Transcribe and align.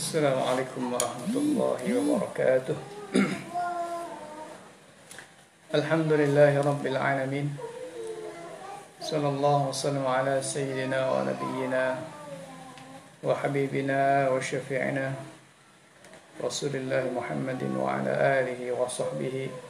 Assalamualaikum 0.00 0.88
warahmatullahi 0.96 1.92
wabarakatuh 2.00 2.76
Alhamdulillahi 5.76 6.56
rabbil 6.64 6.96
alamin 6.96 7.52
Sallallahu 9.04 9.68
wasallam 9.68 10.08
ala 10.08 10.40
sayyidina 10.40 11.04
wa 11.04 11.28
nabiyyina 11.28 12.00
Wa 13.20 13.36
habibina 13.36 14.32
wa 14.32 14.40
syafi'ina 14.40 15.12
Rasulullah 16.40 17.04
Muhammadin 17.04 17.76
wa 17.76 18.00
ala 18.00 18.40
alihi 18.40 18.72
wa 18.72 18.88
sahbihi 18.88 19.69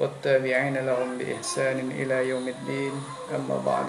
والتابعين 0.00 0.76
لهم 0.76 1.18
بإحسان 1.18 1.78
إلى 1.90 2.28
يوم 2.28 2.48
الدين 2.48 2.94
أما 3.32 3.58
بعد 3.64 3.88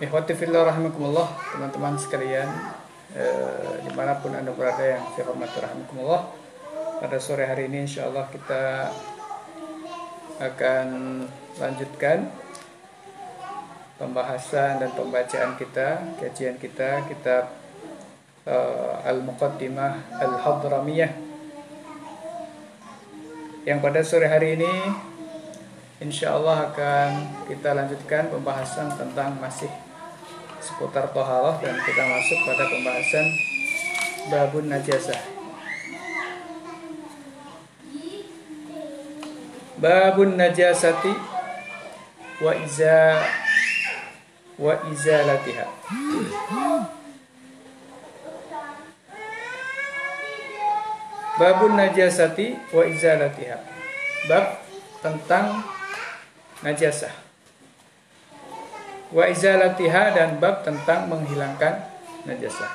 Ikhwati 0.00 0.32
fillah 0.32 0.64
rahimakumullah 0.64 1.28
Teman-teman 1.52 1.92
sekalian 2.00 2.48
eh, 3.12 3.84
Dimanapun 3.84 4.32
anda 4.32 4.48
berada 4.56 4.80
yang 4.80 5.04
saya 5.12 5.28
hormati 5.28 5.60
rahimakumullah 5.60 6.24
Pada 7.04 7.20
sore 7.20 7.44
hari 7.44 7.68
ini 7.68 7.84
insya 7.84 8.08
Allah 8.08 8.24
kita 8.32 8.88
Akan 10.40 10.88
lanjutkan 11.60 12.32
Pembahasan 14.00 14.80
dan 14.80 14.88
pembacaan 14.96 15.60
kita 15.60 16.16
Kajian 16.16 16.56
kita 16.56 17.04
Kitab 17.04 17.52
uh, 17.52 17.63
Al-Muqaddimah 18.45 20.21
Al-Hadramiyah 20.21 21.11
Yang 23.65 23.79
pada 23.81 23.99
sore 24.05 24.29
hari 24.29 24.53
ini 24.53 24.73
Insya 25.95 26.35
Allah 26.35 26.69
akan 26.69 27.09
kita 27.47 27.71
lanjutkan 27.71 28.27
pembahasan 28.27 28.91
tentang 28.99 29.39
masih 29.39 29.71
seputar 30.59 31.07
tohalah 31.15 31.55
dan 31.63 31.77
kita 31.87 32.03
masuk 32.03 32.39
pada 32.43 32.67
pembahasan 32.67 33.25
babun 34.27 34.65
najasah. 34.67 35.21
Babun 39.79 40.35
najasati 40.35 41.13
wa 42.43 42.51
iza 42.59 43.23
wa 44.59 44.73
izalatiha. 44.91 45.65
Babun 51.35 51.75
najasati 51.75 52.71
wa 52.71 52.83
izalatiha. 52.87 53.57
Bab 54.31 54.63
tentang 55.03 55.61
najasah 56.63 57.25
wa 59.13 59.23
izalatiha 59.29 60.15
dan 60.15 60.41
bab 60.41 60.65
tentang 60.65 61.11
menghilangkan 61.11 61.85
najasah. 62.25 62.71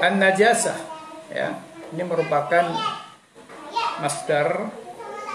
An 0.00 0.16
najasah 0.16 0.78
ya, 1.32 1.60
ini 1.92 2.02
merupakan 2.04 2.72
masdar 4.00 4.72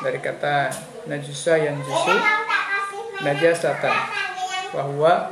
dari 0.02 0.19
kata 0.19 0.73
najusa 1.06 1.53
yang 1.62 1.78
jusu 1.80 2.16
najasatan 3.22 3.95
bahwa 4.73 5.31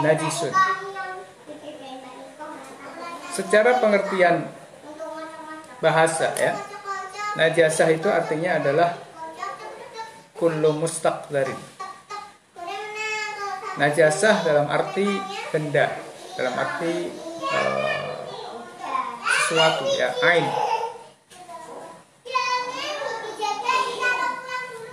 najisun. 0.00 0.71
Secara 3.32 3.80
pengertian 3.80 4.44
bahasa 5.80 6.36
ya, 6.36 6.52
najasah 7.32 7.88
itu 7.96 8.12
artinya 8.12 8.60
adalah 8.60 8.92
kullu 10.36 10.76
mustaqdarin. 10.76 11.56
Najasah 13.80 14.44
dalam 14.44 14.68
arti 14.68 15.08
benda, 15.48 15.96
dalam 16.36 16.52
arti 16.52 17.08
uh, 17.40 18.20
sesuatu 19.24 19.88
ya, 19.96 20.12
ain. 20.28 20.44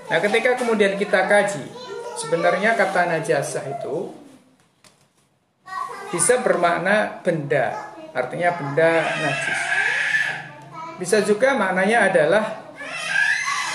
Nah, 0.09 0.17
ketika 0.23 0.55
kemudian 0.55 0.95
kita 0.95 1.27
kaji, 1.27 1.67
sebenarnya 2.15 2.79
kata 2.79 3.19
najasah 3.19 3.67
itu 3.67 4.15
bisa 6.09 6.39
bermakna 6.39 7.19
benda, 7.21 7.88
artinya 8.15 8.49
benda 8.57 8.91
najis. 9.01 9.59
Bisa 10.99 11.17
juga 11.23 11.55
maknanya 11.55 12.11
adalah 12.11 12.43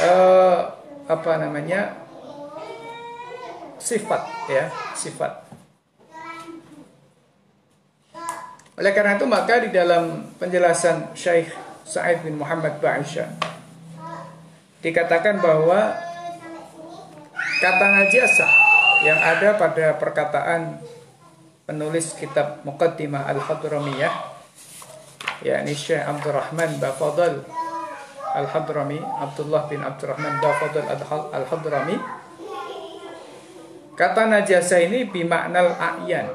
uh, 0.02 0.58
apa 1.04 1.32
namanya 1.36 2.04
sifat 3.76 4.22
ya 4.48 4.72
sifat 4.96 5.44
oleh 8.74 8.90
karena 8.90 9.20
itu 9.20 9.26
maka 9.28 9.60
di 9.60 9.70
dalam 9.70 10.34
penjelasan 10.40 11.12
Syekh 11.12 11.52
Sa'id 11.84 12.24
bin 12.24 12.40
Muhammad 12.40 12.80
Ba'isha 12.80 13.28
dikatakan 14.80 15.38
bahwa 15.44 15.92
kata 17.60 17.86
najasah 17.92 18.52
yang 19.04 19.20
ada 19.20 19.60
pada 19.60 19.94
perkataan 20.00 20.80
penulis 21.64 22.12
kitab 22.20 22.60
Muqaddimah 22.68 23.24
Al-Hadramiyah 23.32 24.14
yakni 25.44 25.72
Syekh 25.72 26.04
Abdurrahman 26.04 26.76
Bafadal 26.76 27.44
Al-Hadrami 28.34 28.98
Abdullah 29.00 29.70
bin 29.70 29.80
Abdurrahman 29.80 30.42
Bafadul 30.42 30.84
Al-Hadrami. 31.32 31.96
Kata 33.94 34.26
najasa 34.26 34.82
ini 34.82 35.06
bimaknal 35.06 35.70
a'yan 35.78 36.26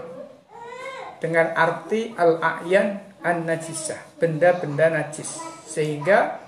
Dengan 1.19 1.51
arti 1.51 2.15
al-a'yan 2.15 3.19
an-najisah 3.19 4.15
Benda-benda 4.15 4.87
najis. 4.87 5.43
Sehingga 5.67 6.39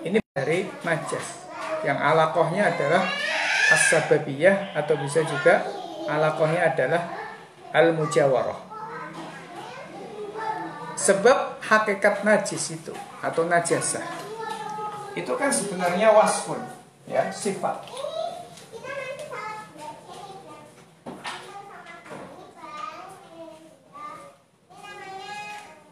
ini 0.00 0.16
dari 0.32 0.64
najas 0.80 1.44
Yang 1.84 1.98
alakohnya 2.00 2.72
adalah 2.72 3.04
as-sababiyah 3.68 4.72
Atau 4.80 4.96
bisa 4.96 5.20
juga 5.28 5.68
alakohnya 6.08 6.72
adalah 6.72 7.19
al-mujawarah. 7.70 8.70
Sebab 11.00 11.64
hakikat 11.64 12.28
najis 12.28 12.76
itu 12.76 12.92
Atau 13.24 13.48
najasah 13.48 14.04
itu 15.18 15.32
kan 15.34 15.50
sebenarnya 15.50 16.14
wasfun 16.14 16.62
ya 17.10 17.34
sifat. 17.34 17.82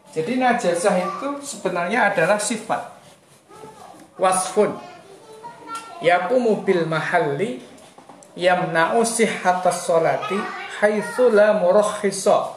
Jadi 0.09 0.41
najasah 0.41 0.95
itu 1.05 1.27
sebenarnya 1.45 2.09
adalah 2.09 2.41
sifat. 2.41 2.97
Wasfun. 4.17 4.73
Yaqumu 6.01 6.63
bil 6.65 6.87
mahalli 6.89 7.61
yamna'u 8.33 9.05
sihhatas 9.05 9.85
sholati 9.85 10.58
haitsu 10.79 11.29
la 11.29 11.55
murakhisa 11.59 12.55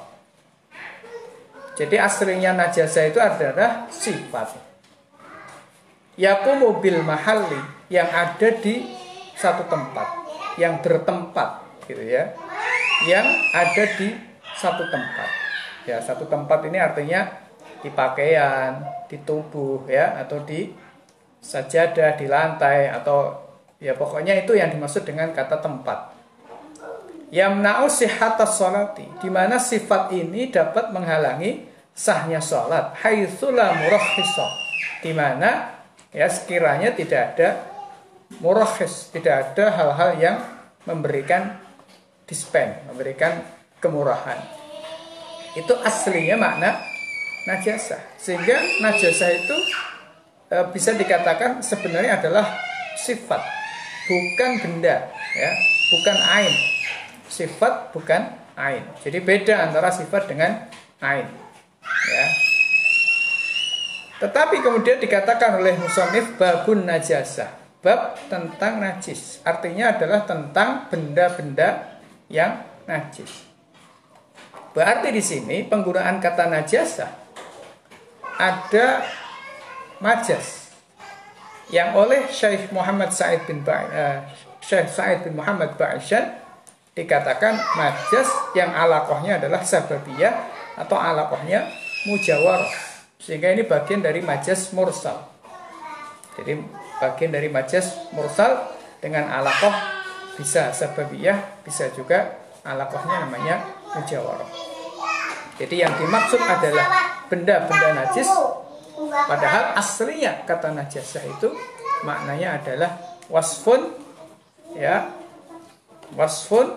jadi 1.74 2.04
aslinya 2.06 2.54
najasah 2.54 3.10
itu 3.10 3.18
adalah 3.18 3.90
sifat 3.90 4.72
yakumu 6.16 6.76
mobil 6.76 7.00
mahalli 7.00 7.58
yang 7.88 8.08
ada 8.08 8.48
di 8.60 8.88
satu 9.36 9.64
tempat, 9.68 10.08
yang 10.60 10.80
bertempat 10.80 11.64
gitu 11.88 12.02
ya. 12.04 12.32
Yang 13.08 13.26
ada 13.50 13.84
di 13.98 14.08
satu 14.54 14.86
tempat. 14.86 15.28
Ya, 15.88 15.98
satu 15.98 16.30
tempat 16.30 16.62
ini 16.68 16.78
artinya 16.78 17.26
di 17.82 17.90
pakaian, 17.90 18.86
di 19.10 19.18
tubuh 19.26 19.82
ya 19.90 20.22
atau 20.22 20.38
di 20.46 20.70
sajadah, 21.42 22.14
di 22.14 22.30
lantai 22.30 22.86
atau 22.86 23.34
ya 23.82 23.98
pokoknya 23.98 24.46
itu 24.46 24.54
yang 24.54 24.70
dimaksud 24.70 25.02
dengan 25.02 25.34
kata 25.34 25.58
tempat. 25.58 26.11
Yamna'u 27.32 27.88
sihhatas 27.88 28.60
sholati, 28.60 29.08
di 29.24 29.32
mana 29.32 29.56
sifat 29.56 30.12
ini 30.12 30.52
dapat 30.52 30.92
menghalangi 30.92 31.64
sahnya 31.96 32.44
sholat. 32.44 32.92
Haitsula 33.00 33.72
murakhisa, 33.72 34.46
di 35.00 35.16
mana 35.16 35.80
ya 36.12 36.28
sekiranya 36.28 36.92
tidak 36.92 37.32
ada 37.32 37.48
murahis, 38.36 39.08
tidak 39.16 39.56
ada 39.56 39.72
hal-hal 39.72 40.10
yang 40.20 40.36
memberikan 40.84 41.56
dispen, 42.28 42.76
memberikan 42.92 43.40
kemurahan. 43.80 44.36
Itu 45.56 45.72
aslinya 45.80 46.36
makna 46.36 46.80
najasa. 47.48 47.96
Sehingga 48.20 48.60
najasa 48.84 49.26
itu 49.32 49.56
e, 50.52 50.56
bisa 50.72 50.92
dikatakan 50.96 51.64
sebenarnya 51.64 52.20
adalah 52.20 52.60
sifat, 52.96 53.40
bukan 54.08 54.50
benda, 54.64 55.08
ya, 55.36 55.50
bukan 55.92 56.16
ain. 56.40 56.54
Sifat 57.42 57.90
bukan 57.90 58.22
ain. 58.54 58.86
Jadi 59.02 59.18
beda 59.18 59.66
antara 59.66 59.90
sifat 59.90 60.30
dengan 60.30 60.70
ain. 61.02 61.26
Ya. 61.82 62.26
Tetapi 64.22 64.62
kemudian 64.62 65.02
dikatakan 65.02 65.58
oleh 65.58 65.74
musonif 65.82 66.38
babun 66.38 66.86
najasah. 66.86 67.50
Bab 67.82 68.14
tentang 68.30 68.78
najis. 68.78 69.42
Artinya 69.42 69.90
adalah 69.90 70.22
tentang 70.22 70.86
benda-benda 70.86 71.98
yang 72.30 72.62
najis. 72.86 73.42
Berarti 74.70 75.10
di 75.10 75.18
sini 75.18 75.66
penggunaan 75.66 76.22
kata 76.22 76.46
najasah 76.46 77.10
ada 78.38 79.02
majas 79.98 80.70
yang 81.74 81.98
oleh 81.98 82.30
Syekh 82.30 82.70
Muhammad 82.70 83.10
Said 83.10 83.42
bin 83.50 83.66
ba 83.66 83.82
uh, 83.90 84.18
Syekh 84.62 84.88
Said 84.88 85.26
bin 85.26 85.34
Muhammad 85.34 85.74
Ba'isyan 85.74 86.41
dikatakan 86.92 87.56
majas 87.76 88.28
yang 88.52 88.72
alakohnya 88.72 89.40
adalah 89.40 89.64
sababiyah 89.64 90.34
atau 90.76 90.96
alakohnya 91.00 91.68
mujawarah 92.08 92.68
sehingga 93.22 93.54
ini 93.54 93.62
bagian 93.64 94.02
dari 94.02 94.18
majas 94.18 94.74
mursal. 94.74 95.30
Jadi 96.36 96.58
bagian 96.98 97.30
dari 97.30 97.48
majas 97.48 98.10
mursal 98.10 98.72
dengan 98.98 99.30
alakoh 99.30 99.72
bisa 100.36 100.74
sababiyah, 100.74 101.62
bisa 101.62 101.92
juga 101.94 102.40
alakohnya 102.66 103.26
namanya 103.28 103.62
mujawarah. 103.94 104.48
Jadi 105.60 105.84
yang 105.84 105.92
dimaksud 105.94 106.40
adalah 106.40 106.86
benda-benda 107.28 107.88
najis, 108.02 108.26
padahal 109.28 109.76
aslinya 109.76 110.42
kata 110.48 110.72
najasah 110.72 111.22
itu 111.28 111.52
maknanya 112.02 112.58
adalah 112.58 112.90
wasfun, 113.28 113.92
ya, 114.74 115.12
wasfun 116.16 116.72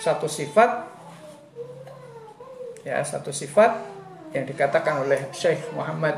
satu 0.00 0.24
sifat, 0.24 0.88
ya 2.88 3.04
satu 3.04 3.28
sifat 3.28 3.76
yang 4.32 4.48
dikatakan 4.48 5.04
oleh 5.04 5.28
Syekh 5.34 5.60
Muhammad 5.76 6.16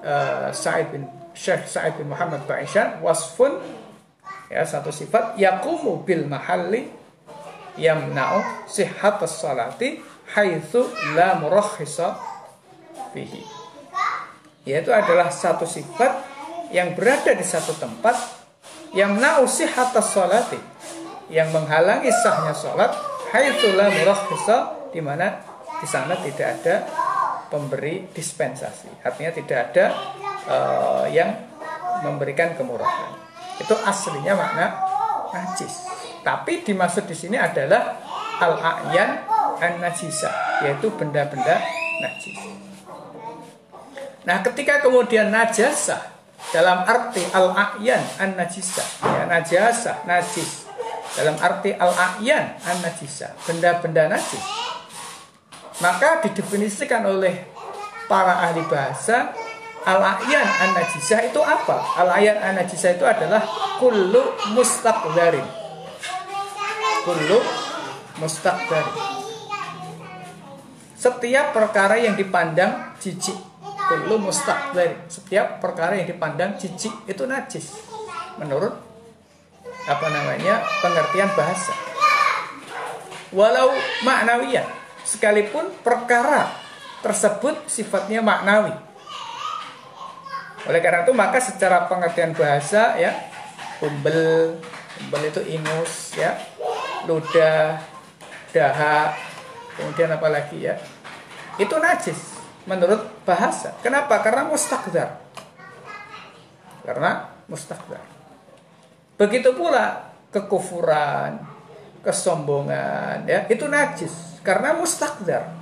uh, 0.00 0.48
Sa'id 0.54 0.88
bin 0.94 1.04
Syekh 1.36 1.68
Sa'id 1.68 1.98
bin 2.00 2.08
Muhammad 2.08 2.46
Ba'isyan 2.48 3.02
wasfun 3.04 3.58
ya 4.48 4.64
satu 4.64 4.88
sifat 4.94 5.36
yakumu 5.36 6.00
bil 6.06 6.24
mahalli 6.24 6.88
yamna'u 7.76 8.68
sihhatas 8.68 9.40
salati 9.40 10.00
haitsu 10.32 10.86
la 11.16 11.36
murakhisa 11.40 12.16
bihi 13.12 13.42
yaitu 14.64 14.94
adalah 14.94 15.28
satu 15.28 15.66
sifat 15.66 16.24
yang 16.72 16.94
berada 16.96 17.34
di 17.34 17.44
satu 17.44 17.74
tempat 17.76 18.14
yang 18.96 19.18
na'u 19.18 19.48
sihhatas 19.48 20.14
salati 20.14 20.71
yang 21.28 21.50
menghalangi 21.54 22.10
sahnya 22.10 22.54
salat 22.56 22.90
haitsu 23.30 23.76
la 23.76 23.92
murakhisa 23.92 24.90
di 24.90 25.00
mana 25.00 25.38
di 25.78 25.86
sana 25.86 26.14
tidak 26.18 26.48
ada 26.60 26.74
pemberi 27.52 28.08
dispensasi. 28.08 29.04
Artinya 29.04 29.32
tidak 29.34 29.58
ada 29.70 29.84
uh, 30.48 31.04
yang 31.10 31.28
memberikan 32.00 32.56
kemurahan. 32.56 33.12
Itu 33.60 33.76
aslinya 33.76 34.32
makna 34.32 34.66
najis. 35.32 35.90
Tapi 36.22 36.64
dimaksud 36.64 37.04
di 37.04 37.16
sini 37.18 37.36
adalah 37.36 37.98
al-a'yan 38.38 39.10
an-najisa, 39.58 40.30
yaitu 40.64 40.88
benda-benda 40.94 41.60
najis. 42.00 42.38
Nah, 44.22 44.38
ketika 44.46 44.78
kemudian 44.78 45.34
najasa 45.34 46.14
dalam 46.54 46.86
arti 46.86 47.22
al-a'yan 47.34 48.02
an-najisa, 48.22 48.82
ya 49.02 49.26
najasa, 49.26 50.06
najis. 50.06 50.61
Dalam 51.12 51.36
arti 51.36 51.76
al-a'yan 51.76 52.56
an-najisa, 52.64 53.36
benda-benda 53.44 54.08
najis 54.08 54.62
maka 55.82 56.22
didefinisikan 56.22 57.02
oleh 57.02 57.42
para 58.06 58.38
ahli 58.46 58.62
bahasa 58.70 59.34
al-ayan 59.82 60.46
an-najisah 60.46 61.26
itu 61.26 61.42
apa? 61.42 61.82
Al-ayan 61.98 62.38
an-najisah 62.38 62.94
itu 62.94 63.02
adalah 63.02 63.42
kullu 63.82 64.22
mustaqdarin. 64.54 65.42
Kullu 67.02 67.38
mustaqdarin. 68.22 68.96
Setiap 70.94 71.50
perkara 71.50 71.98
yang 71.98 72.14
dipandang 72.14 72.94
jijik. 73.02 73.34
Kullu 73.90 74.22
mustaqdarin. 74.22 75.10
Setiap 75.10 75.58
perkara 75.58 75.98
yang 75.98 76.06
dipandang 76.06 76.54
jijik 76.62 76.94
itu 77.10 77.26
najis. 77.26 77.74
Menurut 78.38 78.91
apa 79.86 80.06
namanya? 80.08 80.62
pengertian 80.80 81.30
bahasa. 81.34 81.74
Walau 83.32 83.72
maknawiyah 84.04 84.66
sekalipun 85.02 85.72
perkara 85.82 86.52
tersebut 87.02 87.66
sifatnya 87.66 88.22
maknawi. 88.22 88.72
Oleh 90.70 90.78
karena 90.78 91.02
itu 91.02 91.10
maka 91.10 91.42
secara 91.42 91.90
pengertian 91.90 92.36
bahasa 92.38 92.94
ya 92.94 93.10
umbel, 93.82 94.54
umbel 95.02 95.22
itu 95.26 95.42
ingus 95.42 96.14
ya, 96.14 96.38
ludah, 97.10 97.82
dahak, 98.54 99.18
kemudian 99.74 100.14
apa 100.14 100.28
lagi 100.30 100.62
ya? 100.62 100.78
Itu 101.58 101.82
najis 101.82 102.38
menurut 102.64 103.10
bahasa. 103.26 103.74
Kenapa? 103.82 104.22
Karena 104.22 104.46
mustakdar. 104.46 105.18
Karena 106.86 107.26
mustakdar. 107.50 108.11
Begitu 109.20 109.52
pula 109.52 110.12
kekufuran, 110.32 111.36
kesombongan 112.00 113.28
ya, 113.28 113.44
itu 113.46 113.68
najis 113.68 114.40
karena 114.40 114.74
mustakdar. 114.74 115.52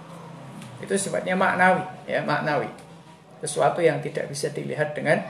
Itu 0.81 0.97
sifatnya 0.97 1.37
maknawi 1.37 1.85
ya 2.09 2.25
maknawi. 2.25 2.71
Sesuatu 3.43 3.85
yang 3.85 4.01
tidak 4.01 4.31
bisa 4.33 4.49
dilihat 4.49 4.97
dengan 4.97 5.21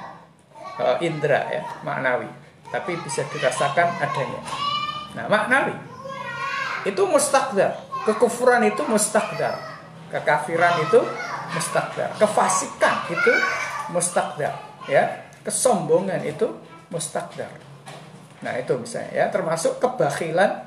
uh, 0.78 1.00
indera 1.02 1.48
ya 1.50 1.62
maknawi. 1.82 2.28
Tapi 2.70 2.94
bisa 3.02 3.26
dirasakan 3.26 3.98
adanya. 3.98 4.40
Nah 5.18 5.26
maknawi. 5.26 5.74
Itu 6.86 7.10
mustakdar. 7.10 7.82
Kekufuran 8.06 8.62
itu 8.68 8.86
mustakdar. 8.86 9.58
Kekafiran 10.14 10.86
itu 10.86 11.00
mustakdar. 11.50 12.14
Kefasikan 12.14 13.10
itu 13.10 13.32
mustakdar 13.90 14.54
ya. 14.86 15.26
Kesombongan 15.42 16.22
itu 16.22 16.46
mustakdar 16.92 17.69
nah 18.40 18.56
itu 18.56 18.72
misalnya 18.80 19.12
ya 19.12 19.24
termasuk 19.28 19.76
kebakilan 19.76 20.64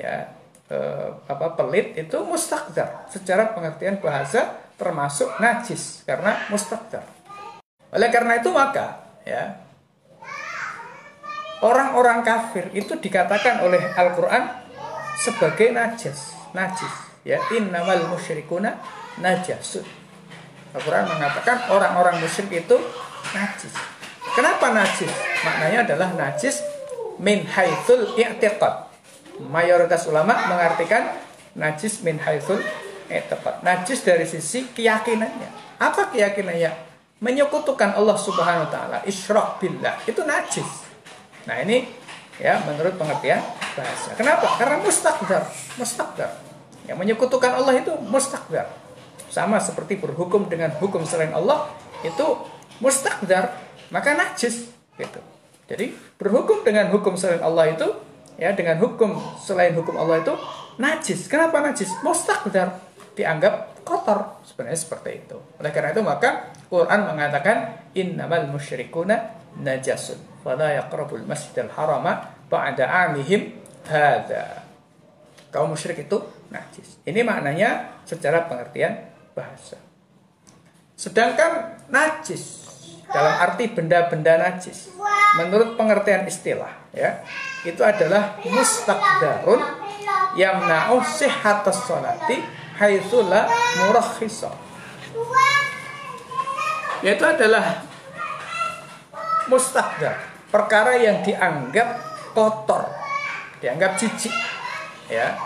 ya 0.00 0.32
eh, 0.72 1.08
apa 1.28 1.56
pelit 1.56 1.96
itu 1.96 2.18
mustakdar 2.24 3.08
secara 3.12 3.52
pengertian 3.52 4.00
bahasa 4.00 4.66
termasuk 4.76 5.40
najis 5.40 6.04
karena 6.04 6.36
mustakdar. 6.52 7.04
Oleh 7.92 8.08
karena 8.12 8.36
itu 8.36 8.52
maka 8.52 9.16
ya 9.24 9.56
orang-orang 11.64 12.20
kafir 12.20 12.68
itu 12.76 12.92
dikatakan 13.00 13.64
oleh 13.64 13.80
Al-Qur'an 13.96 14.68
sebagai 15.16 15.72
najis, 15.72 16.36
najis 16.52 16.92
ya 17.24 17.40
innamal 17.56 18.12
musyrikuna 18.12 18.76
najasun. 19.16 19.86
Al-Qur'an 20.76 21.08
mengatakan 21.08 21.72
orang-orang 21.72 22.20
musyrik 22.20 22.68
itu 22.68 22.76
najis. 23.32 23.72
Kenapa 24.36 24.76
najis? 24.76 25.08
Maknanya 25.40 25.88
adalah 25.88 26.12
najis 26.12 26.60
min 27.20 27.44
haitsul 27.44 28.16
i'tiqad 28.16 28.86
mayoritas 29.48 30.08
ulama 30.08 30.36
mengartikan 30.48 31.12
najis 31.56 32.00
min 32.04 32.20
haitsul 32.20 32.60
tepat. 33.06 33.62
Najis 33.62 34.02
dari 34.02 34.26
sisi 34.26 34.66
keyakinannya. 34.74 35.78
Apa 35.78 36.10
keyakinannya? 36.10 36.74
Menyekutukan 37.22 37.96
Allah 37.96 38.18
Subhanahu 38.18 38.68
wa 38.68 38.70
taala, 38.70 38.98
isyrak 39.08 39.62
billah. 39.62 39.96
Itu 40.04 40.26
najis. 40.26 40.66
Nah, 41.48 41.62
ini 41.62 41.86
ya 42.36 42.60
menurut 42.66 42.98
pengertian 43.00 43.40
bahasa. 43.72 44.12
Kenapa? 44.18 44.58
Karena 44.60 44.82
mustaqdar, 44.82 45.42
mustaqdar. 45.80 46.30
Yang 46.84 46.98
menyekutukan 47.00 47.52
Allah 47.56 47.78
itu 47.80 47.94
mustaqdar. 48.04 48.68
Sama 49.32 49.62
seperti 49.62 49.96
berhukum 49.96 50.50
dengan 50.50 50.74
hukum 50.76 51.06
selain 51.08 51.32
Allah 51.32 51.72
itu 52.04 52.26
mustaqdar, 52.82 53.54
maka 53.88 54.12
najis 54.12 54.68
gitu. 54.98 55.20
Jadi 55.66 55.90
berhukum 56.14 56.62
dengan 56.62 56.86
hukum 56.94 57.18
selain 57.18 57.42
Allah 57.42 57.74
itu 57.74 57.86
ya 58.38 58.54
dengan 58.54 58.78
hukum 58.78 59.18
selain 59.42 59.74
hukum 59.74 59.98
Allah 59.98 60.22
itu 60.22 60.34
najis. 60.78 61.26
Kenapa 61.26 61.58
najis? 61.58 61.90
Mustakdar 62.06 62.78
dianggap 63.18 63.82
kotor. 63.82 64.38
Sebenarnya 64.46 64.78
seperti 64.78 65.26
itu. 65.26 65.38
Oleh 65.58 65.74
karena 65.74 65.90
itu 65.90 66.02
maka 66.06 66.54
Quran 66.70 67.10
mengatakan 67.10 67.82
innamal 67.98 68.46
musyrikuna 68.46 69.34
najasun. 69.58 70.22
Fala 70.46 70.70
yaqrabul 70.70 71.26
masjidal 71.26 71.74
harama 71.74 72.30
ba'da 72.46 73.10
amihim 73.10 73.58
hadza. 73.90 74.62
Kaum 75.50 75.74
musyrik 75.74 76.06
itu 76.06 76.22
najis. 76.54 77.02
Ini 77.02 77.26
maknanya 77.26 77.98
secara 78.06 78.46
pengertian 78.46 79.02
bahasa. 79.34 79.80
Sedangkan 80.94 81.74
najis 81.90 82.62
dalam 83.10 83.34
arti 83.38 83.70
benda-benda 83.70 84.34
najis 84.38 84.90
menurut 85.36 85.76
pengertian 85.76 86.24
istilah 86.24 86.72
ya 86.96 87.20
itu 87.62 87.80
adalah 87.84 88.40
mustaqdarun 88.44 89.60
yamna'u 90.36 91.00
sihhatas 91.04 91.84
salati 91.84 92.40
haitsu 92.80 93.24
la 93.28 93.48
murakhisa 93.84 94.66
Yaitu 97.04 97.24
adalah 97.28 97.84
mustaqdar, 99.52 100.16
perkara 100.48 100.96
yang 100.96 101.20
dianggap 101.20 102.00
kotor, 102.32 102.88
dianggap 103.60 104.00
jijik. 104.00 104.32
Ya. 105.12 105.36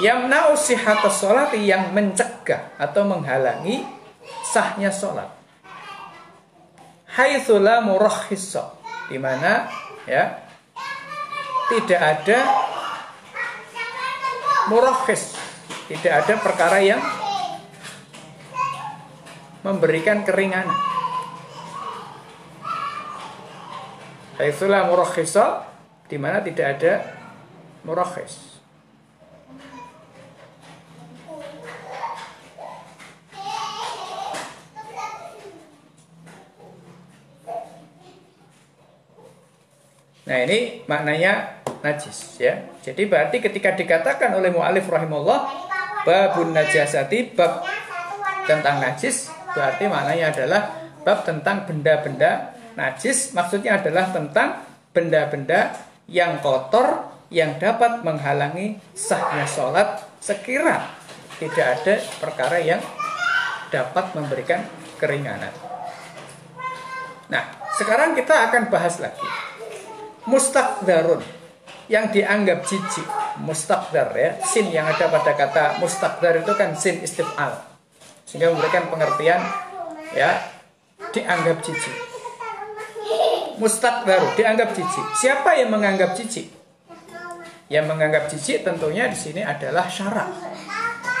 Yang 0.00 0.28
nausihat 0.28 1.00
sholat 1.08 1.52
yang 1.56 1.92
mencegah 1.92 2.76
atau 2.76 3.04
menghalangi 3.04 3.84
sahnya 4.44 4.92
sholat. 4.92 5.35
Haitsula 7.16 7.80
murakhissa 7.80 8.76
di 9.08 9.16
mana 9.16 9.72
ya 10.04 10.44
tidak 11.72 12.00
ada 12.00 12.38
murakhis, 14.70 15.34
tidak 15.90 16.12
ada 16.22 16.34
perkara 16.38 16.78
yang 16.82 17.02
memberikan 19.66 20.22
keringanan. 20.22 20.76
Haitsulah 24.36 24.86
murakhisa 24.86 25.64
di 26.06 26.20
mana 26.20 26.44
tidak 26.44 26.66
ada 26.78 26.92
murakhis. 27.82 28.55
Nah 40.26 40.42
ini 40.42 40.82
maknanya 40.90 41.62
najis 41.86 42.42
ya. 42.42 42.58
Jadi 42.82 43.06
berarti 43.06 43.38
ketika 43.38 43.78
dikatakan 43.78 44.34
oleh 44.34 44.50
mu'alif 44.50 44.90
rahimullah 44.90 45.46
babun 46.02 46.50
najasati 46.50 47.34
bab 47.34 47.62
tentang 48.46 48.82
najis 48.82 49.30
berarti 49.54 49.86
maknanya 49.90 50.34
adalah 50.34 50.62
bab 51.02 51.22
tentang 51.26 51.66
benda-benda 51.66 52.54
najis 52.78 53.34
maksudnya 53.34 53.82
adalah 53.82 54.10
tentang 54.14 54.62
benda-benda 54.94 55.74
yang 56.06 56.38
kotor 56.38 57.10
yang 57.30 57.58
dapat 57.58 58.06
menghalangi 58.06 58.78
sahnya 58.94 59.46
sholat 59.50 59.98
sekira 60.22 60.94
tidak 61.42 61.66
ada 61.82 61.94
perkara 62.22 62.58
yang 62.62 62.82
dapat 63.74 64.14
memberikan 64.14 64.62
keringanan. 65.02 65.50
Nah, 67.26 67.44
sekarang 67.74 68.14
kita 68.14 68.46
akan 68.46 68.70
bahas 68.70 69.02
lagi 69.02 69.45
mustakdarun 70.26 71.22
yang 71.86 72.10
dianggap 72.10 72.66
jijik 72.66 73.06
mustakdar 73.42 74.10
ya. 74.14 74.30
Sin 74.42 74.70
yang 74.74 74.86
ada 74.86 75.06
pada 75.06 75.32
kata 75.34 75.64
mustakdar 75.78 76.42
itu 76.42 76.52
kan 76.58 76.74
sin 76.74 77.02
istifal. 77.02 77.62
Sehingga 78.26 78.50
memberikan 78.50 78.90
pengertian 78.90 79.40
ya 80.12 80.42
dianggap 81.14 81.62
jijik. 81.62 81.96
Mustakdar 83.56 84.34
dianggap 84.34 84.74
jijik. 84.74 85.06
Siapa 85.16 85.56
yang 85.56 85.70
menganggap 85.72 86.12
jijik? 86.18 86.50
Yang 87.66 87.84
menganggap 87.86 88.30
jijik 88.30 88.62
tentunya 88.62 89.10
di 89.10 89.18
sini 89.18 89.42
adalah 89.42 89.90
syarat 89.90 90.56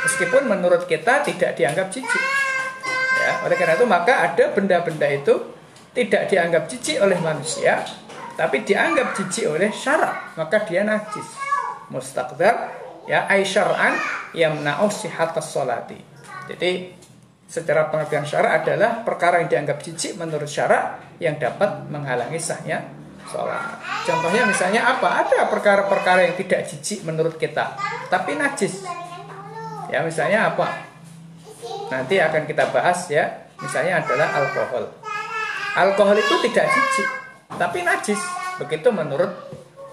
meskipun 0.06 0.46
menurut 0.46 0.86
kita 0.86 1.26
tidak 1.26 1.58
dianggap 1.58 1.90
jijik 1.90 2.24
ya. 3.18 3.42
Oleh 3.42 3.58
karena 3.58 3.74
itu 3.74 3.86
maka 3.90 4.30
ada 4.30 4.54
benda-benda 4.54 5.10
itu 5.10 5.34
tidak 5.90 6.30
dianggap 6.30 6.70
jijik 6.70 7.02
oleh 7.02 7.18
manusia 7.18 7.82
tapi 8.36 8.62
dianggap 8.62 9.16
jijik 9.16 9.48
oleh 9.48 9.72
syarat 9.72 10.36
maka 10.36 10.62
dia 10.68 10.84
najis 10.84 11.26
mustaqdar 11.90 12.70
ya 13.08 13.24
ai 13.26 13.42
syar'an 13.42 13.96
yamna'u 14.36 14.86
sihhatas 14.92 15.50
salati 15.50 15.98
jadi 16.46 16.92
secara 17.46 17.90
pengertian 17.90 18.26
syarat 18.26 18.62
adalah 18.62 19.02
perkara 19.02 19.42
yang 19.42 19.48
dianggap 19.48 19.82
jijik 19.82 20.14
menurut 20.18 20.46
syarat 20.46 20.98
yang 21.22 21.38
dapat 21.40 21.88
menghalangi 21.88 22.38
sahnya 22.38 22.96
sholat. 23.26 23.82
Contohnya 24.06 24.46
misalnya 24.46 24.86
apa? 24.86 25.26
Ada 25.26 25.50
perkara-perkara 25.50 26.30
yang 26.30 26.34
tidak 26.38 26.70
jijik 26.70 27.02
menurut 27.02 27.34
kita, 27.36 27.74
tapi 28.06 28.38
najis. 28.38 28.86
Ya 29.90 30.02
misalnya 30.02 30.54
apa? 30.54 30.66
Nanti 31.90 32.18
akan 32.18 32.46
kita 32.46 32.70
bahas 32.70 33.06
ya. 33.10 33.50
Misalnya 33.58 34.04
adalah 34.04 34.28
alkohol. 34.36 34.84
Alkohol 35.76 36.16
itu 36.18 36.34
tidak 36.50 36.66
jijik, 36.70 37.08
tapi 37.54 37.86
najis. 37.86 38.18
Begitu 38.58 38.88
menurut 38.90 39.30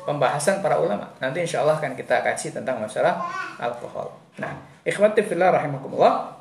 pembahasan 0.07 0.59
para 0.59 0.79
ulama. 0.79 1.11
Nanti 1.19 1.43
insya 1.43 1.63
Allah 1.63 1.79
akan 1.79 1.95
kita 1.95 2.23
kaji 2.23 2.51
tentang 2.51 2.79
masalah 2.79 3.23
alkohol. 3.59 4.11
Nah, 4.39 4.55
ikhwati 4.83 5.23
fillah 5.23 5.51
rahimakumullah. 5.51 6.33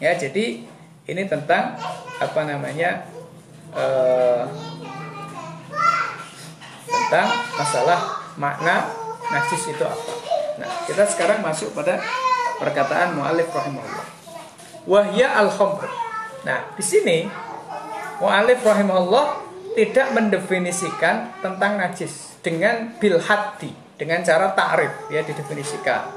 Ya, 0.00 0.16
jadi 0.16 0.64
ini 1.10 1.22
tentang 1.28 1.76
apa 2.22 2.40
namanya 2.46 3.04
uh, 3.74 4.46
tentang 6.86 7.28
masalah 7.58 8.00
makna 8.38 8.88
najis 9.30 9.74
itu 9.74 9.84
apa. 9.84 10.12
Nah, 10.62 10.70
kita 10.86 11.04
sekarang 11.06 11.42
masuk 11.42 11.74
pada 11.74 11.98
perkataan 12.58 13.18
mu'alif 13.18 13.50
rahimahullah. 13.50 14.06
Wahya 14.88 15.28
al-khamr. 15.44 15.86
Nah, 16.46 16.58
di 16.74 16.84
sini 16.84 17.18
mu'alif 18.18 18.60
rahimahullah 18.64 19.49
tidak 19.74 20.10
mendefinisikan 20.14 21.30
tentang 21.38 21.78
najis 21.78 22.38
dengan 22.42 22.96
bil 22.98 23.22
hati 23.22 23.70
dengan 24.00 24.24
cara 24.24 24.56
ta'rif 24.56 25.12
ya 25.12 25.20
didefinisikan. 25.20 26.08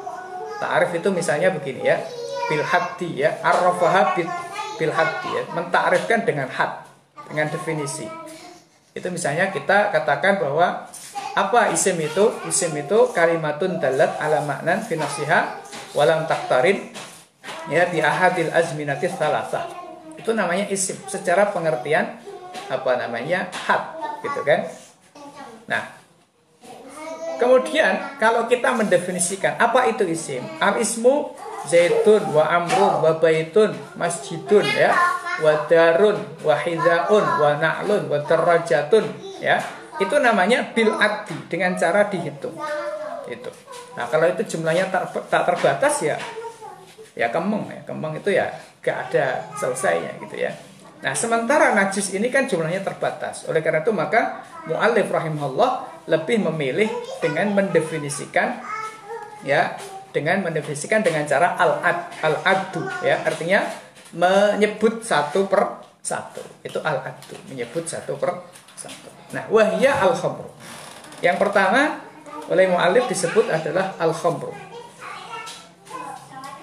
Ta'rif 0.63 0.95
itu 0.95 1.12
misalnya 1.12 1.51
begini 1.51 1.83
ya, 1.83 2.00
bil 2.48 2.63
hati 2.63 3.19
ya, 3.19 3.36
arrafaha 3.43 4.15
bil, 4.15 4.31
bil 4.79 4.93
hati 4.95 5.27
ya, 5.36 5.43
mentakrifkan 5.51 6.24
dengan 6.24 6.48
had, 6.48 6.88
dengan 7.27 7.51
definisi. 7.51 8.07
Itu 8.95 9.12
misalnya 9.12 9.51
kita 9.51 9.91
katakan 9.91 10.39
bahwa 10.39 10.88
apa 11.36 11.62
isim 11.75 12.00
itu? 12.00 12.31
Isim 12.48 12.72
itu 12.79 13.12
kalimatun 13.12 13.83
dalat 13.83 14.15
ala 14.22 14.48
maknan 14.48 14.79
fi 14.88 14.95
walam 15.91 16.24
taktarin 16.24 16.93
ya 17.67 17.91
di 17.91 18.00
ahadil 18.00 18.53
azminatis 18.55 19.12
salasah. 19.19 19.67
Itu 20.15 20.31
namanya 20.31 20.72
isim 20.72 20.95
secara 21.12 21.51
pengertian 21.51 22.23
apa 22.69 22.91
namanya 23.00 23.50
hat 23.51 23.98
gitu 24.22 24.41
kan? 24.45 24.65
Nah 25.67 25.83
kemudian 27.38 28.17
kalau 28.22 28.45
kita 28.48 28.72
mendefinisikan 28.72 29.57
apa 29.60 29.89
itu 29.91 30.07
isim? 30.07 30.43
Al 30.62 30.79
ismu 30.79 31.33
zaitun 31.67 32.31
wa 32.31 32.45
amrun 32.48 33.03
wa 33.03 33.12
baitun 33.19 33.75
masjidun 33.98 34.63
ya. 34.74 34.93
Wa 35.41 35.65
darun 35.65 36.22
wa 36.45 36.53
hidaun 36.53 37.25
wa 37.25 37.57
na'lun 37.57 38.05
wa 38.07 38.19
terajatun 38.22 39.05
ya. 39.41 39.60
Itu 39.98 40.22
namanya 40.22 40.74
bil 40.74 40.93
addi 40.93 41.38
dengan 41.50 41.74
cara 41.74 42.05
dihitung. 42.07 42.53
Itu. 43.25 43.50
Nah 43.98 44.05
kalau 44.10 44.29
itu 44.29 44.41
jumlahnya 44.45 44.89
tak, 44.93 45.10
tak 45.29 45.43
terbatas 45.45 45.95
ya 46.05 46.17
ya 47.17 47.29
kemeng 47.33 47.65
ya. 47.69 47.81
Kemeng 47.86 48.13
itu 48.17 48.29
ya 48.33 48.50
gak 48.83 49.10
ada 49.10 49.48
selesainya 49.55 50.12
gitu 50.19 50.43
ya 50.43 50.51
Nah, 51.03 51.12
sementara 51.12 51.75
najis 51.75 52.15
ini 52.15 52.31
kan 52.31 52.48
jumlahnya 52.48 52.79
terbatas. 52.79 53.43
Oleh 53.51 53.60
karena 53.60 53.83
itu 53.83 53.91
maka 53.91 54.48
muallif 54.63 55.12
rahimahullah 55.12 55.72
lebih 56.07 56.39
memilih 56.48 56.88
dengan 57.19 57.51
mendefinisikan 57.51 58.63
ya, 59.43 59.75
dengan 60.15 60.48
mendefinisikan 60.48 61.03
dengan 61.03 61.27
cara 61.27 61.60
al-ad, 61.60 62.07
al-addu 62.24 62.88
ya, 63.03 63.19
artinya 63.27 63.67
menyebut 64.15 65.03
satu 65.03 65.43
per 65.51 65.83
satu. 66.00 66.39
Itu 66.63 66.79
al-addu, 66.79 67.36
menyebut 67.51 67.83
satu 67.83 68.15
per 68.15 68.48
satu. 68.79 69.12
Nah, 69.36 69.43
wahya 69.51 70.07
al-khamru. 70.07 70.48
Yang 71.19 71.36
pertama 71.36 72.00
oleh 72.48 72.72
muallif 72.72 73.12
disebut 73.12 73.51
adalah 73.51 74.00
al-khamru. 74.00 74.55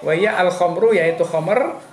Wahya 0.01 0.41
al-khamru 0.41 0.97
yaitu 0.97 1.29
khamr 1.29 1.90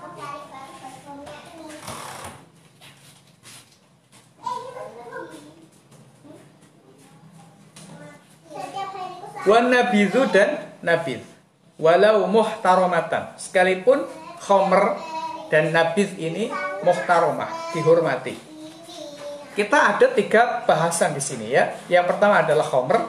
Wan 9.47 9.71
dan 9.71 10.49
nabiz. 10.83 11.23
Walau 11.79 12.27
muhtaromatan. 12.27 13.39
Sekalipun 13.39 14.03
khomer 14.43 14.99
dan 15.47 15.71
nabiz 15.71 16.11
ini 16.19 16.51
muhtaromah, 16.83 17.71
dihormati. 17.71 18.35
Kita 19.55 19.95
ada 19.95 20.11
tiga 20.11 20.67
bahasan 20.67 21.15
di 21.15 21.23
sini 21.23 21.55
ya. 21.55 21.79
Yang 21.87 22.13
pertama 22.13 22.43
adalah 22.43 22.67
khomer, 22.67 22.99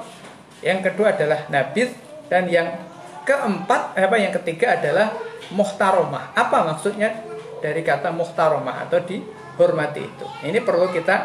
yang 0.62 0.78
kedua 0.80 1.12
adalah 1.18 1.50
nabiz, 1.50 1.90
dan 2.30 2.47
yang 2.47 2.87
keempat 3.26 3.99
apa 3.99 4.16
yang 4.16 4.33
ketiga 4.40 4.78
adalah 4.78 5.12
muhtaromah. 5.50 6.38
Apa 6.38 6.64
maksudnya 6.71 7.18
dari 7.59 7.83
kata 7.83 8.14
muhtaromah 8.14 8.87
atau 8.87 9.02
dihormati 9.02 10.00
itu? 10.07 10.26
Ini 10.47 10.62
perlu 10.62 10.88
kita 10.95 11.16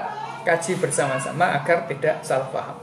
kaji 0.43 0.75
bersama-sama 0.81 1.55
agar 1.55 1.87
tidak 1.87 2.19
salah 2.25 2.49
paham. 2.51 2.82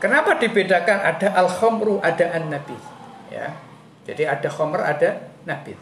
Kenapa 0.00 0.40
dibedakan 0.40 0.98
ada 1.04 1.28
al-khamru, 1.36 2.00
ada 2.00 2.32
an-nabi? 2.32 2.76
Ya. 3.28 3.52
Jadi 4.08 4.24
ada 4.24 4.48
khamr, 4.48 4.80
ada 4.80 5.28
nabi. 5.44 5.76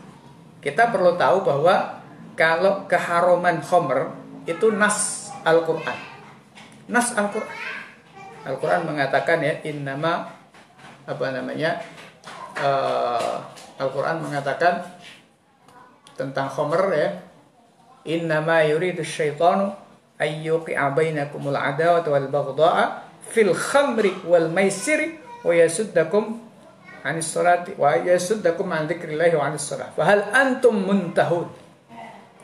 Kita 0.59 0.91
perlu 0.91 1.15
tahu 1.15 1.47
bahwa 1.47 2.03
kalau 2.35 2.85
keharuman 2.91 3.63
khomer 3.63 4.13
itu 4.45 4.75
nas 4.75 5.31
Al-Quran. 5.47 5.99
Nas 6.91 7.15
Al-Quran. 7.15 7.57
Al-Quran 8.43 8.85
mengatakan 8.85 9.39
ya 9.39 9.55
innama 9.65 10.29
apa 11.09 11.27
namanya 11.33 11.81
uh, 12.59 13.39
Al-Quran 13.81 14.19
mengatakan 14.19 14.83
tentang 16.19 16.51
khomer 16.51 16.83
ya 16.93 17.09
innama 18.05 18.61
yuridu 18.67 19.07
syaitanu 19.07 19.73
ayyuqi'a 20.19 20.91
bainakumul 20.93 21.55
adawata 21.55 22.13
wal 22.13 22.29
baghdha'a 22.29 23.08
fil 23.29 23.53
khamri 23.53 24.13
wal 24.25 24.49
maisiri 24.49 25.21
wa 25.45 25.53
yasuddakum 25.53 26.41
anis 27.05 27.31
salati 27.31 27.77
wa 27.79 27.95
yasuddakum 27.95 28.69
an 28.73 28.89
dzikrillahi 28.89 29.35
wa 29.37 29.45
anis 29.49 29.69
salat. 29.69 29.93
Fa 29.95 30.05
hal 30.09 30.29
antum 30.33 30.77
muntahun? 30.83 31.49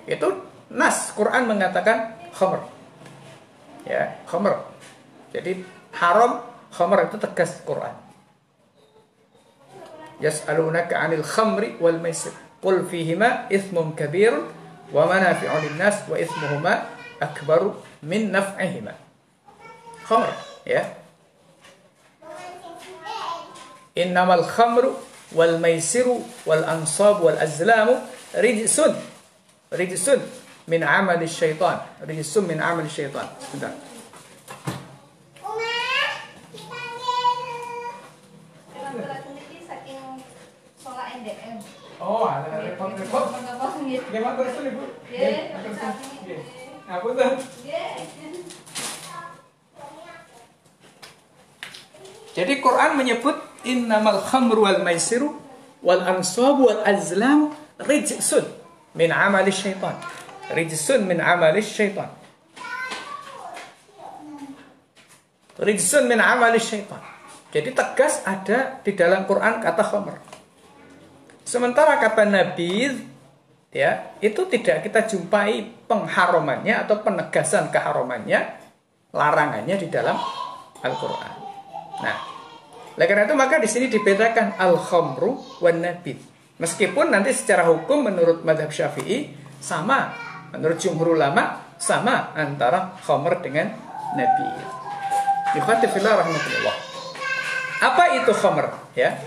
Itu 0.05 0.45
nas 0.73 1.13
Quran 1.17 1.49
mengatakan 1.49 2.17
khamr. 2.37 2.61
Ya, 3.85 4.21
khamr. 4.29 4.65
Jadi 5.33 5.65
haram 5.97 6.45
khamr 6.73 7.09
itu 7.09 7.17
tegas 7.21 7.61
Quran. 7.65 7.93
Yas'alunaka 10.23 10.95
'anil 10.95 11.27
khamri 11.27 11.77
wal 11.83 11.99
maisir. 11.99 12.33
Qul 12.63 12.87
fihima 12.89 13.51
ithmun 13.53 13.93
kabir 13.93 14.33
wa 14.89 15.05
manafi'u 15.05 15.53
lin-nas 15.69 16.07
wa 16.09 16.17
ithmuhuma 16.17 16.87
akbaru 17.21 17.77
min 18.01 18.33
naf'ihima. 18.33 18.95
Khamr, 20.05 20.29
ya. 20.67 20.83
Innamal 23.95 24.43
khamru 24.43 24.99
wal 25.33 25.59
maisiru 25.63 26.25
wal 26.45 26.65
ansab 26.67 27.23
wal 27.23 27.39
azlamu 27.39 28.01
rijsun. 28.35 28.97
Rijsun 29.71 30.21
min 30.67 30.83
amali 30.83 31.29
syaitan. 31.31 31.79
Rijsun 32.03 32.49
min 32.49 32.59
amali 32.59 32.91
syaitan. 32.91 33.29
Sebentar. 33.39 33.73
Oh, 42.05 42.29
ada 42.29 42.61
repot-repot. 42.61 43.33
Gimana 44.13 44.37
terus 44.37 44.61
Ibu? 44.61 44.85
Nggih, 45.09 45.57
Nggih. 46.21 46.41
Ngapunten. 46.85 47.33
Jadi 52.35 52.59
Quran 52.59 52.99
menyebut 52.99 53.39
innamal 53.63 54.19
khamru 54.19 54.67
wal 54.67 54.83
maisiru 54.83 55.39
wal 55.79 56.03
ansabu 56.03 56.67
wal 56.67 56.83
azlam 56.83 57.55
rijsun 57.79 58.43
min 58.99 59.15
amali 59.15 59.55
syaitan. 59.55 59.95
Rijsun 60.51 61.07
min 61.07 61.23
amali 61.23 61.63
syaitan. 61.63 62.11
Rijsun 65.63 66.11
min 66.11 66.19
amali 66.19 66.59
syaitan. 66.59 66.99
Jadi 67.55 67.71
tegas 67.71 68.27
ada 68.27 68.83
di 68.83 68.99
dalam 68.99 69.31
Quran 69.31 69.63
kata 69.63 69.83
khamr. 69.87 70.19
Sementara 71.47 72.03
kata 72.03 72.27
Nabi 72.27 72.99
ya, 73.71 74.11
itu 74.19 74.43
tidak 74.51 74.83
kita 74.83 75.07
jumpai 75.07 75.87
pengharumannya 75.87 76.83
atau 76.83 76.99
penegasan 76.99 77.71
keharumannya, 77.71 78.59
larangannya 79.15 79.77
di 79.79 79.87
dalam 79.87 80.19
Al-Qur'an. 80.83 81.44
Nah, 82.03 82.35
oleh 82.95 83.07
karena 83.11 83.27
itu 83.27 83.35
maka 83.35 83.59
di 83.59 83.67
sini 83.67 83.87
dibedakan 83.91 84.55
al-khamru 84.55 85.59
wan 85.59 85.83
nabid. 85.83 86.19
Meskipun 86.63 87.11
nanti 87.11 87.35
secara 87.35 87.67
hukum 87.67 88.07
menurut 88.07 88.47
madhab 88.47 88.71
syafi'i 88.71 89.35
sama, 89.59 90.15
menurut 90.55 90.79
jumhur 90.79 91.19
ulama 91.19 91.75
sama 91.75 92.31
antara 92.39 92.95
khamr 93.03 93.43
dengan 93.43 93.75
nabid. 94.15 94.55
Yukatifillah 95.59 96.23
rahmatullah. 96.23 96.77
Apa 97.83 98.05
itu 98.23 98.31
khamr? 98.31 98.67
Ya, 98.95 99.19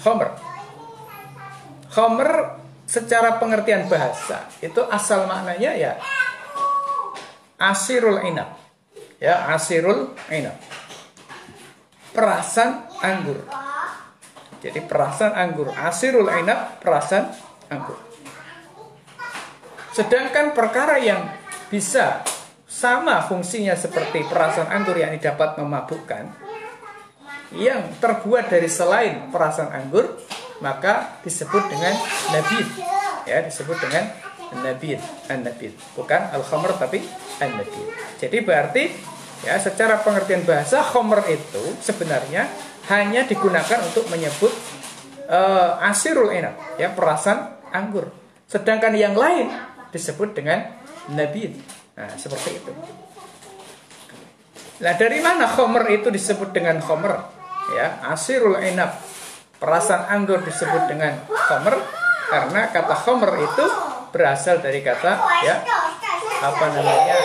khamr. 0.00 0.32
Khamr 1.92 2.30
secara 2.88 3.36
pengertian 3.36 3.86
bahasa 3.92 4.48
itu 4.64 4.80
asal 4.88 5.28
maknanya 5.28 5.76
ya 5.76 5.92
asirul 7.60 8.24
inab. 8.24 8.56
Ya, 9.20 9.52
asirul 9.52 10.16
inab 10.32 10.56
perasan 12.14 12.86
anggur. 13.02 13.42
Jadi 14.62 14.80
perasan 14.80 15.36
anggur, 15.36 15.68
asirul 15.74 16.30
inab 16.30 16.80
perasan 16.80 17.28
anggur. 17.68 18.00
Sedangkan 19.92 20.56
perkara 20.56 20.96
yang 20.96 21.28
bisa 21.68 22.24
sama 22.64 23.20
fungsinya 23.28 23.76
seperti 23.76 24.24
perasan 24.24 24.70
anggur 24.72 24.96
yang 24.96 25.12
dapat 25.20 25.60
memabukkan, 25.60 26.32
yang 27.54 27.92
terbuat 28.00 28.48
dari 28.50 28.66
selain 28.66 29.28
perasan 29.28 29.68
anggur, 29.70 30.16
maka 30.64 31.20
disebut 31.22 31.68
dengan 31.68 31.94
nabid. 32.32 32.66
Ya, 33.28 33.44
disebut 33.44 33.78
dengan 33.78 34.10
nabid, 34.64 34.98
an-nabid. 35.28 35.76
Bukan 35.94 36.34
al-khamr 36.34 36.74
tapi 36.74 37.04
an-nabid. 37.38 37.86
Jadi 38.18 38.36
berarti 38.42 38.84
Ya, 39.44 39.60
secara 39.60 40.00
pengertian 40.00 40.42
bahasa 40.48 40.80
khomer 40.80 41.20
itu 41.28 41.62
sebenarnya 41.84 42.48
hanya 42.88 43.28
digunakan 43.28 43.80
untuk 43.84 44.08
menyebut 44.08 44.52
uh, 45.28 45.76
asirul 45.84 46.32
enak, 46.32 46.80
ya 46.80 46.92
perasan 46.96 47.60
anggur. 47.68 48.08
Sedangkan 48.48 48.96
yang 48.96 49.12
lain 49.12 49.52
disebut 49.92 50.32
dengan 50.32 50.64
nabid. 51.12 51.60
Nah, 51.94 52.10
seperti 52.16 52.56
itu. 52.56 52.72
Nah, 54.80 54.92
dari 54.96 55.20
mana 55.20 55.44
khomer 55.44 55.84
itu 55.92 56.08
disebut 56.08 56.50
dengan 56.56 56.80
khomer? 56.80 57.28
Ya, 57.76 58.00
asirul 58.12 58.56
enak, 58.56 58.96
perasan 59.60 60.08
anggur 60.08 60.40
disebut 60.44 60.88
dengan 60.88 61.20
khomer 61.28 61.80
karena 62.28 62.60
kata 62.72 62.96
khomer 62.96 63.32
itu 63.40 63.64
berasal 64.12 64.62
dari 64.62 64.80
kata 64.80 65.12
ya 65.44 65.60
apa 66.44 66.64
namanya 66.70 67.16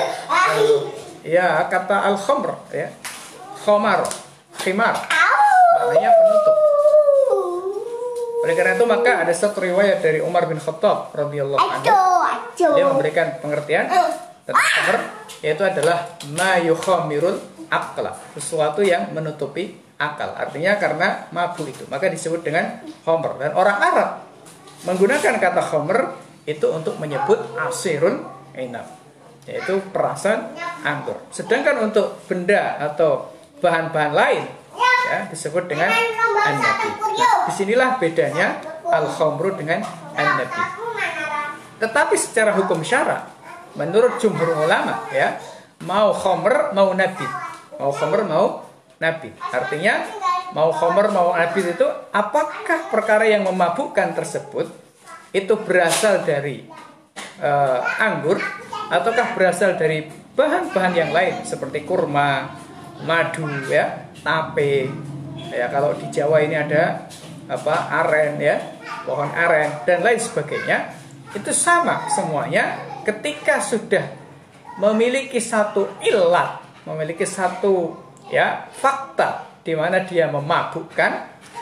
ya 1.24 1.68
kata 1.68 2.08
al 2.08 2.18
khamr 2.18 2.52
ya. 2.72 2.90
Khamar 3.64 4.08
khimar. 4.60 4.96
Maknanya 5.80 6.10
penutup. 6.12 6.56
Oleh 8.40 8.56
karena 8.56 8.74
itu 8.80 8.86
maka 8.88 9.12
ada 9.28 9.34
satu 9.36 9.60
riwayat 9.60 10.00
dari 10.00 10.24
Umar 10.24 10.48
bin 10.48 10.60
Khattab 10.60 11.12
radhiyallahu 11.12 11.60
anhu. 11.60 11.86
Dia 12.56 12.86
memberikan 12.88 13.40
pengertian 13.44 13.88
tentang 14.48 14.68
khamr 14.80 14.98
yaitu 15.40 15.64
adalah 15.64 16.20
ma 16.36 16.60
yukhamirul 16.60 17.40
akla 17.72 18.16
sesuatu 18.36 18.84
yang 18.84 19.12
menutupi 19.16 19.76
akal. 20.00 20.36
Artinya 20.36 20.76
karena 20.80 21.28
mabuk 21.32 21.68
itu 21.68 21.84
maka 21.88 22.08
disebut 22.12 22.44
dengan 22.44 22.84
khamr. 23.04 23.40
Dan 23.40 23.52
orang 23.56 23.78
Arab 23.80 24.10
menggunakan 24.88 25.36
kata 25.40 25.62
khamr 25.64 26.00
itu 26.48 26.68
untuk 26.72 26.96
menyebut 26.98 27.40
asirun 27.68 28.24
inab 28.56 28.99
yaitu 29.50 29.82
perasan 29.90 30.54
anggur. 30.86 31.18
Sedangkan 31.34 31.90
untuk 31.90 32.22
benda 32.30 32.78
atau 32.78 33.34
bahan-bahan 33.60 34.14
lain 34.14 34.44
ya 35.10 35.26
disebut 35.34 35.66
dengan 35.66 35.90
an-nabi. 36.46 36.90
Nah, 36.94 37.50
di 37.50 37.52
sinilah 37.58 37.98
bedanya 37.98 38.62
al-khamru 38.86 39.58
dengan 39.58 39.82
an-nabi. 40.14 40.62
Tetapi 41.82 42.16
secara 42.20 42.54
hukum 42.54 42.86
syara, 42.86 43.26
menurut 43.74 44.22
jumhur 44.22 44.68
ulama 44.68 45.10
ya, 45.10 45.40
mau 45.88 46.12
khamr 46.12 46.76
mau 46.76 46.92
nabi. 46.92 47.26
Mau 47.80 47.92
khamr 47.96 48.22
mau 48.28 48.46
nabi. 49.00 49.32
Artinya 49.40 50.04
mau 50.52 50.70
khamr 50.76 51.08
mau 51.10 51.32
nabi 51.34 51.60
itu 51.64 51.88
apakah 52.12 52.92
perkara 52.92 53.26
yang 53.26 53.48
memabukkan 53.48 54.12
tersebut 54.12 54.68
itu 55.32 55.54
berasal 55.62 56.26
dari 56.26 56.66
uh, 57.40 57.80
anggur 58.02 58.42
ataukah 58.90 59.38
berasal 59.38 59.78
dari 59.78 60.10
bahan-bahan 60.34 60.94
yang 60.98 61.12
lain 61.14 61.46
seperti 61.46 61.86
kurma, 61.86 62.58
madu 63.06 63.46
ya, 63.70 64.10
tape. 64.26 64.90
Ya 65.54 65.72
kalau 65.72 65.96
di 65.96 66.10
Jawa 66.12 66.44
ini 66.44 66.58
ada 66.58 67.08
apa? 67.50 67.76
aren 68.04 68.38
ya, 68.42 68.60
pohon 69.06 69.30
aren 69.32 69.86
dan 69.86 70.02
lain 70.02 70.20
sebagainya. 70.20 70.94
Itu 71.32 71.54
sama 71.54 72.10
semuanya 72.10 72.82
ketika 73.06 73.62
sudah 73.62 74.06
memiliki 74.82 75.38
satu 75.38 76.02
ilat, 76.02 76.62
memiliki 76.90 77.24
satu 77.24 77.94
ya 78.34 78.70
fakta 78.74 79.62
di 79.62 79.78
mana 79.78 80.02
dia 80.02 80.26
memabukkan, 80.34 81.12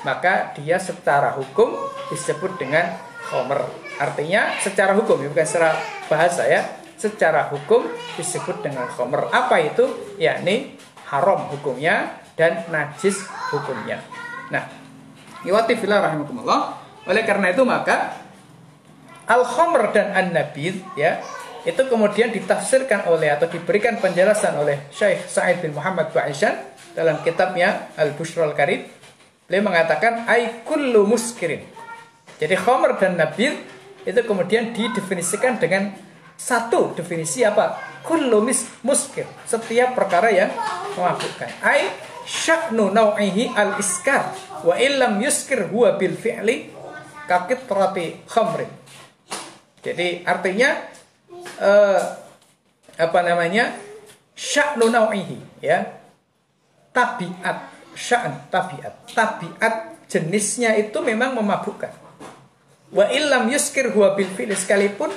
maka 0.07 0.55
dia 0.55 0.79
secara 0.79 1.35
hukum 1.35 1.75
disebut 2.07 2.55
dengan 2.55 2.95
homer. 3.27 3.67
Artinya 3.99 4.55
secara 4.63 4.95
hukum, 4.95 5.19
bukan 5.27 5.43
secara 5.43 5.75
bahasa 6.07 6.47
ya 6.47 6.87
secara 6.97 7.47
hukum 7.53 7.86
disebut 8.17 8.65
dengan 8.65 8.89
khomer. 8.89 9.29
Apa 9.29 9.62
itu? 9.62 10.17
Yakni 10.17 10.75
haram 11.07 11.47
hukumnya 11.53 12.19
dan 12.33 12.65
najis 12.73 13.23
hukumnya. 13.53 14.01
Nah, 14.49 14.67
iwati 15.45 15.77
filah 15.77 16.03
rahimahumullah. 16.03 16.60
Oleh 17.07 17.23
karena 17.23 17.55
itu 17.55 17.63
maka 17.63 18.17
al-khamr 19.29 19.95
dan 19.95 20.12
an-nabid 20.12 20.83
ya 20.99 21.23
itu 21.67 21.83
kemudian 21.88 22.31
ditafsirkan 22.31 23.12
oleh 23.12 23.31
atau 23.31 23.47
diberikan 23.51 23.99
penjelasan 23.99 24.55
oleh 24.55 24.88
Syekh 24.88 25.27
Sa'id 25.27 25.60
bin 25.60 25.75
Muhammad 25.75 26.15
Ba'ishan 26.15 26.55
dalam 26.95 27.19
kitabnya 27.27 27.91
Al-Bushra 27.99 28.47
Al-Karim. 28.47 28.88
Beliau 29.47 29.63
mengatakan 29.67 30.27
ay 30.27 30.63
kullu 30.63 31.03
muskirin. 31.07 31.63
Jadi 32.39 32.55
khamr 32.55 32.99
dan 32.99 33.19
nabid 33.19 33.55
itu 34.07 34.21
kemudian 34.23 34.71
didefinisikan 34.71 35.60
dengan 35.60 35.91
satu 36.38 36.93
definisi 36.93 37.41
apa? 37.41 37.82
Kullu 38.06 38.45
muskir. 38.86 39.26
Setiap 39.43 39.97
perkara 39.97 40.30
yang 40.30 40.54
memabukkan. 40.93 41.50
Ay 41.65 41.89
sya'nu 42.23 42.93
naw'ihi 42.93 43.52
al-iskar 43.58 44.32
wa 44.62 44.78
illam 44.78 45.17
yuskir 45.19 45.65
huwa 45.67 45.97
bil 45.97 46.13
fi'li 46.13 46.71
kakit 47.26 47.65
terati 47.65 48.21
khamrin. 48.30 48.69
Jadi 49.82 50.23
artinya 50.23 50.78
uh, 51.60 52.02
apa 52.97 53.19
namanya 53.26 53.73
sya'nu 54.38 54.93
nau'ihi 54.93 55.65
ya 55.65 55.84
tabiat 56.93 57.58
sya'an 57.97 58.50
tabiat 58.54 58.93
tabiat 59.13 60.06
jenisnya 60.06 60.78
itu 60.78 60.97
memang 61.02 61.34
memabukkan 61.34 61.93
wa 62.93 63.06
illam 63.12 63.50
yuskir 63.52 63.91
huwa 63.91 64.13
bil 64.17 64.30
fi'li 64.34 64.54
sekalipun 64.56 65.12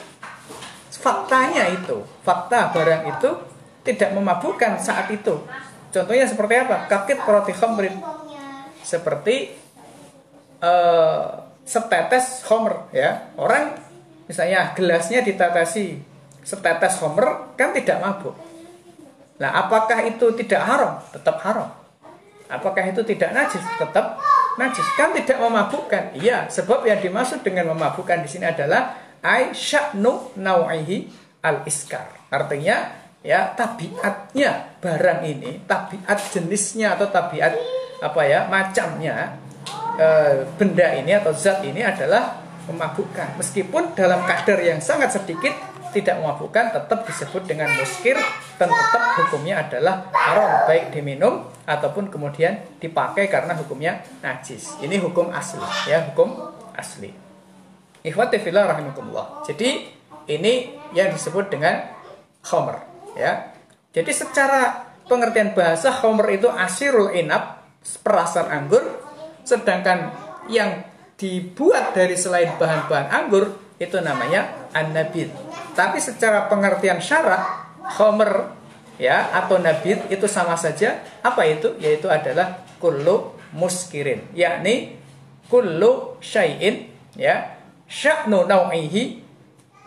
faktanya 1.01 1.73
itu 1.73 2.05
fakta 2.21 2.71
barang 2.77 3.03
itu 3.09 3.31
tidak 3.83 4.13
memabukkan 4.13 4.77
saat 4.77 5.09
itu 5.09 5.41
contohnya 5.91 6.29
seperti 6.29 6.55
apa 6.61 6.87
kakit 6.87 7.19
roti 7.25 7.57
khamrin 7.57 7.97
seperti 8.85 9.57
uh, 10.61 11.49
setetes 11.65 12.45
homer 12.47 12.93
ya 12.93 13.33
orang 13.41 13.75
misalnya 14.29 14.77
gelasnya 14.77 15.25
ditatasi 15.25 16.11
setetes 16.45 17.01
homer 17.01 17.53
kan 17.57 17.71
tidak 17.71 18.01
mabuk. 18.01 18.35
Nah, 19.41 19.51
apakah 19.57 20.05
itu 20.05 20.33
tidak 20.37 20.63
haram? 20.65 21.01
Tetap 21.13 21.41
haram. 21.45 21.69
Apakah 22.51 22.85
itu 22.91 23.01
tidak 23.07 23.33
najis? 23.33 23.63
Tetap 23.79 24.21
najis. 24.61 24.85
Kan 24.99 25.17
tidak 25.17 25.41
memabukkan. 25.41 26.17
Iya, 26.19 26.51
sebab 26.51 26.85
yang 26.85 27.01
dimaksud 27.01 27.41
dengan 27.41 27.73
memabukkan 27.73 28.21
di 28.21 28.29
sini 28.29 28.51
adalah 28.51 28.99
aisya'nu 29.21 30.37
nau'ihi 30.41 31.09
al-iskar. 31.45 32.09
Artinya 32.33 32.91
ya 33.21 33.53
tabiatnya 33.53 34.81
barang 34.81 35.21
ini, 35.25 35.65
tabiat 35.65 36.19
jenisnya 36.33 36.97
atau 36.97 37.09
tabiat 37.09 37.53
apa 38.01 38.23
ya, 38.25 38.49
macamnya 38.49 39.37
e, 40.01 40.09
benda 40.57 40.89
ini 40.97 41.13
atau 41.13 41.33
zat 41.37 41.61
ini 41.65 41.85
adalah 41.85 42.41
memabukkan. 42.69 43.37
Meskipun 43.37 43.93
dalam 43.93 44.25
kadar 44.25 44.61
yang 44.61 44.81
sangat 44.81 45.21
sedikit 45.21 45.53
tidak 45.91 46.23
memabukkan 46.23 46.71
tetap 46.71 47.03
disebut 47.03 47.43
dengan 47.51 47.67
muskir 47.75 48.15
dan 48.57 48.71
tetap 48.71 49.03
hukumnya 49.19 49.67
adalah 49.67 50.07
haram 50.15 50.71
baik 50.71 50.95
diminum 50.95 51.51
ataupun 51.67 52.07
kemudian 52.09 52.63
dipakai 52.79 53.27
karena 53.27 53.59
hukumnya 53.59 53.99
najis. 54.23 54.79
Ini 54.79 55.03
hukum 55.03 55.35
asli 55.35 55.67
ya, 55.91 56.07
hukum 56.11 56.31
asli. 56.79 57.20
Ikhwati 58.01 58.41
fillah 58.41 58.65
rahimakumullah. 58.73 59.45
Jadi 59.45 59.85
ini 60.31 60.73
yang 60.97 61.13
disebut 61.13 61.53
dengan 61.53 61.85
khomer 62.41 62.81
ya. 63.19 63.53
Jadi 63.91 64.11
secara 64.15 64.89
pengertian 65.11 65.53
bahasa 65.53 65.91
khomer 65.91 66.39
itu 66.39 66.47
asirul 66.47 67.11
inab, 67.13 67.61
perasan 68.01 68.47
anggur, 68.49 68.83
sedangkan 69.43 70.15
yang 70.49 70.87
dibuat 71.21 71.93
dari 71.93 72.17
selain 72.17 72.55
bahan-bahan 72.57 73.11
anggur 73.13 73.59
itu 73.77 73.97
namanya 74.01 74.71
an-nabid. 74.73 75.29
Tapi 75.77 75.99
secara 76.01 76.49
pengertian 76.49 77.03
syarak 77.03 77.43
khomer 77.99 78.55
ya 78.97 79.29
atau 79.35 79.61
nabid 79.61 80.09
itu 80.09 80.25
sama 80.31 80.57
saja. 80.57 81.03
Apa 81.21 81.45
itu? 81.45 81.77
Yaitu 81.83 82.09
adalah 82.09 82.65
kullu 82.81 83.37
muskirin, 83.53 84.31
yakni 84.33 84.97
kullu 85.51 86.17
syai'in 86.23 86.87
ya 87.19 87.60
sya'nu 87.91 88.47
nau'ihi 88.47 89.19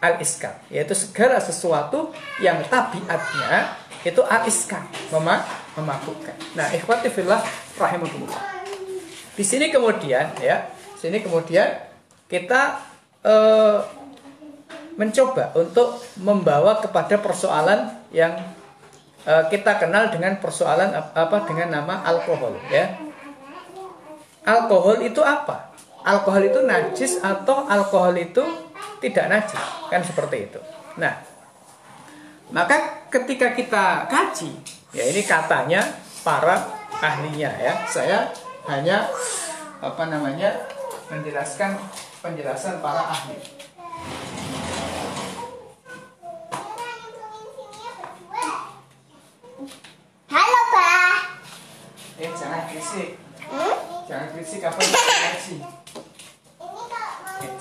al-iskar, 0.03 0.59
yaitu 0.67 0.91
segala 0.91 1.39
sesuatu 1.39 2.11
yang 2.43 2.59
tabiatnya 2.67 3.79
itu 4.03 4.19
al-iskar, 4.19 4.83
mema 5.15 5.39
memabukkan. 5.79 6.35
Nah, 6.59 6.67
ikhwati 6.75 7.07
fillah 7.07 7.39
rahimakumullah. 7.79 8.43
Di 9.33 9.41
sini 9.47 9.71
kemudian 9.71 10.35
ya, 10.43 10.67
sini 10.99 11.23
kemudian 11.23 11.79
kita 12.27 12.83
eh, 13.23 13.79
mencoba 14.93 15.55
untuk 15.57 15.97
membawa 16.21 16.77
kepada 16.77 17.17
persoalan 17.17 17.89
yang 18.13 18.37
uh, 19.25 19.43
kita 19.49 19.81
kenal 19.81 20.13
dengan 20.13 20.37
persoalan 20.37 20.93
apa 20.93 21.37
dengan 21.49 21.81
nama 21.81 22.05
alkohol 22.05 22.53
ya. 22.69 22.93
Alkohol 24.43 25.01
itu 25.01 25.23
apa? 25.23 25.72
Alkohol 26.03 26.51
itu 26.51 26.59
najis 26.67 27.23
atau 27.23 27.63
alkohol 27.63 28.11
itu 28.19 28.43
tidak 28.99 29.25
najis? 29.31 29.63
Kan 29.87 30.03
seperti 30.03 30.51
itu. 30.51 30.59
Nah, 30.99 31.15
maka 32.51 33.07
ketika 33.07 33.55
kita 33.55 34.11
kaji, 34.11 34.51
ya 34.91 35.07
ini 35.07 35.23
katanya 35.23 35.79
para 36.27 36.59
ahlinya 36.99 37.55
ya. 37.55 37.87
Saya 37.87 38.27
hanya 38.67 39.07
apa 39.79 40.03
namanya 40.11 40.67
menjelaskan 41.07 41.79
penjelasan 42.19 42.83
para 42.83 43.07
ahli. 43.07 43.39
Halo, 50.27 50.59
Pak. 50.67 51.15
Eh, 52.19 52.31
jangan 52.35 52.67
berisik. 52.67 53.15
Hmm? 53.47 53.75
Jangan 54.03 54.27
berisik 54.35 54.61
apa 54.67 54.79
yang 54.83 54.91
ngaji. 54.91 55.55
Eh, 57.43 57.51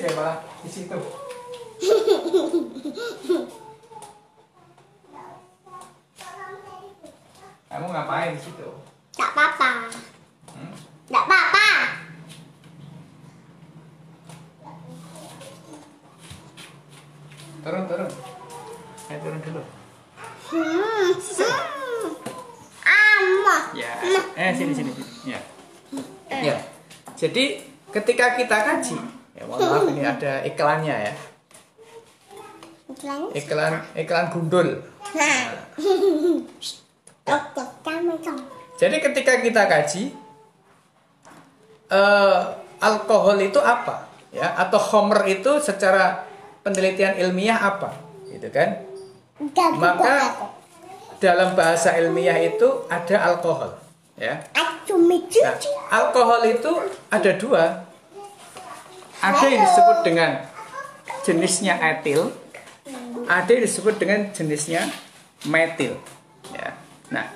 berisik 0.00 0.16
ya 0.16 0.16
malah 0.16 0.36
di 0.64 0.70
situ. 0.72 0.98
Kamu 7.70 7.86
ngapain 7.86 8.34
di 8.34 8.40
situ? 8.40 8.68
Tak 9.14 9.30
apa-apa. 9.36 9.70
Hmm? 10.56 10.72
Tak 11.12 11.24
apa-apa. 11.28 11.68
Turun, 17.60 17.84
turun. 17.84 18.10
Ayo 19.12 19.18
turun 19.20 19.40
dulu. 19.44 19.62
Hmm. 20.50 21.12
Hmm. 21.12 22.08
Ya. 23.76 23.92
Eh, 24.34 24.50
sini, 24.56 24.72
sini, 24.74 24.90
sini. 24.96 25.36
Ya. 25.36 25.40
Ya. 26.40 26.56
Jadi 27.14 27.62
ketika 27.92 28.34
kita 28.34 28.56
kaji, 28.64 28.96
ya 29.36 29.46
mohon 29.46 29.60
maaf 29.60 29.84
ini 29.92 30.02
ada 30.20 30.44
iklannya 30.44 30.96
ya. 31.08 31.12
Iklan. 32.92 33.32
Iklan 33.32 33.72
iklan 33.96 34.26
gundul. 34.28 34.68
Nah. 35.16 35.40
Dong. 38.20 38.40
Jadi 38.76 38.96
ketika 39.00 39.40
kita 39.40 39.64
kaji 39.64 40.12
eh, 41.88 42.38
alkohol 42.84 43.38
itu 43.40 43.56
apa? 43.62 44.12
Ya, 44.30 44.54
atau 44.60 44.78
homer 44.78 45.24
itu 45.26 45.58
secara 45.58 46.28
penelitian 46.60 47.16
ilmiah 47.16 47.56
apa? 47.56 47.96
Gitu 48.28 48.50
kan? 48.52 48.84
Udah 49.40 49.68
Maka 49.74 50.16
dalam 51.18 51.56
bahasa 51.56 51.96
ilmiah 51.96 52.36
itu 52.38 52.84
ada 52.92 53.16
alkohol, 53.30 53.74
ya. 54.20 54.38
Nah, 54.54 55.56
alkohol 55.90 56.42
itu 56.46 56.72
ada 57.10 57.30
dua. 57.36 57.89
Ada 59.20 59.52
yang 59.52 59.68
disebut 59.68 59.98
dengan 60.00 60.48
jenisnya 61.20 61.76
etil, 61.76 62.32
ada 63.28 63.52
yang 63.52 63.68
disebut 63.68 64.00
dengan 64.00 64.32
jenisnya 64.32 64.88
metil. 65.44 66.00
Ya. 66.56 66.72
Nah, 67.12 67.28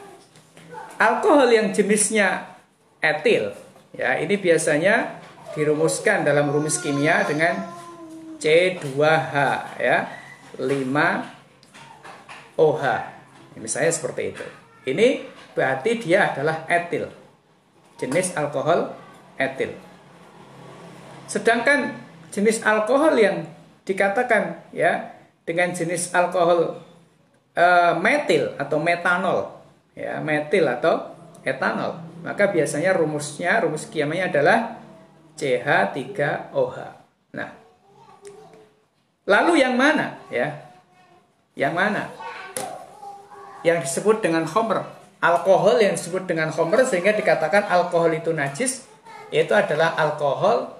alkohol 0.96 1.52
yang 1.52 1.76
jenisnya 1.76 2.56
etil, 3.04 3.52
ya 3.92 4.16
ini 4.16 4.40
biasanya 4.40 5.20
dirumuskan 5.52 6.24
dalam 6.26 6.50
rumus 6.50 6.80
kimia 6.80 7.22
dengan 7.28 7.68
C2H 8.40 9.36
ya 9.78 10.08
5OH. 10.58 12.84
Misalnya 13.60 13.92
seperti 13.94 14.34
itu. 14.34 14.42
Ini 14.84 15.24
berarti 15.54 16.02
dia 16.02 16.34
adalah 16.34 16.66
etil. 16.66 17.06
Jenis 17.96 18.34
alkohol 18.34 18.90
etil. 19.38 19.70
Sedangkan 21.26 21.94
jenis 22.30 22.62
alkohol 22.62 23.14
yang 23.16 23.46
dikatakan 23.84 24.64
ya 24.72 25.12
dengan 25.44 25.76
jenis 25.76 26.10
alkohol 26.16 26.80
uh, 27.54 27.92
metil 28.00 28.56
atau 28.56 28.80
metanol 28.80 29.60
ya 29.92 30.18
metil 30.24 30.64
atau 30.64 31.14
etanol 31.44 32.00
maka 32.24 32.48
biasanya 32.48 32.96
rumusnya 32.96 33.60
rumus 33.60 33.84
kimianya 33.92 34.32
adalah 34.32 34.80
CH3OH 35.36 36.76
nah 37.36 37.64
Lalu 39.24 39.64
yang 39.64 39.74
mana 39.80 40.20
ya? 40.28 40.52
Yang 41.56 41.72
mana? 41.72 42.02
Yang 43.64 43.88
disebut 43.88 44.20
dengan 44.20 44.44
homer. 44.44 44.84
Alkohol 45.24 45.80
yang 45.80 45.96
disebut 45.96 46.28
dengan 46.28 46.52
homer 46.52 46.84
sehingga 46.84 47.16
dikatakan 47.16 47.64
alkohol 47.72 48.12
itu 48.12 48.36
najis 48.36 48.84
yaitu 49.32 49.56
adalah 49.56 49.96
alkohol 49.96 50.76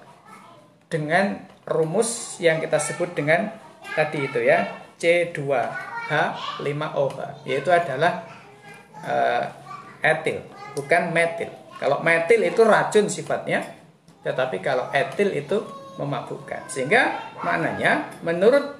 dengan 0.91 1.39
rumus 1.65 2.37
yang 2.37 2.61
kita 2.61 2.77
sebut 2.77 3.17
dengan 3.17 3.49
tadi 3.95 4.25
itu 4.25 4.39
ya 4.41 4.67
C2H5OH 5.01 7.17
yaitu 7.49 7.71
adalah 7.73 8.23
uh, 9.01 9.49
etil 10.01 10.41
bukan 10.77 11.11
metil. 11.11 11.49
Kalau 11.75 11.99
metil 11.99 12.39
itu 12.45 12.63
racun 12.63 13.09
sifatnya 13.09 13.65
tetapi 14.25 14.59
kalau 14.61 14.89
etil 14.93 15.33
itu 15.33 15.65
memabukkan. 16.01 16.65
Sehingga 16.67 17.31
maknanya 17.45 18.09
menurut 18.25 18.75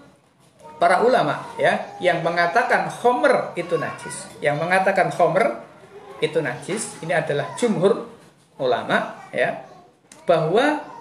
para 0.75 0.99
ulama 1.05 1.45
ya 1.55 1.95
yang 2.03 2.19
mengatakan 2.25 2.89
homer 3.01 3.55
itu 3.55 3.77
najis, 3.79 4.27
yang 4.43 4.59
mengatakan 4.59 5.07
homer 5.15 5.63
itu 6.19 6.39
najis, 6.39 6.95
ini 7.03 7.13
adalah 7.15 7.55
jumhur 7.59 8.07
ulama 8.59 9.19
ya 9.35 9.67
bahwa 10.23 10.94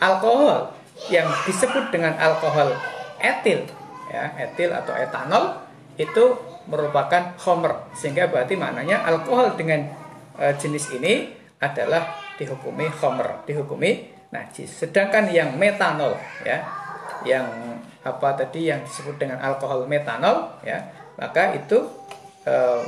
alkohol 0.00 0.72
yang 1.08 1.28
disebut 1.44 1.94
dengan 1.94 2.16
alkohol 2.16 2.74
etil 3.20 3.64
ya 4.10 4.34
etil 4.36 4.72
atau 4.74 4.92
etanol 4.96 5.44
itu 5.96 6.36
merupakan 6.68 7.36
homer 7.40 7.88
sehingga 7.94 8.28
berarti 8.28 8.56
maknanya 8.56 9.04
alkohol 9.04 9.54
dengan 9.54 9.86
e, 10.36 10.44
jenis 10.56 10.92
ini 10.96 11.30
adalah 11.60 12.16
dihukumi 12.40 12.88
homer 13.00 13.44
dihukumi 13.44 14.20
najis. 14.30 14.86
Sedangkan 14.86 15.28
yang 15.28 15.58
metanol 15.58 16.16
ya, 16.46 16.62
yang 17.26 17.46
apa 18.00 18.32
tadi 18.38 18.70
yang 18.70 18.80
disebut 18.86 19.20
dengan 19.20 19.42
alkohol 19.42 19.84
metanol 19.84 20.56
ya, 20.64 20.80
maka 21.20 21.52
itu 21.52 21.84
eh, 22.46 22.82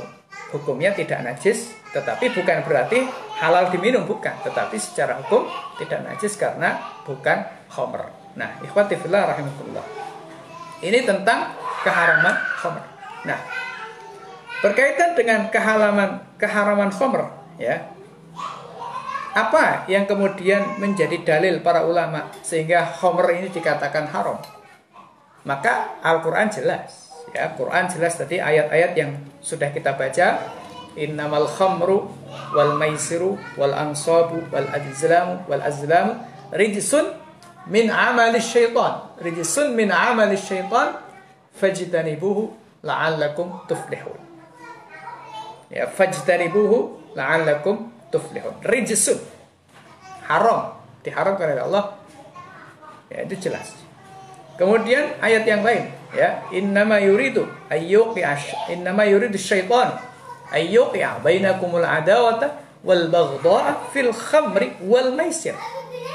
hukumnya 0.49 0.95
tidak 0.95 1.21
najis, 1.21 1.75
tetapi 1.93 2.33
bukan 2.33 2.65
berarti 2.65 3.05
halal 3.37 3.69
diminum 3.69 4.07
bukan, 4.07 4.33
tetapi 4.41 4.79
secara 4.79 5.21
hukum 5.21 5.45
tidak 5.77 6.01
najis 6.01 6.33
karena 6.39 6.79
bukan 7.03 7.37
homer. 7.71 8.09
Nah, 8.33 8.59
ikhwati 8.63 8.97
fillah 8.97 9.35
rahimakumullah. 9.35 9.85
Ini 10.83 11.05
tentang 11.07 11.53
keharaman 11.83 12.35
homer. 12.63 12.83
Nah, 13.23 13.39
berkaitan 14.63 15.15
dengan 15.15 15.47
kehalaman 15.51 16.23
keharaman 16.39 16.91
homer 16.91 17.27
ya 17.59 17.93
apa 19.33 19.89
yang 19.89 20.05
kemudian 20.05 20.77
menjadi 20.77 21.17
dalil 21.25 21.65
para 21.65 21.81
ulama 21.89 22.29
sehingga 22.45 22.85
Homer 23.01 23.33
ini 23.33 23.49
dikatakan 23.49 24.05
haram? 24.13 24.37
Maka 25.41 25.97
Al-Quran 26.05 26.53
jelas. 26.53 27.09
Ya, 27.33 27.49
Quran 27.57 27.89
jelas 27.89 28.13
tadi 28.13 28.37
ayat-ayat 28.37 28.93
yang 28.93 29.17
sudah 29.41 29.73
kita 29.73 29.97
baca. 29.97 30.37
Innamal 30.93 31.49
khamru 31.49 32.13
wal 32.53 32.77
maisiru 32.77 33.33
wal 33.57 33.73
ansabu 33.73 34.45
wal 34.53 34.69
azlamu 34.69 35.41
wal 35.49 35.65
azlamu 35.65 36.21
rijsun 36.53 37.17
min 37.67 37.89
amali 37.89 38.39
syaitan. 38.39 39.09
Rijsun 39.17 39.73
min 39.73 39.89
amali 39.89 40.37
syaitan 40.37 41.01
fajtanibuhu 41.57 42.53
la'allakum 42.85 43.65
tuflihun. 43.67 44.19
Ya, 45.73 45.89
fajtanibuhu 45.89 47.11
la'allakum 47.17 47.89
tuflihun. 48.13 48.53
Rijsun. 48.61 49.17
Haram. 50.29 50.77
Diharamkan 51.03 51.57
oleh 51.57 51.63
Allah. 51.65 51.85
Ya, 53.11 53.25
itu 53.25 53.49
jelas. 53.49 53.73
Kemudian 54.53 55.17
ayat 55.17 55.43
yang 55.49 55.65
lain 55.65 55.89
ya 56.13 56.45
innama 56.53 57.01
yuridu 57.01 57.49
ayyuqi'a 57.73 58.37
innama 58.69 59.01
yuridu 59.09 59.33
syaitan 59.33 59.97
ayyuqi'a 60.53 61.25
bainakumul 61.25 61.81
adawata 61.81 62.61
wal 62.85 63.09
baghdha'a 63.09 63.89
fil 63.89 64.13
khamri 64.13 64.77
wal 64.85 65.09
maisir 65.17 65.57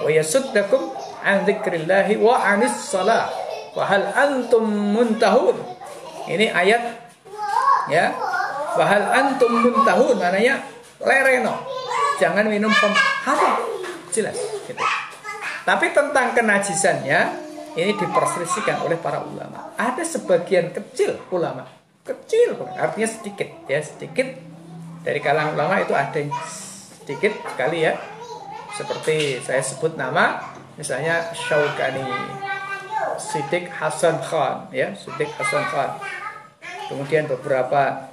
wa 0.02 0.10
yasuddakum 0.10 0.94
an 1.24 1.42
dzikrillahi 1.42 2.18
wa 2.22 2.38
anis 2.38 2.74
salah 2.88 3.30
wa 3.74 3.82
hal 3.84 4.06
antum 4.14 4.64
muntahun 4.94 5.58
ini 6.28 6.52
ayat 6.52 7.08
ya. 7.88 8.12
wa 8.76 8.84
hal 8.84 9.04
antum 9.10 9.64
muntahun 9.64 10.20
maknanya 10.20 10.60
lereno. 11.02 11.56
Jangan 12.18 12.46
minum 12.50 12.70
haram 13.24 13.56
jelas. 14.10 14.36
Gitu. 14.68 14.84
tapi 15.64 15.92
tentang 15.92 16.32
kenajisannya 16.36 17.20
ini 17.76 17.92
diperselisihkan 17.96 18.84
oleh 18.84 19.00
para 19.00 19.24
ulama. 19.24 19.72
Ada 19.80 20.04
sebagian 20.04 20.72
kecil 20.72 21.16
ulama. 21.32 21.64
Kecil 22.04 22.56
artinya 22.76 23.08
sedikit 23.08 23.48
ya. 23.68 23.80
Sedikit. 23.80 24.28
Dari 25.04 25.24
kalangan 25.24 25.56
ulama 25.56 25.80
itu 25.80 25.94
ada 25.96 26.18
yang 26.20 26.34
sedikit 26.44 27.32
sekali 27.48 27.88
ya 27.88 27.96
seperti 28.78 29.42
saya 29.42 29.58
sebut 29.58 29.98
nama 29.98 30.38
misalnya 30.78 31.34
Syaukani 31.34 32.06
Sidik 33.18 33.66
Hasan 33.74 34.22
Khan 34.22 34.70
ya 34.70 34.94
Sidik 34.94 35.26
Hasan 35.34 35.66
Khan. 35.66 35.98
Kemudian 36.86 37.26
beberapa 37.26 38.06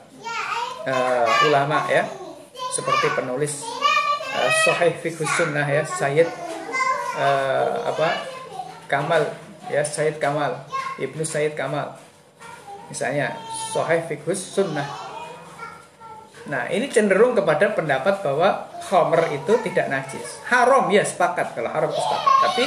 uh, 0.89 1.27
ulama 1.45 1.85
ya 1.85 2.09
seperti 2.73 3.13
penulis 3.13 3.61
uh, 4.33 4.51
Sahih 4.65 4.97
Fiqh 4.97 5.21
Sunnah 5.21 5.69
ya 5.69 5.85
Sayyid 5.85 6.27
uh, 7.21 7.85
apa 7.85 8.25
Kamal 8.89 9.21
ya 9.69 9.85
Sayyid 9.85 10.17
Kamal 10.17 10.65
Ibnu 10.97 11.21
Sayyid 11.21 11.53
Kamal. 11.53 11.93
Misalnya 12.89 13.37
Sahih 13.69 14.01
Fiqh 14.09 14.33
Sunnah 14.33 15.04
Nah 16.45 16.69
ini 16.69 16.85
cenderung 16.89 17.33
kepada 17.33 17.73
pendapat 17.73 18.21
bahwa 18.21 18.69
Homer 18.89 19.33
itu 19.33 19.53
tidak 19.65 19.89
najis. 19.89 20.41
Haram 20.45 20.85
ya 20.93 21.01
sepakat 21.01 21.57
kalau 21.57 21.69
haram 21.73 21.89
itu 21.89 21.97
sepakat 21.97 22.33
Tapi 22.45 22.65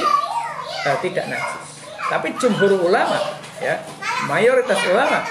uh, 0.83 0.97
tidak 0.99 1.25
najis. 1.31 1.67
Tapi 2.09 2.27
jumhur 2.35 2.91
ulama 2.91 3.19
ya 3.63 3.79
Mayoritas 4.27 4.79
ulama 4.87 5.23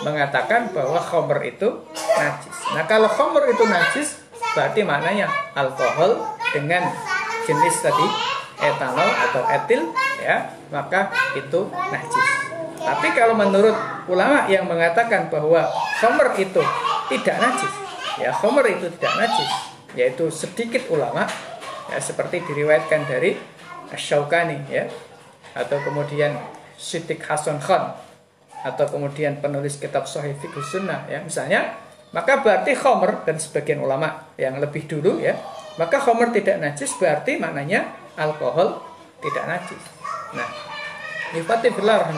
mengatakan 0.00 0.72
bahwa 0.72 0.96
Homer 0.96 1.40
itu 1.44 1.68
najis. 1.92 2.56
Nah 2.72 2.84
kalau 2.88 3.08
Homer 3.08 3.52
itu 3.52 3.64
najis 3.68 4.08
berarti 4.56 4.80
maknanya 4.80 5.28
alkohol 5.52 6.24
dengan 6.56 6.88
jenis 7.44 7.84
tadi 7.84 8.06
etanol 8.58 9.06
atau 9.28 9.42
etil 9.44 9.92
ya 10.24 10.50
maka 10.72 11.12
itu 11.36 11.68
najis. 11.68 12.26
Tapi 12.78 13.12
kalau 13.12 13.36
menurut 13.36 13.76
ulama 14.08 14.48
yang 14.48 14.64
mengatakan 14.64 15.28
bahwa 15.28 15.68
homer 16.00 16.28
itu 16.40 16.62
tidak 17.08 17.36
najis. 17.40 17.74
Ya 18.18 18.30
homer 18.34 18.66
itu 18.68 18.86
tidak 18.98 19.14
najis 19.16 19.50
yaitu 19.96 20.28
sedikit 20.28 20.84
ulama 20.92 21.24
ya 21.88 21.98
seperti 21.98 22.44
diriwayatkan 22.44 23.08
dari 23.08 23.40
Asyaukani 23.88 24.68
ya 24.68 24.84
atau 25.56 25.80
kemudian 25.80 26.36
Sidik 26.76 27.24
Hasan 27.24 27.56
Khan 27.58 27.96
atau 28.62 28.84
kemudian 28.84 29.40
penulis 29.40 29.80
kitab 29.80 30.04
Sahih 30.04 30.36
Fiqh 30.36 30.60
Sunnah 30.60 31.08
ya. 31.08 31.24
Misalnya 31.24 31.72
maka 32.12 32.40
berarti 32.44 32.76
khomer 32.76 33.24
dan 33.24 33.40
sebagian 33.40 33.80
ulama 33.80 34.28
yang 34.36 34.60
lebih 34.60 34.84
dulu 34.84 35.20
ya 35.20 35.36
maka 35.80 35.96
khomer 35.96 36.28
tidak 36.34 36.60
najis 36.60 36.92
berarti 37.00 37.40
maknanya 37.40 37.96
alkohol 38.18 38.84
tidak 39.24 39.44
najis. 39.48 39.82
Nah 40.36 40.48
ifatifillah 41.32 42.12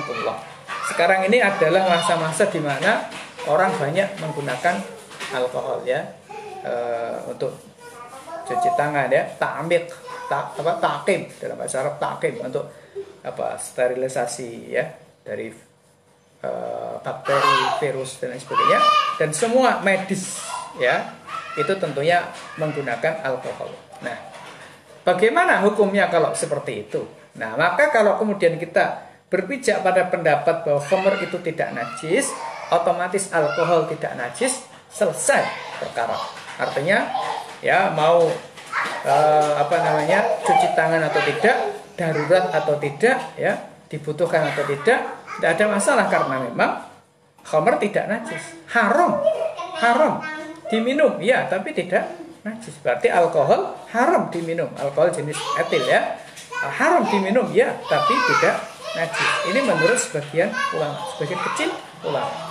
sekarang 0.91 1.27
ini 1.31 1.39
adalah 1.39 1.87
masa-masa 1.87 2.51
di 2.51 2.59
mana 2.59 3.07
orang 3.49 3.73
banyak 3.79 4.09
menggunakan 4.21 4.77
alkohol 5.31 5.81
ya 5.87 6.03
e, 6.61 6.73
untuk 7.31 7.55
cuci 8.45 8.71
tangan 8.75 9.07
ya 9.09 9.23
takmik 9.39 9.87
tak 10.27 10.59
apa 10.59 10.73
takim 10.83 11.27
dalam 11.39 11.55
bahasa 11.59 11.87
Arab 11.87 11.97
takim 12.03 12.39
untuk 12.43 12.67
apa 13.21 13.55
sterilisasi 13.59 14.73
ya 14.73 14.85
dari 15.21 15.53
uh, 16.45 16.97
bakteri, 17.03 17.79
virus 17.83 18.17
dan 18.23 18.33
lain 18.33 18.41
sebagainya 18.41 18.81
dan 19.21 19.31
semua 19.37 19.85
medis 19.85 20.41
ya 20.81 21.13
itu 21.59 21.73
tentunya 21.77 22.31
menggunakan 22.57 23.27
alkohol. 23.27 23.75
Nah, 24.07 24.17
bagaimana 25.03 25.61
hukumnya 25.67 26.07
kalau 26.07 26.31
seperti 26.31 26.87
itu? 26.87 27.03
Nah, 27.37 27.59
maka 27.59 27.91
kalau 27.91 28.17
kemudian 28.23 28.55
kita 28.55 29.03
berpijak 29.31 29.83
pada 29.83 30.07
pendapat 30.07 30.63
bahwa 30.63 30.79
khamr 30.79 31.15
itu 31.27 31.39
tidak 31.43 31.75
najis, 31.75 32.31
otomatis 32.71 33.31
alkohol 33.35 33.87
tidak 33.91 34.15
najis, 34.17 34.67
selesai 34.91 35.43
perkara. 35.79 36.17
Artinya 36.59 37.11
ya 37.63 37.91
mau 37.95 38.27
uh, 39.07 39.53
apa 39.59 39.77
namanya 39.83 40.25
cuci 40.43 40.75
tangan 40.75 41.03
atau 41.07 41.21
tidak, 41.27 41.57
darurat 41.95 42.51
atau 42.55 42.75
tidak, 42.79 43.19
ya 43.37 43.53
dibutuhkan 43.91 44.47
atau 44.55 44.63
tidak, 44.67 44.99
tidak 45.39 45.51
ada 45.59 45.65
masalah 45.67 46.07
karena 46.07 46.37
memang 46.47 46.73
khamr 47.43 47.75
tidak 47.83 48.07
najis. 48.07 48.43
Haram. 48.71 49.19
Haram 49.81 50.21
diminum, 50.71 51.19
ya, 51.19 51.49
tapi 51.51 51.75
tidak 51.75 52.07
najis. 52.47 52.77
Berarti 52.85 53.11
alkohol 53.11 53.75
haram 53.91 54.31
diminum. 54.31 54.71
Alkohol 54.79 55.11
jenis 55.11 55.37
etil 55.59 55.83
ya. 55.89 56.21
Haram 56.61 57.09
diminum, 57.09 57.49
ya, 57.51 57.73
tapi 57.89 58.15
tidak 58.29 58.61
najis. 58.95 59.31
Ini 59.51 59.61
menurut 59.65 59.99
sebagian 59.99 60.53
ulama, 60.77 61.01
sebagian 61.17 61.41
kecil 61.51 61.71
ulama. 62.05 62.51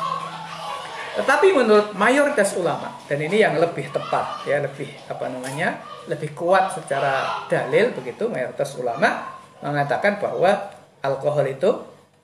Tetapi 1.19 1.47
menurut 1.51 1.91
mayoritas 1.99 2.55
ulama 2.55 2.95
dan 3.09 3.19
ini 3.19 3.43
yang 3.43 3.59
lebih 3.59 3.91
tepat 3.91 4.47
ya, 4.47 4.61
lebih 4.63 4.87
apa 5.09 5.25
namanya? 5.27 5.83
lebih 6.09 6.33
kuat 6.33 6.73
secara 6.73 7.45
dalil 7.45 7.93
begitu 7.93 8.25
mayoritas 8.25 8.73
ulama 8.81 9.29
mengatakan 9.61 10.17
bahwa 10.17 10.73
alkohol 11.05 11.45
itu 11.45 11.69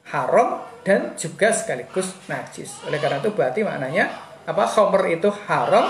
haram 0.10 0.66
dan 0.82 1.14
juga 1.18 1.54
sekaligus 1.54 2.14
najis. 2.26 2.82
Oleh 2.90 2.98
karena 2.98 3.22
itu 3.22 3.30
berarti 3.34 3.62
maknanya 3.62 4.10
apa? 4.46 4.64
Khamr 4.66 5.06
itu 5.10 5.30
haram 5.50 5.86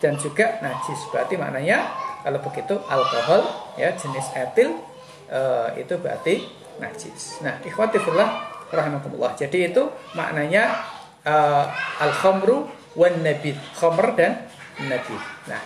dan 0.00 0.16
juga 0.16 0.56
najis. 0.64 1.00
Berarti 1.12 1.34
maknanya 1.36 1.88
kalau 2.24 2.40
begitu 2.44 2.76
alkohol 2.88 3.44
ya 3.76 3.92
jenis 3.96 4.28
etil 4.36 4.76
uh, 5.32 5.72
itu 5.76 5.96
berarti 5.96 6.44
najis. 6.80 7.40
Nah, 7.40 7.58
ikhwati 7.64 7.98
fillah 8.00 8.57
rahimakumullah. 8.72 9.34
Jadi 9.36 9.72
itu 9.72 9.88
maknanya 10.12 10.84
uh, 11.24 11.68
al-khamru 12.02 12.68
wan 12.96 13.20
nabid. 13.24 13.56
Khamr 13.76 14.14
dan 14.16 14.48
nabid. 14.82 15.20
Nah, 15.48 15.60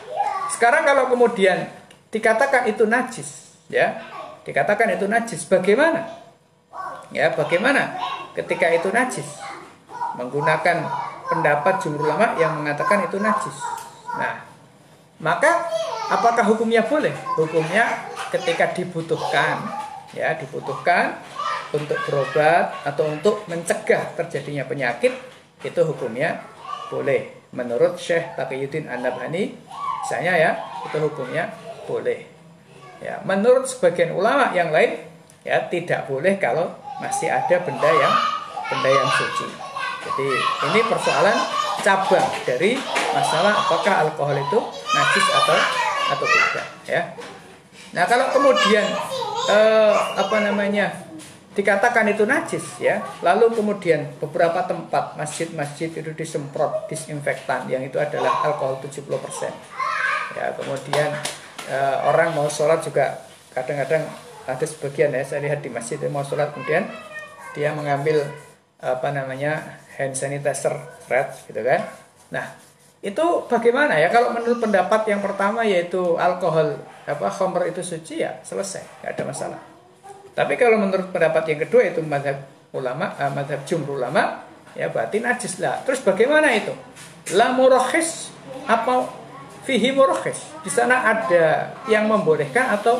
sekarang 0.53 0.87
kalau 0.87 1.11
kemudian 1.11 1.69
dikatakan 2.13 2.69
itu 2.69 2.85
najis, 2.85 3.57
ya, 3.73 4.01
dikatakan 4.45 4.93
itu 4.95 5.09
najis, 5.09 5.49
bagaimana? 5.49 6.09
Ya, 7.13 7.33
bagaimana 7.33 7.97
ketika 8.37 8.69
itu 8.73 8.89
najis? 8.93 9.27
Menggunakan 10.13 10.89
pendapat 11.29 11.81
jumhur 11.81 12.05
ulama 12.05 12.37
yang 12.37 12.61
mengatakan 12.61 13.09
itu 13.09 13.17
najis. 13.17 13.57
Nah, 14.13 14.45
maka 15.21 15.69
apakah 16.13 16.45
hukumnya 16.45 16.85
boleh? 16.85 17.13
Hukumnya 17.37 18.13
ketika 18.29 18.77
dibutuhkan, 18.77 19.65
ya, 20.13 20.37
dibutuhkan 20.37 21.17
untuk 21.73 21.99
berobat 22.07 22.73
atau 22.85 23.09
untuk 23.09 23.45
mencegah 23.49 24.13
terjadinya 24.15 24.69
penyakit, 24.69 25.13
itu 25.65 25.81
hukumnya 25.83 26.45
boleh. 26.93 27.43
Menurut 27.53 28.01
Syekh 28.01 28.33
Taqiyuddin 28.37 28.89
An-Nabhani 28.89 29.57
Misalnya 30.03 30.35
ya, 30.35 30.51
itu 30.83 30.99
hukumnya 30.99 31.47
boleh. 31.87 32.27
Ya, 32.99 33.23
menurut 33.23 33.71
sebagian 33.71 34.15
ulama 34.15 34.51
yang 34.51 34.75
lain 34.75 34.99
ya 35.47 35.63
tidak 35.71 36.11
boleh 36.11 36.39
kalau 36.43 36.75
masih 36.99 37.31
ada 37.31 37.63
benda 37.63 37.87
yang 37.87 38.15
benda 38.67 38.91
yang 38.91 39.11
suci. 39.15 39.47
Jadi 40.03 40.29
ini 40.71 40.81
persoalan 40.87 41.39
cabang 41.83 42.27
dari 42.43 42.79
masalah 43.15 43.55
apakah 43.63 44.07
alkohol 44.07 44.39
itu 44.39 44.59
najis 44.95 45.27
atau 45.31 45.57
atau 46.15 46.27
tidak 46.27 46.67
ya. 46.87 47.03
Nah, 47.95 48.05
kalau 48.07 48.27
kemudian 48.35 48.87
eh, 49.51 49.95
apa 50.19 50.37
namanya 50.43 50.95
dikatakan 51.53 52.09
itu 52.09 52.25
najis 52.25 52.81
ya, 52.81 53.05
lalu 53.21 53.53
kemudian 53.53 54.09
beberapa 54.17 54.65
tempat 54.65 55.21
masjid-masjid 55.21 55.93
itu 55.93 56.11
disemprot 56.17 56.89
disinfektan 56.89 57.69
yang 57.69 57.85
itu 57.85 58.01
adalah 58.01 58.41
alkohol 58.45 58.81
70% 58.81 59.13
ya 60.33 60.49
kemudian 60.57 61.13
uh, 61.69 62.09
orang 62.09 62.33
mau 62.33 62.49
sholat 62.49 62.81
juga 62.81 63.21
kadang-kadang 63.53 64.09
ada 64.49 64.65
sebagian 64.65 65.13
ya 65.13 65.23
saya 65.23 65.45
lihat 65.45 65.61
di 65.61 65.69
masjid 65.69 66.01
mau 66.09 66.25
sholat 66.25 66.51
kemudian 66.57 66.89
dia 67.53 67.71
mengambil 67.77 68.25
apa 68.83 69.15
namanya 69.15 69.79
hand 69.95 70.17
sanitizer 70.19 70.75
red 71.07 71.31
gitu 71.47 71.61
kan. 71.63 71.87
Nah 72.35 72.59
itu 73.05 73.23
bagaimana 73.47 73.95
ya? 74.01 74.11
Kalau 74.11 74.35
menurut 74.35 74.59
pendapat 74.59 75.07
yang 75.07 75.23
pertama 75.23 75.63
yaitu 75.63 76.19
alkohol 76.19 76.81
apa 77.07 77.27
khamr 77.31 77.71
itu 77.71 77.83
suci 77.83 78.23
ya 78.23 78.39
selesai 78.43 79.03
nggak 79.03 79.13
ada 79.15 79.25
masalah 79.27 79.61
tapi 80.33 80.57
kalau 80.57 80.81
menurut 80.81 81.13
pendapat 81.13 81.53
yang 81.53 81.61
kedua 81.69 81.83
itu 81.93 82.01
madhab 82.05 82.43
ulama 82.73 83.13
uh, 83.21 83.31
madhab 83.33 83.63
jumhur 83.69 84.01
ulama 84.01 84.45
ya 84.73 84.89
berarti 84.89 85.21
najis 85.21 85.61
lah 85.61 85.85
terus 85.85 86.01
bagaimana 86.01 86.49
itu 86.57 86.73
la 87.37 87.53
murakhis 87.53 88.33
apa 88.67 89.23
fihi 89.63 89.95
murakhis. 89.95 90.43
Di 90.63 90.71
sana 90.71 91.07
ada 91.07 91.75
yang 91.87 92.11
membolehkan 92.11 92.75
atau 92.79 92.99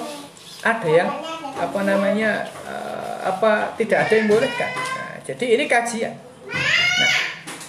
ada 0.63 0.89
yang 0.89 1.11
apa 1.59 1.81
namanya 1.83 2.47
uh, 2.67 3.27
apa 3.27 3.75
tidak 3.79 4.07
ada 4.09 4.15
yang 4.15 4.29
bolehkan. 4.31 4.71
Nah, 4.71 5.19
jadi 5.27 5.45
ini 5.59 5.65
kajian. 5.67 6.15
Nah, 6.15 7.13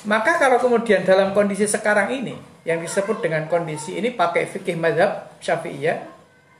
maka 0.05 0.37
kalau 0.37 0.61
kemudian 0.61 1.01
dalam 1.01 1.33
kondisi 1.33 1.65
sekarang 1.65 2.13
ini 2.13 2.37
yang 2.63 2.79
disebut 2.79 3.19
dengan 3.19 3.49
kondisi 3.49 3.97
ini 3.97 4.13
pakai 4.13 4.47
fikih 4.47 4.77
madhab 4.77 5.35
syafi'iyah 5.43 5.97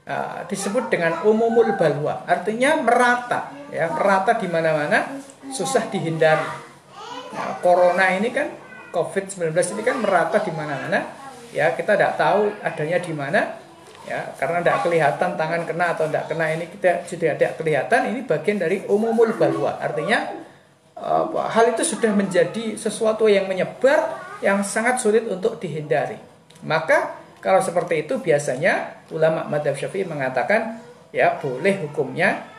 uh, 0.07 0.43
disebut 0.47 0.91
dengan 0.91 1.23
umumul 1.27 1.75
balwa. 1.75 2.23
Artinya 2.27 2.79
merata 2.79 3.53
ya 3.73 3.89
merata 3.89 4.37
di 4.37 4.47
mana-mana 4.47 5.19
susah 5.49 5.89
dihindari. 5.89 6.47
Nah, 7.33 7.57
corona 7.65 8.13
ini 8.13 8.29
kan 8.29 8.47
covid-19 8.93 9.49
ini 9.73 9.81
kan 9.81 9.97
merata 9.97 10.37
di 10.45 10.53
mana-mana 10.53 11.01
ya 11.49 11.73
kita 11.73 11.97
tidak 11.97 12.13
tahu 12.17 12.53
adanya 12.61 13.01
di 13.01 13.13
mana 13.13 13.41
ya 14.05 14.37
karena 14.37 14.61
tidak 14.61 14.77
kelihatan 14.85 15.29
tangan 15.33 15.61
kena 15.65 15.85
atau 15.97 16.05
tidak 16.05 16.25
kena 16.29 16.45
ini 16.53 16.65
kita 16.69 17.07
sudah 17.07 17.33
tidak 17.33 17.53
kelihatan 17.57 18.01
ini 18.13 18.19
bagian 18.27 18.57
dari 18.61 18.85
umumul 18.85 19.33
balwa. 19.33 19.81
Artinya 19.81 20.29
uh, 20.99 21.49
hal 21.49 21.73
itu 21.73 21.81
sudah 21.81 22.13
menjadi 22.13 22.77
sesuatu 22.77 23.25
yang 23.25 23.49
menyebar 23.49 24.21
yang 24.43 24.61
sangat 24.61 24.99
sulit 24.99 25.25
untuk 25.25 25.57
dihindari. 25.57 26.19
Maka 26.63 27.23
kalau 27.43 27.59
seperti 27.59 28.07
itu 28.07 28.23
biasanya 28.23 29.02
ulama 29.13 29.45
madhab 29.45 29.77
syafi'i 29.77 30.03
mengatakan 30.03 30.81
ya 31.13 31.37
boleh 31.37 31.85
hukumnya 31.85 32.49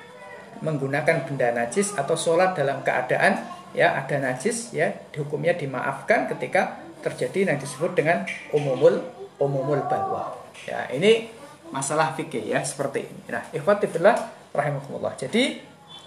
menggunakan 0.62 1.26
benda 1.26 1.50
najis 1.50 1.98
atau 1.98 2.14
sholat 2.14 2.54
dalam 2.54 2.80
keadaan 2.86 3.42
ya 3.74 3.98
ada 3.98 4.22
najis 4.22 4.70
ya 4.70 4.94
hukumnya 5.18 5.58
dimaafkan 5.58 6.30
ketika 6.30 6.78
terjadi 7.02 7.52
yang 7.52 7.58
disebut 7.60 7.92
dengan 7.92 8.24
umumul 8.54 9.02
umumul 9.36 9.82
balwa. 9.90 10.38
Ya, 10.64 10.88
ini 10.94 11.28
masalah 11.74 12.14
fikih 12.14 12.48
ya 12.48 12.62
seperti 12.62 13.04
ini. 13.04 13.22
Nah, 13.28 13.44
ikhwati 13.50 13.90
fillah 13.90 14.14
rahimakumullah. 14.54 15.12
Jadi 15.18 15.58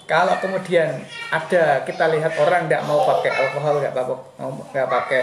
kalau 0.07 0.39
kemudian 0.39 1.03
ada 1.29 1.83
kita 1.83 2.07
lihat 2.15 2.39
orang 2.39 2.65
tidak 2.65 2.87
mau 2.87 3.03
pakai 3.03 3.31
alkohol, 3.35 3.83
nggak 3.83 3.93
mau 4.39 4.49
nggak 4.71 4.87
pakai 4.87 5.21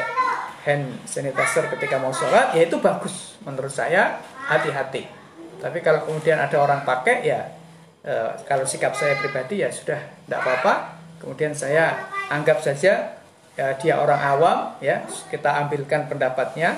hand 0.69 1.01
sanitizer 1.09 1.73
ketika 1.73 1.97
mau 1.97 2.13
sholat, 2.13 2.53
ya 2.53 2.69
itu 2.69 2.77
bagus 2.79 3.41
menurut 3.45 3.73
saya 3.73 4.21
hati-hati. 4.49 5.09
Tapi 5.59 5.79
kalau 5.81 6.05
kemudian 6.05 6.37
ada 6.37 6.57
orang 6.61 6.85
pakai 6.85 7.25
ya 7.25 7.41
e, 8.05 8.13
kalau 8.45 8.69
sikap 8.69 8.93
saya 8.93 9.17
pribadi 9.17 9.65
ya 9.65 9.73
sudah 9.73 9.99
tidak 9.99 10.41
apa-apa. 10.45 10.75
Kemudian 11.23 11.57
saya 11.57 12.11
anggap 12.29 12.61
saja 12.61 13.17
ya, 13.57 13.67
dia 13.81 13.95
orang 13.97 14.21
awam 14.21 14.59
ya 14.83 15.07
kita 15.33 15.65
ambilkan 15.65 16.11
pendapatnya 16.11 16.77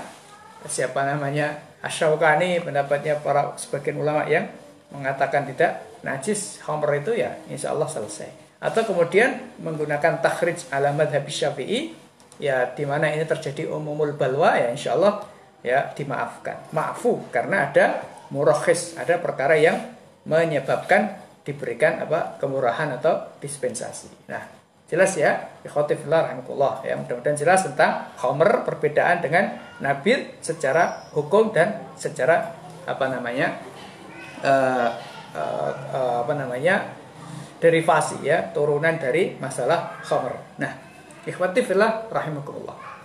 siapa 0.66 1.02
namanya 1.07 1.62
Asyaukani 1.85 2.62
pendapatnya 2.64 3.20
para 3.20 3.55
sebagian 3.55 4.00
ulama 4.00 4.26
yang 4.26 4.50
mengatakan 4.90 5.46
tidak 5.46 5.83
najis 6.02 6.59
homer 6.66 7.02
itu 7.02 7.14
ya 7.14 7.37
insya 7.50 7.74
Allah 7.74 7.87
selesai 7.87 8.31
atau 8.57 8.83
kemudian 8.88 9.52
menggunakan 9.61 10.24
takhrij 10.24 10.72
alamat 10.72 11.12
habis 11.12 11.37
syafi'i 11.37 11.92
ya 12.40 12.72
di 12.72 12.85
mana 12.88 13.12
ini 13.12 13.29
terjadi 13.29 13.68
umumul 13.70 14.16
balwa 14.16 14.57
ya 14.57 14.72
insya 14.72 14.96
Allah 14.96 15.20
ya 15.61 15.92
dimaafkan 15.92 16.73
maafu 16.73 17.29
karena 17.31 17.71
ada 17.71 18.03
murakhis 18.33 18.97
ada 18.99 19.21
perkara 19.21 19.57
yang 19.57 19.77
menyebabkan 20.27 21.23
diberikan 21.47 22.03
apa 22.03 22.40
kemurahan 22.42 22.99
atau 22.99 23.38
dispensasi 23.38 24.27
nah 24.27 24.57
Jelas 24.87 25.19
ya, 25.19 25.59
ikhwatifillah 25.66 26.31
rahimahullah. 26.31 26.87
Ya, 26.87 26.95
mudah-mudahan 26.95 27.35
jelas 27.35 27.66
tentang 27.66 28.07
homer 28.22 28.62
perbedaan 28.62 29.18
dengan 29.18 29.59
nabil 29.83 30.39
secara 30.39 31.11
hukum 31.11 31.51
dan 31.51 31.91
secara 31.99 32.55
apa 32.87 33.11
namanya? 33.11 33.59
Uh, 34.47 34.95
uh, 35.35 35.70
uh, 35.91 36.16
apa 36.22 36.35
namanya? 36.39 37.03
derivasi 37.57 38.20
ya, 38.22 38.53
turunan 38.53 39.01
dari 39.01 39.35
masalah 39.41 39.99
homer. 40.07 40.39
Nah, 40.61 40.70
ikhwatifillah 41.26 42.07
rahimahullah. 42.12 42.95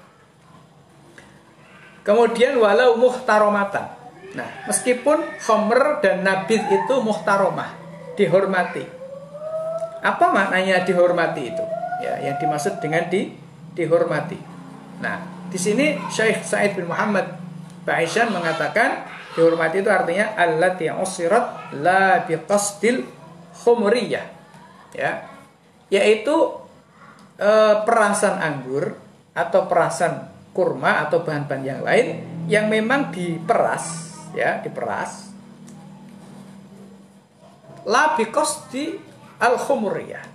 Kemudian 2.02 2.58
walau 2.58 2.98
muhtaromatan. 2.98 3.86
Nah, 4.32 4.50
meskipun 4.66 5.22
homer 5.46 6.00
dan 6.00 6.24
nabil 6.24 6.60
itu 6.60 6.96
muhtaromah, 7.04 7.76
dihormati 8.16 9.02
apa 10.02 10.34
maknanya 10.34 10.82
dihormati 10.82 11.54
itu? 11.54 11.66
Ya, 12.02 12.18
yang 12.18 12.42
dimaksud 12.42 12.82
dengan 12.82 13.06
di 13.06 13.30
dihormati. 13.78 14.38
Nah, 14.98 15.22
di 15.54 15.62
sini 15.62 16.02
Syekh 16.10 16.42
Said 16.42 16.74
bin 16.74 16.90
Muhammad 16.90 17.38
Ba'isyan 17.86 18.34
mengatakan 18.34 19.06
dihormati 19.38 19.86
itu 19.86 19.90
artinya 19.94 20.34
allati 20.34 20.90
usirat 20.90 21.78
la 21.78 22.26
biqasdil 22.26 23.06
khumriyah. 23.62 24.26
Ya. 24.98 25.30
Yaitu 25.94 26.34
e, 27.38 27.50
perasan 27.86 28.42
anggur 28.42 28.98
atau 29.38 29.70
perasan 29.70 30.31
kurma 30.52 31.08
atau 31.08 31.24
bahan-bahan 31.24 31.64
yang 31.64 31.82
lain 31.82 32.08
yang 32.52 32.66
memang 32.68 33.12
diperas 33.12 34.12
ya, 34.36 34.60
diperas 34.60 35.32
la 37.88 38.14
biqasdi 38.20 39.00
al 39.42 39.58
khumuriyah 39.58 40.32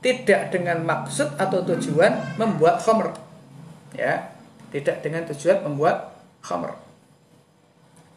tidak 0.00 0.48
dengan 0.52 0.80
maksud 0.84 1.36
atau 1.36 1.60
tujuan 1.64 2.36
membuat 2.40 2.80
khamr. 2.80 3.12
Ya, 3.92 4.32
tidak 4.72 5.04
dengan 5.04 5.28
tujuan 5.28 5.60
membuat 5.64 6.16
khamr. 6.40 6.72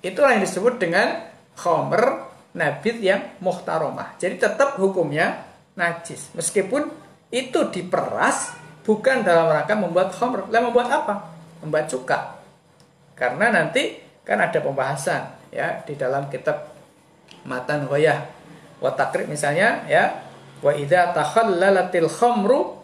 Itulah 0.04 0.36
yang 0.36 0.44
disebut 0.44 0.80
dengan 0.80 1.28
khamr 1.60 2.32
nabit 2.56 3.04
yang 3.04 3.36
muhtaromah. 3.44 4.16
Jadi 4.20 4.40
tetap 4.40 4.80
hukumnya 4.80 5.44
najis. 5.76 6.32
Meskipun 6.36 6.88
itu 7.34 7.60
diperas 7.68 8.56
bukan 8.88 9.24
dalam 9.28 9.52
rangka 9.52 9.76
membuat 9.76 10.16
khamr. 10.16 10.48
Lah 10.48 10.62
membuat 10.64 10.88
apa? 10.88 11.33
Membuat 11.64 11.88
cuka. 11.88 12.44
Karena 13.16 13.50
nanti 13.50 14.04
kan 14.28 14.40
ada 14.40 14.60
pembahasan 14.60 15.52
ya 15.52 15.80
di 15.88 15.96
dalam 15.96 16.28
kitab 16.28 16.70
Matan 17.48 17.88
Ghoyah. 17.88 18.20
Wa 18.84 18.92
takrib 18.92 19.32
misalnya 19.32 19.88
ya 19.88 20.12
wa 20.64 20.72
idza 20.72 21.12
takhallalatil 21.12 22.08
khamru 22.08 22.80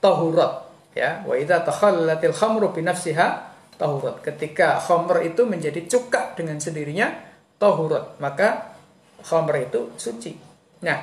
tahurat 0.00 0.68
ya 0.92 1.24
wa 1.24 1.32
idza 1.36 1.64
takhallalatil 1.64 2.36
khamru 2.36 2.72
bi 2.76 2.84
nafsiha 2.84 3.52
tahurat 3.80 4.20
ketika 4.20 4.76
khamr 4.76 5.24
itu 5.24 5.48
menjadi 5.48 5.88
cuka 5.88 6.36
dengan 6.36 6.60
sendirinya 6.60 7.10
tahurat 7.56 8.20
maka 8.20 8.76
khamr 9.24 9.68
itu 9.68 9.88
suci. 9.96 10.36
Nah 10.84 11.00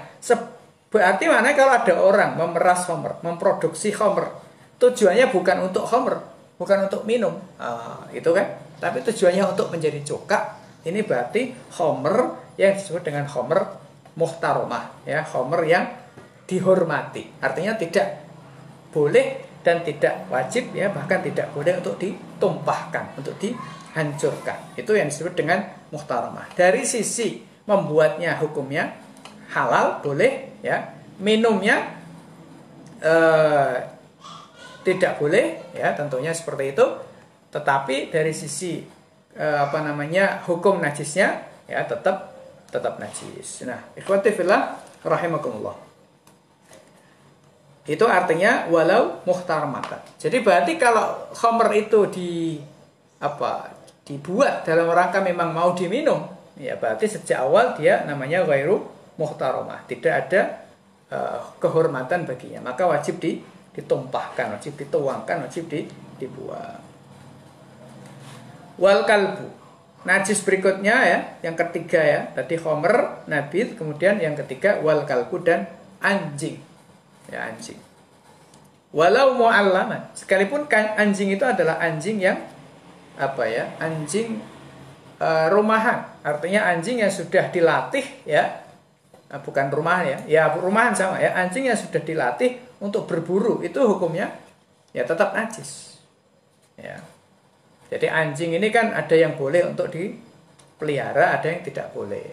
berarti 0.91 1.25
mana 1.25 1.57
kalau 1.57 1.73
ada 1.73 1.93
orang 1.97 2.31
memeras 2.37 2.85
khamr 2.85 3.21
memproduksi 3.25 3.89
khamr 3.89 4.29
tujuannya 4.77 5.33
bukan 5.33 5.57
untuk 5.69 5.89
khamr 5.89 6.30
bukan 6.61 6.85
untuk 6.85 7.01
minum 7.09 7.33
ah, 7.57 8.05
itu 8.13 8.29
kan 8.29 8.45
tapi 8.77 9.01
tujuannya 9.01 9.49
untuk 9.49 9.73
menjadi 9.73 9.97
cuka 10.05 10.61
ini 10.85 11.01
berarti 11.01 11.73
khamr 11.73 12.37
yang 12.61 12.77
disebut 12.77 13.01
dengan 13.01 13.25
khamr 13.25 13.81
muhtaromah 14.13 15.01
ya 15.09 15.25
khamr 15.25 15.61
yang 15.65 15.85
dihormati. 16.51 17.31
Artinya 17.39 17.79
tidak 17.79 18.27
boleh 18.91 19.47
dan 19.63 19.79
tidak 19.87 20.27
wajib 20.27 20.75
ya 20.75 20.91
bahkan 20.91 21.23
tidak 21.23 21.47
boleh 21.55 21.79
untuk 21.79 21.95
ditumpahkan, 21.95 23.15
untuk 23.15 23.39
dihancurkan. 23.39 24.75
Itu 24.75 24.91
yang 24.99 25.07
disebut 25.07 25.31
dengan 25.39 25.63
muhtaramah. 25.95 26.51
Dari 26.51 26.83
sisi 26.83 27.39
membuatnya 27.63 28.35
hukumnya 28.43 28.99
halal 29.55 30.03
boleh 30.03 30.59
ya, 30.59 30.91
minumnya 31.23 31.87
eh, 32.99 33.75
tidak 34.81 35.21
boleh 35.21 35.73
ya 35.77 35.93
tentunya 35.93 36.33
seperti 36.33 36.77
itu. 36.77 36.85
Tetapi 37.51 38.09
dari 38.09 38.31
sisi 38.31 38.79
eh, 39.35 39.57
apa 39.59 39.83
namanya 39.83 40.43
hukum 40.47 40.79
najisnya 40.79 41.47
ya 41.67 41.83
tetap 41.87 42.31
tetap 42.71 42.97
najis. 42.97 43.67
Nah, 43.67 43.91
ikhwati 43.99 44.31
fillah 44.31 44.79
rahimakumullah. 45.03 45.75
Itu 47.83 48.07
artinya 48.07 48.71
walau 48.71 49.19
muhtarmatan. 49.27 49.99
Jadi 50.15 50.39
berarti 50.39 50.79
kalau 50.79 51.27
khamr 51.35 51.67
itu 51.75 51.99
di 52.07 52.31
apa 53.19 53.73
dibuat 54.07 54.63
dalam 54.63 54.89
rangka 54.89 55.19
memang 55.21 55.51
mau 55.53 55.73
diminum, 55.73 56.25
ya 56.57 56.77
berarti 56.77 57.09
sejak 57.09 57.41
awal 57.41 57.73
dia 57.75 58.05
namanya 58.05 58.45
ghairu 58.47 58.85
muhtaramah. 59.17 59.83
Tidak 59.89 60.13
ada 60.13 60.61
uh, 61.09 61.41
kehormatan 61.57 62.29
baginya. 62.29 62.71
Maka 62.71 62.85
wajib 62.85 63.17
di, 63.17 63.41
ditumpahkan, 63.71 64.57
wajib 64.57 64.75
dituangkan, 64.75 65.47
wajib 65.47 65.67
di, 65.71 65.87
dibuang. 66.19 66.81
Wal 68.81 69.03
kalbu. 69.07 69.47
Najis 70.01 70.41
berikutnya 70.41 70.95
ya, 71.05 71.19
yang 71.45 71.53
ketiga 71.53 72.01
ya, 72.01 72.21
tadi 72.33 72.57
khomer, 72.57 73.21
nabit, 73.29 73.77
kemudian 73.77 74.17
yang 74.17 74.33
ketiga 74.33 74.81
wal 74.81 75.05
kalbu 75.05 75.45
dan 75.45 75.69
anjing 76.01 76.57
ya 77.31 77.47
anjing. 77.47 77.79
Walau 78.91 79.39
mu'allaman, 79.39 80.11
sekalipun 80.11 80.67
anjing 80.67 81.31
itu 81.31 81.47
adalah 81.47 81.79
anjing 81.79 82.19
yang 82.19 82.35
apa 83.15 83.47
ya? 83.47 83.71
Anjing 83.79 84.43
uh, 85.15 85.47
rumahan. 85.47 86.03
Artinya 86.27 86.67
anjing 86.67 86.99
yang 86.99 87.07
sudah 87.07 87.47
dilatih 87.55 88.03
ya. 88.27 88.67
Nah, 89.31 89.39
bukan 89.39 89.71
rumahan 89.71 90.11
ya. 90.11 90.17
Ya 90.27 90.43
rumahan 90.51 90.91
sama 90.91 91.15
ya. 91.23 91.31
Anjing 91.39 91.71
yang 91.71 91.79
sudah 91.79 92.03
dilatih 92.03 92.59
untuk 92.81 93.05
berburu 93.05 93.61
itu 93.61 93.77
hukumnya 93.77 94.33
ya 94.91 95.05
tetap 95.05 95.31
najis. 95.37 96.01
Ya. 96.75 96.97
Jadi 97.93 98.07
anjing 98.09 98.57
ini 98.57 98.73
kan 98.73 98.91
ada 98.91 99.13
yang 99.13 99.37
boleh 99.37 99.67
untuk 99.67 99.93
dipelihara, 99.93 101.37
ada 101.37 101.47
yang 101.47 101.61
tidak 101.61 101.93
boleh. 101.93 102.25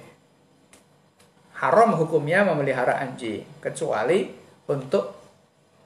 Haram 1.59 1.99
hukumnya 1.99 2.46
memelihara 2.46 3.03
anjing 3.03 3.44
kecuali 3.59 4.30
untuk 4.70 5.18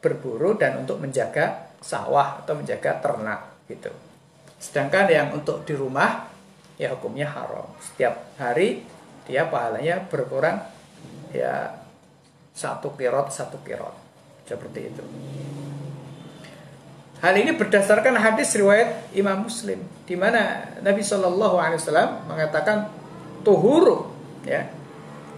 berburu 0.04 0.54
dan 0.60 0.84
untuk 0.84 1.00
menjaga 1.00 1.72
sawah 1.80 2.44
atau 2.44 2.54
menjaga 2.54 3.00
ternak 3.00 3.40
gitu. 3.66 3.90
Sedangkan 4.60 5.08
yang 5.08 5.28
untuk 5.32 5.64
di 5.64 5.72
rumah 5.74 6.28
ya 6.76 6.92
hukumnya 6.92 7.26
haram. 7.26 7.66
Setiap 7.80 8.36
hari 8.36 8.84
dia 9.24 9.48
pahalanya 9.48 10.04
berkurang 10.12 10.60
ya 11.32 11.72
satu 12.52 12.92
kirot 12.92 13.32
satu 13.32 13.56
kirot 13.64 14.01
seperti 14.46 14.92
itu. 14.92 15.04
Hal 17.22 17.38
ini 17.38 17.54
berdasarkan 17.54 18.18
hadis 18.18 18.50
riwayat 18.58 19.14
Imam 19.14 19.46
Muslim 19.46 19.78
di 20.02 20.18
mana 20.18 20.66
Nabi 20.82 21.06
Shallallahu 21.06 21.54
Alaihi 21.54 21.78
Wasallam 21.78 22.26
mengatakan 22.26 22.90
tuhuru 23.46 24.10
ya 24.42 24.66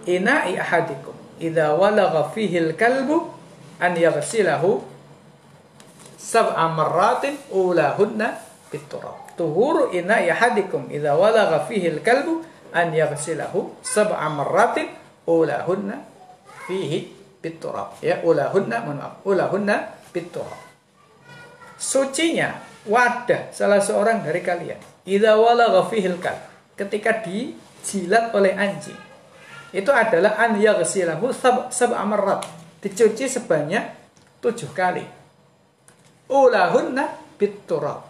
ina 0.08 0.48
ahadikum 0.48 1.12
idza 1.36 1.76
walagha 1.76 2.32
fihi 2.32 2.72
al-kalbu 2.72 3.28
an 3.76 3.92
yaghsilahu 4.00 4.80
sab'a 6.16 6.72
marratin 6.72 7.36
ulahunna 7.52 8.40
biturab. 8.72 9.36
Tuhuru 9.36 9.92
ina 9.92 10.24
yahadikum 10.24 10.88
idza 10.88 11.12
walagha 11.12 11.68
fihi 11.68 12.00
al-kalbu 12.00 12.40
an 12.72 12.96
yaghsilahu 12.96 13.76
sab'a 13.84 14.24
marratin 14.32 14.88
ulahunna 15.28 16.00
fihi 16.64 17.13
biturab. 17.44 18.00
Ya, 18.00 18.24
ulahunna 18.24 18.80
maaf, 18.80 19.20
ulahunna 19.28 20.00
biturab. 20.16 20.64
Sucinya 21.76 22.64
wadah 22.88 23.52
salah 23.52 23.84
seorang 23.84 24.24
dari 24.24 24.40
kalian. 24.40 24.80
Idza 25.04 25.36
walagha 25.36 25.84
fihi 25.92 26.08
al-kalb. 26.08 26.40
Ketika 26.72 27.20
dijilat 27.20 28.32
oleh 28.32 28.56
anjing. 28.56 28.96
Itu 29.74 29.92
adalah 29.92 30.40
an 30.40 30.56
yaghsilahu 30.56 31.34
sab'a 31.68 32.02
marrat 32.08 32.46
dicuci 32.80 33.28
sebanyak 33.28 33.84
tujuh 34.40 34.72
kali. 34.72 35.04
Ulahunna 36.32 37.36
biturab. 37.36 38.00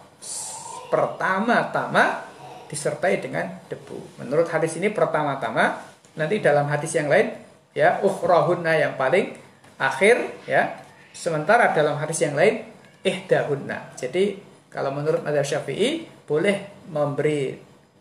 Pertama-tama 0.93 2.31
disertai 2.71 3.19
dengan 3.19 3.59
debu. 3.67 4.23
Menurut 4.23 4.47
hadis 4.53 4.79
ini 4.79 4.93
pertama-tama, 4.95 5.83
nanti 6.15 6.39
dalam 6.39 6.71
hadis 6.71 6.95
yang 6.95 7.11
lain 7.11 7.44
ya 7.77 8.01
ukhrahunna 8.01 8.73
yang 8.79 8.95
paling 8.95 9.35
akhir 9.77 10.47
ya. 10.49 10.81
Sementara 11.15 11.71
dalam 11.71 11.95
hadis 11.99 12.27
yang 12.27 12.35
lain 12.35 12.67
ihdahunna. 13.07 13.95
Jadi 13.95 14.41
kalau 14.67 14.91
menurut 14.91 15.23
madzhab 15.23 15.47
Syafi'i 15.47 16.11
boleh 16.27 16.89
memberi 16.91 17.55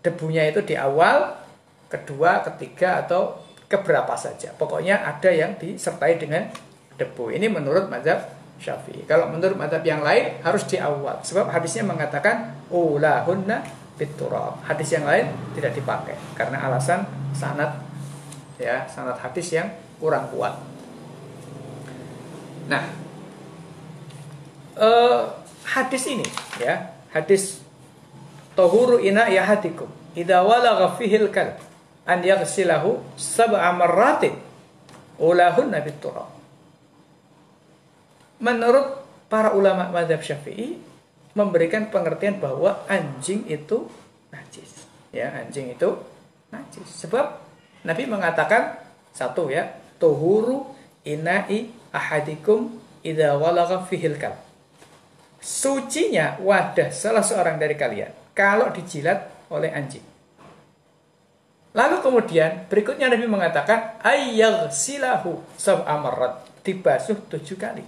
debunya 0.04 0.50
itu 0.50 0.66
di 0.66 0.76
awal, 0.76 1.32
kedua, 1.88 2.42
ketiga 2.42 3.06
atau 3.06 3.40
keberapa 3.70 4.14
saja. 4.14 4.52
Pokoknya 4.54 5.02
ada 5.02 5.30
yang 5.30 5.58
disertai 5.58 6.20
dengan 6.20 6.46
debu. 7.00 7.34
Ini 7.34 7.50
menurut 7.50 7.90
mazhab 7.90 8.30
Syafi'i. 8.62 9.08
Kalau 9.10 9.32
menurut 9.32 9.58
mazhab 9.58 9.82
yang 9.82 10.06
lain 10.06 10.38
harus 10.46 10.68
di 10.70 10.78
awal. 10.78 11.24
Sebab 11.26 11.50
hadisnya 11.50 11.88
mengatakan 11.88 12.54
ulahunna 12.70 13.66
biturab. 13.98 14.62
Hadis 14.66 14.94
yang 14.94 15.06
lain 15.08 15.30
tidak 15.58 15.74
dipakai 15.74 16.14
karena 16.38 16.62
alasan 16.66 17.06
sanat 17.34 17.78
ya, 18.58 18.86
sanat 18.90 19.20
hadis 19.22 19.54
yang 19.54 19.70
kurang 19.98 20.30
kuat. 20.34 20.56
Nah, 22.70 22.84
eh, 24.78 25.22
hadis 25.68 26.04
ini 26.08 26.28
ya, 26.60 26.94
hadis 27.12 27.60
tohuru 28.56 29.02
ina 29.02 29.28
yahatikum 29.28 29.90
idza 30.14 30.42
walagha 30.46 30.96
fihil 30.96 31.30
kalb 31.34 31.58
an 32.08 32.20
yaghsilahu 32.24 33.02
sab'a 33.20 33.74
marratin 33.76 34.38
ulahunna 35.20 35.84
biturab. 35.84 36.32
Menurut 38.44 39.04
para 39.32 39.56
ulama 39.56 39.88
mazhab 39.88 40.20
Syafi'i 40.20 40.76
memberikan 41.34 41.90
pengertian 41.90 42.38
bahwa 42.38 42.84
anjing 42.92 43.48
itu 43.50 43.88
najis. 44.30 44.86
Ya, 45.16 45.32
anjing 45.32 45.74
itu 45.74 45.96
najis. 46.52 46.86
Sebab 46.86 47.43
Nabi 47.84 48.08
mengatakan 48.08 48.80
satu 49.12 49.52
ya, 49.52 49.76
tuhuru 50.00 50.72
ina'i 51.04 51.72
ahadikum 51.92 52.80
idza 53.04 53.36
walagha 53.36 53.84
fihil 53.86 54.16
kal. 54.16 54.36
Sucinya 55.44 56.40
wadah 56.40 56.88
salah 56.90 57.20
seorang 57.20 57.60
dari 57.60 57.76
kalian 57.76 58.12
kalau 58.32 58.72
dijilat 58.72 59.28
oleh 59.52 59.70
anjing. 59.76 60.04
Lalu 61.74 62.00
kemudian 62.00 62.70
berikutnya 62.70 63.10
Nabi 63.10 63.26
mengatakan 63.26 64.00
silahu 64.72 65.42
sab'amarat. 65.58 66.54
dibasuh 66.64 67.20
tujuh 67.28 67.60
kali. 67.60 67.84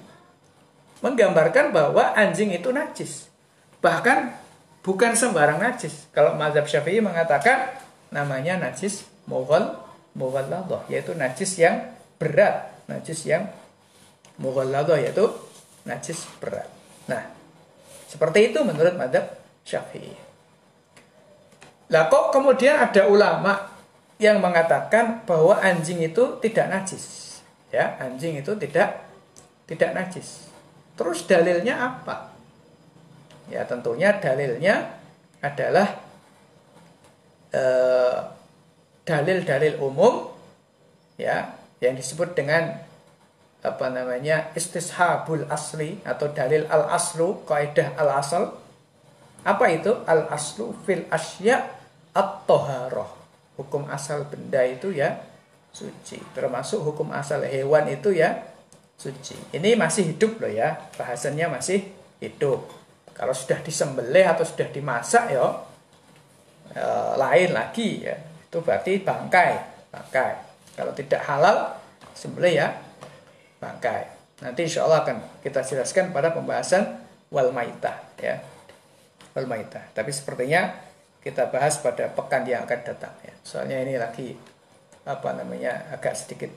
Menggambarkan 1.00 1.72
bahwa 1.72 2.12
anjing 2.12 2.52
itu 2.52 2.76
najis. 2.76 3.32
Bahkan 3.80 4.36
bukan 4.84 5.16
sembarang 5.16 5.64
najis. 5.64 6.12
Kalau 6.12 6.36
mazhab 6.36 6.68
syafi'i 6.68 7.00
mengatakan 7.00 7.72
namanya 8.12 8.60
najis 8.60 9.08
mughal 9.32 9.85
mughalladah 10.16 10.88
yaitu 10.88 11.14
najis 11.14 11.60
yang 11.60 11.92
berat, 12.16 12.72
najis 12.88 13.28
yang 13.28 13.52
mughalladah 14.40 14.98
yaitu 14.98 15.28
najis 15.84 16.26
berat. 16.40 16.68
Nah, 17.06 17.30
seperti 18.10 18.52
itu 18.52 18.60
menurut 18.64 18.96
madhab 18.96 19.38
syafi'i. 19.68 20.16
Lah 21.92 22.10
kok 22.10 22.34
kemudian 22.34 22.82
ada 22.82 23.06
ulama 23.06 23.76
yang 24.18 24.40
mengatakan 24.40 25.28
bahwa 25.28 25.60
anjing 25.60 26.02
itu 26.02 26.40
tidak 26.42 26.72
najis. 26.72 27.38
Ya, 27.70 28.00
anjing 28.00 28.40
itu 28.40 28.56
tidak 28.56 29.04
tidak 29.68 29.92
najis. 29.92 30.48
Terus 30.96 31.28
dalilnya 31.28 31.76
apa? 31.76 32.32
Ya, 33.52 33.68
tentunya 33.68 34.16
dalilnya 34.18 34.96
adalah 35.44 36.02
eh, 37.52 38.18
dalil-dalil 39.06 39.78
umum 39.80 40.34
ya 41.16 41.56
yang 41.80 41.96
disebut 41.96 42.34
dengan 42.34 42.82
apa 43.66 43.86
namanya 43.90 44.54
istishabul 44.54 45.46
asli 45.50 46.02
atau 46.06 46.30
dalil 46.30 46.70
al 46.70 46.90
aslu 46.94 47.46
kaidah 47.46 47.98
al 47.98 48.22
asal 48.22 48.54
apa 49.46 49.66
itu 49.70 49.94
al 50.06 50.30
aslu 50.30 50.74
fil 50.86 51.06
asya 51.10 51.66
at 52.14 52.46
toharoh 52.50 53.10
hukum 53.56 53.88
asal 53.88 54.28
benda 54.28 54.62
itu 54.68 54.92
ya 54.92 55.22
suci. 55.76 56.24
Termasuk 56.32 56.80
hukum 56.80 57.12
asal 57.12 57.44
hewan 57.44 57.92
itu 57.92 58.16
ya 58.16 58.48
suci. 58.96 59.36
Ini 59.52 59.76
masih 59.76 60.16
hidup 60.16 60.40
loh 60.40 60.52
ya. 60.52 60.80
Bahasannya 60.96 61.52
masih 61.52 61.92
hidup. 62.24 62.64
Kalau 63.12 63.36
sudah 63.36 63.60
disembelih 63.60 64.24
atau 64.28 64.48
sudah 64.48 64.68
dimasak 64.72 65.36
ya 65.36 65.44
e, 66.72 66.86
lain 67.20 67.52
lagi 67.52 68.08
ya. 68.08 68.16
Itu 68.56 68.64
berarti 68.64 69.04
bangkai, 69.04 69.52
bangkai. 69.92 70.32
Kalau 70.80 70.96
tidak 70.96 71.20
halal 71.28 71.76
sembelih 72.16 72.56
ya 72.56 72.72
bangkai. 73.60 74.08
Nanti 74.48 74.64
insya 74.64 74.88
Allah 74.88 75.04
akan 75.04 75.44
kita 75.44 75.60
jelaskan 75.60 76.16
pada 76.16 76.32
pembahasan 76.32 77.04
wal 77.36 77.52
maitah 77.52 78.00
ya. 78.16 78.40
Wal 79.36 79.44
maitah. 79.44 79.84
Tapi 79.92 80.08
sepertinya 80.16 80.72
kita 81.20 81.52
bahas 81.52 81.84
pada 81.84 82.08
pekan 82.08 82.48
yang 82.48 82.64
akan 82.64 82.80
datang 82.88 83.12
ya. 83.28 83.36
Soalnya 83.44 83.84
ini 83.84 84.00
lagi 84.00 84.40
apa 85.04 85.36
namanya 85.36 85.92
agak 85.92 86.16
sedikit 86.16 86.48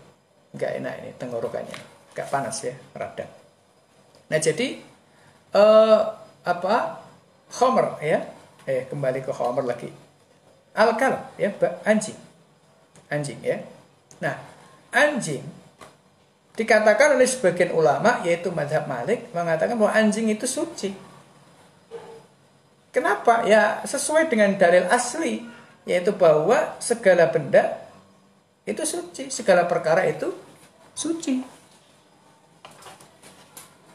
nggak 0.54 0.78
enak 0.78 0.94
ini 1.02 1.10
tenggorokannya, 1.18 1.78
agak 2.14 2.30
panas 2.30 2.62
ya, 2.62 2.78
rada. 2.94 3.26
Nah 4.30 4.38
jadi 4.38 4.78
eh, 5.50 6.00
apa 6.46 6.74
Homer 7.58 7.98
ya, 8.06 8.22
eh 8.70 8.86
kembali 8.86 9.18
ke 9.26 9.34
Homer 9.34 9.66
lagi. 9.66 9.90
Alkal 10.78 11.18
ya 11.34 11.50
anjing, 11.82 12.14
anjing 13.10 13.38
ya. 13.42 13.58
Nah 14.22 14.38
anjing 14.94 15.42
dikatakan 16.54 17.18
oleh 17.18 17.26
sebagian 17.26 17.74
ulama 17.74 18.22
yaitu 18.22 18.54
Madhab 18.54 18.86
Malik 18.86 19.30
mengatakan 19.34 19.74
bahwa 19.78 19.94
anjing 19.94 20.30
itu 20.30 20.46
suci 20.46 20.90
Kenapa? 22.88 23.44
Ya 23.44 23.84
sesuai 23.84 24.32
dengan 24.32 24.56
dalil 24.56 24.88
asli 24.88 25.44
yaitu 25.86 26.12
bahwa 26.12 26.76
segala 26.80 27.30
benda 27.30 27.80
itu 28.68 28.84
suci, 28.84 29.32
segala 29.32 29.64
perkara 29.64 30.04
itu 30.04 30.28
suci. 30.92 31.40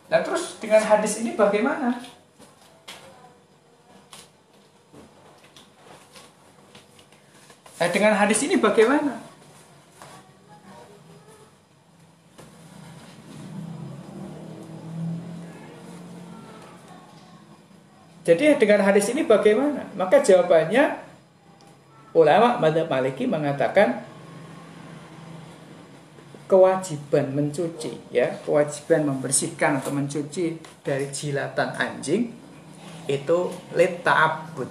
Nah 0.09 0.23
terus 0.23 0.57
dengan 0.57 0.81
hadis 0.81 1.21
ini 1.21 1.35
bagaimana? 1.37 2.01
Nah, 7.81 7.89
dengan 7.89 8.13
hadis 8.13 8.39
ini 8.45 8.61
bagaimana? 8.61 9.23
Jadi 18.23 18.55
dengan 18.55 18.87
hadis 18.87 19.11
ini 19.11 19.27
bagaimana? 19.27 19.83
Maka 19.99 20.23
jawabannya 20.23 20.95
ulama 22.15 22.55
Madhab 22.55 22.87
Maliki 22.87 23.27
mengatakan 23.27 24.07
kewajiban 26.47 27.35
mencuci 27.35 28.13
ya, 28.15 28.39
kewajiban 28.47 29.11
membersihkan 29.11 29.83
atau 29.83 29.91
mencuci 29.91 30.55
dari 30.85 31.11
jilatan 31.11 31.75
anjing 31.75 32.31
itu 33.11 33.39
lit 33.75 34.07
ta'abbud. 34.07 34.69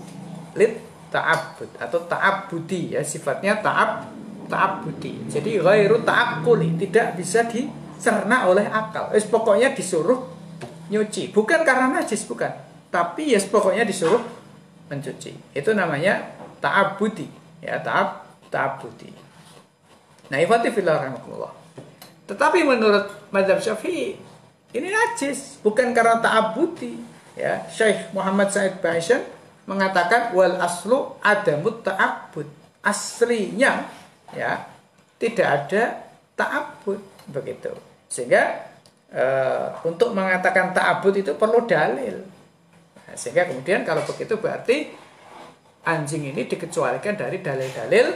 Lit 0.57 0.92
ta'abbud 1.13 1.77
atau 1.77 2.01
ta'abbudi 2.09 2.97
ya, 2.97 3.05
sifatnya 3.05 3.61
ta'ab 3.61 4.09
ta'abbudi. 4.49 5.29
Jadi 5.29 5.61
ghairu 5.61 6.01
ta'akkuli, 6.03 6.81
tidak 6.81 7.21
bisa 7.21 7.45
dicerna 7.45 8.49
oleh 8.49 8.65
akal. 8.65 9.13
Es 9.13 9.29
pokoknya 9.29 9.77
disuruh 9.77 10.25
nyuci, 10.89 11.31
bukan 11.31 11.61
karena 11.63 11.93
najis, 11.93 12.25
bukan 12.25 12.73
tapi 12.93 13.33
ya 13.33 13.41
pokoknya 13.41 13.89
disuruh 13.89 14.21
mencuci. 14.93 15.57
Itu 15.57 15.73
namanya 15.73 16.37
ta'abudi, 16.61 17.25
ya 17.65 17.81
ta'ab 17.81 18.29
ta'abudi. 18.53 19.09
Nah, 20.29 20.37
ifati 20.37 20.69
fillah 20.69 21.01
Tetapi 22.29 22.59
menurut 22.65 23.33
mazhab 23.33 23.59
Syafi'i 23.65 24.21
ini 24.77 24.89
najis, 24.93 25.57
bukan 25.65 25.97
karena 25.97 26.21
ta'abudi. 26.21 27.09
Ya, 27.33 27.65
Syekh 27.73 28.13
Muhammad 28.13 28.53
Said 28.53 28.85
Bashan 28.85 29.25
mengatakan 29.67 30.35
wal 30.35 30.59
aslu 30.59 31.19
adamut 31.23 31.87
ta'abud. 31.87 32.49
Aslinya 32.83 33.87
ya 34.35 34.67
tidak 35.23 35.49
ada 35.49 35.83
ta'abud 36.35 36.99
begitu. 37.31 37.71
Sehingga 38.11 38.69
uh, 39.15 39.81
untuk 39.87 40.11
mengatakan 40.13 40.75
ta'abud 40.75 41.15
itu 41.15 41.33
perlu 41.39 41.63
dalil 41.65 42.33
Nah, 43.13 43.21
sehingga 43.21 43.45
kemudian 43.45 43.85
kalau 43.85 44.01
begitu 44.09 44.41
berarti 44.41 44.89
anjing 45.85 46.33
ini 46.33 46.49
dikecualikan 46.49 47.13
dari 47.13 47.45
dalil-dalil 47.45 48.07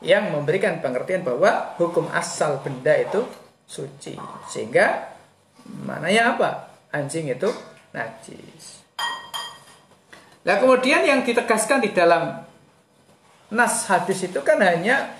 yang 0.00 0.32
memberikan 0.32 0.80
pengertian 0.80 1.20
bahwa 1.20 1.76
hukum 1.76 2.08
asal 2.08 2.64
benda 2.64 2.96
itu 2.96 3.20
suci. 3.68 4.16
Sehingga 4.48 5.12
mananya 5.84 6.32
apa? 6.32 6.50
Anjing 6.88 7.28
itu 7.28 7.52
najis. 7.92 8.85
Nah 10.46 10.62
kemudian 10.62 11.02
yang 11.02 11.26
ditegaskan 11.26 11.82
di 11.82 11.90
dalam 11.90 12.38
nas 13.50 13.90
hadis 13.90 14.30
itu 14.30 14.38
kan 14.46 14.62
hanya 14.62 15.10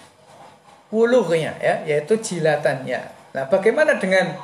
wuluhnya 0.94 1.58
ya, 1.58 1.82
yaitu 1.82 2.14
jilatannya. 2.14 3.10
Nah 3.34 3.44
bagaimana 3.50 3.98
dengan 3.98 4.38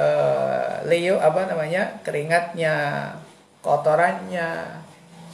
uh, 0.00 0.80
leo 0.88 1.20
apa 1.20 1.44
namanya 1.52 2.00
keringatnya, 2.00 3.12
kotorannya, 3.60 4.80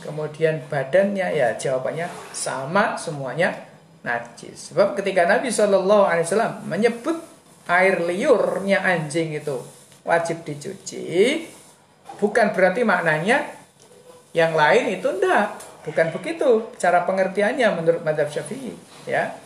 kemudian 0.02 0.66
badannya, 0.66 1.30
ya 1.30 1.54
jawabannya 1.54 2.10
sama 2.34 2.98
semuanya 2.98 3.54
najis. 4.02 4.74
Sebab 4.74 4.98
ketika 4.98 5.30
Nabi 5.30 5.54
Shallallahu 5.54 6.04
Alaihi 6.10 6.26
Wasallam 6.26 6.54
menyebut 6.66 7.22
air 7.70 8.02
liurnya 8.02 8.82
anjing 8.82 9.30
itu 9.30 9.62
wajib 10.02 10.42
dicuci, 10.42 11.46
bukan 12.18 12.50
berarti 12.50 12.82
maknanya 12.82 13.61
yang 14.32 14.56
lain 14.56 15.00
itu 15.00 15.08
enggak, 15.08 15.60
bukan 15.84 16.08
begitu 16.12 16.72
cara 16.80 17.04
pengertiannya 17.04 17.68
menurut 17.78 18.02
Madhab 18.04 18.28
Syafi'i. 18.32 18.72
Ya, 19.04 19.36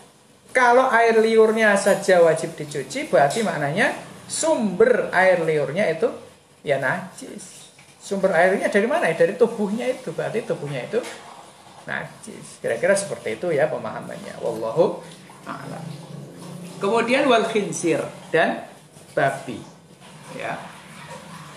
kalau 0.55 0.87
air 0.91 1.18
liurnya 1.18 1.74
saja 1.74 2.22
wajib 2.22 2.55
dicuci, 2.55 3.11
berarti 3.11 3.43
maknanya 3.43 3.95
sumber 4.26 5.11
air 5.14 5.43
liurnya 5.43 5.87
itu 5.91 6.11
ya 6.66 6.82
najis 6.82 7.57
sumber 8.07 8.30
airnya 8.39 8.70
dari 8.70 8.87
mana? 8.87 9.11
Dari 9.11 9.34
tubuhnya 9.34 9.91
itu. 9.91 10.14
Berarti 10.14 10.47
tubuhnya 10.47 10.87
itu 10.87 11.03
najis. 11.91 12.62
Kira-kira 12.62 12.95
seperti 12.95 13.43
itu 13.43 13.51
ya 13.51 13.66
pemahamannya. 13.66 14.39
Wallahu 14.39 15.03
a'lam. 15.43 15.82
Kemudian 16.78 17.26
wal 17.26 17.51
khinsir 17.51 17.99
dan 18.30 18.62
babi. 19.18 19.59
Ya. 20.39 20.55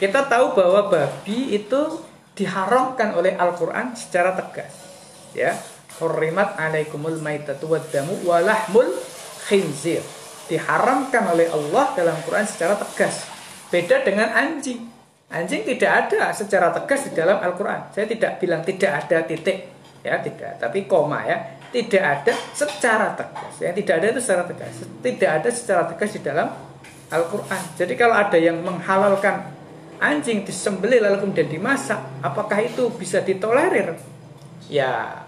Kita 0.02 0.26
tahu 0.26 0.58
bahwa 0.58 0.90
babi 0.90 1.54
itu 1.54 2.02
diharamkan 2.40 3.20
oleh 3.20 3.36
Al-Qur'an 3.36 3.92
secara 4.00 4.32
tegas. 4.40 4.72
Ya. 5.36 5.60
Hurrimat 6.00 6.56
alaikumul 6.56 7.20
maitatu 7.20 7.76
waddamu 7.76 8.24
walahmul 8.24 8.88
khinzir. 9.52 10.00
Diharamkan 10.48 11.36
oleh 11.36 11.52
Allah 11.52 11.92
dalam 11.94 12.16
Quran 12.24 12.48
secara 12.48 12.80
tegas. 12.80 13.28
Beda 13.68 14.02
dengan 14.02 14.32
anjing. 14.32 14.88
Anjing 15.30 15.62
tidak 15.62 16.08
ada 16.08 16.34
secara 16.34 16.74
tegas 16.74 17.06
di 17.06 17.12
dalam 17.14 17.38
Al-Quran. 17.38 17.94
Saya 17.94 18.10
tidak 18.10 18.42
bilang 18.42 18.66
tidak 18.66 19.06
ada 19.06 19.22
titik, 19.30 19.70
ya 20.02 20.18
tidak, 20.24 20.58
tapi 20.58 20.90
koma 20.90 21.22
ya, 21.22 21.38
tidak 21.70 22.02
ada 22.02 22.34
secara 22.58 23.14
tegas. 23.14 23.54
Yang 23.62 23.86
tidak 23.86 23.94
ada 24.02 24.06
itu 24.10 24.22
secara 24.26 24.44
tegas, 24.50 24.74
tidak 25.06 25.30
ada 25.30 25.50
secara 25.54 25.84
tegas 25.86 26.10
di 26.18 26.22
dalam 26.26 26.48
Al-Quran. 27.14 27.62
Jadi 27.78 27.94
kalau 27.94 28.16
ada 28.18 28.38
yang 28.42 28.58
menghalalkan 28.66 29.59
anjing 30.00 30.48
disembelih 30.48 31.04
lalu 31.04 31.28
kemudian 31.28 31.52
dimasak, 31.52 32.00
apakah 32.24 32.64
itu 32.64 32.88
bisa 32.96 33.20
ditolerir? 33.20 34.00
Ya, 34.72 35.24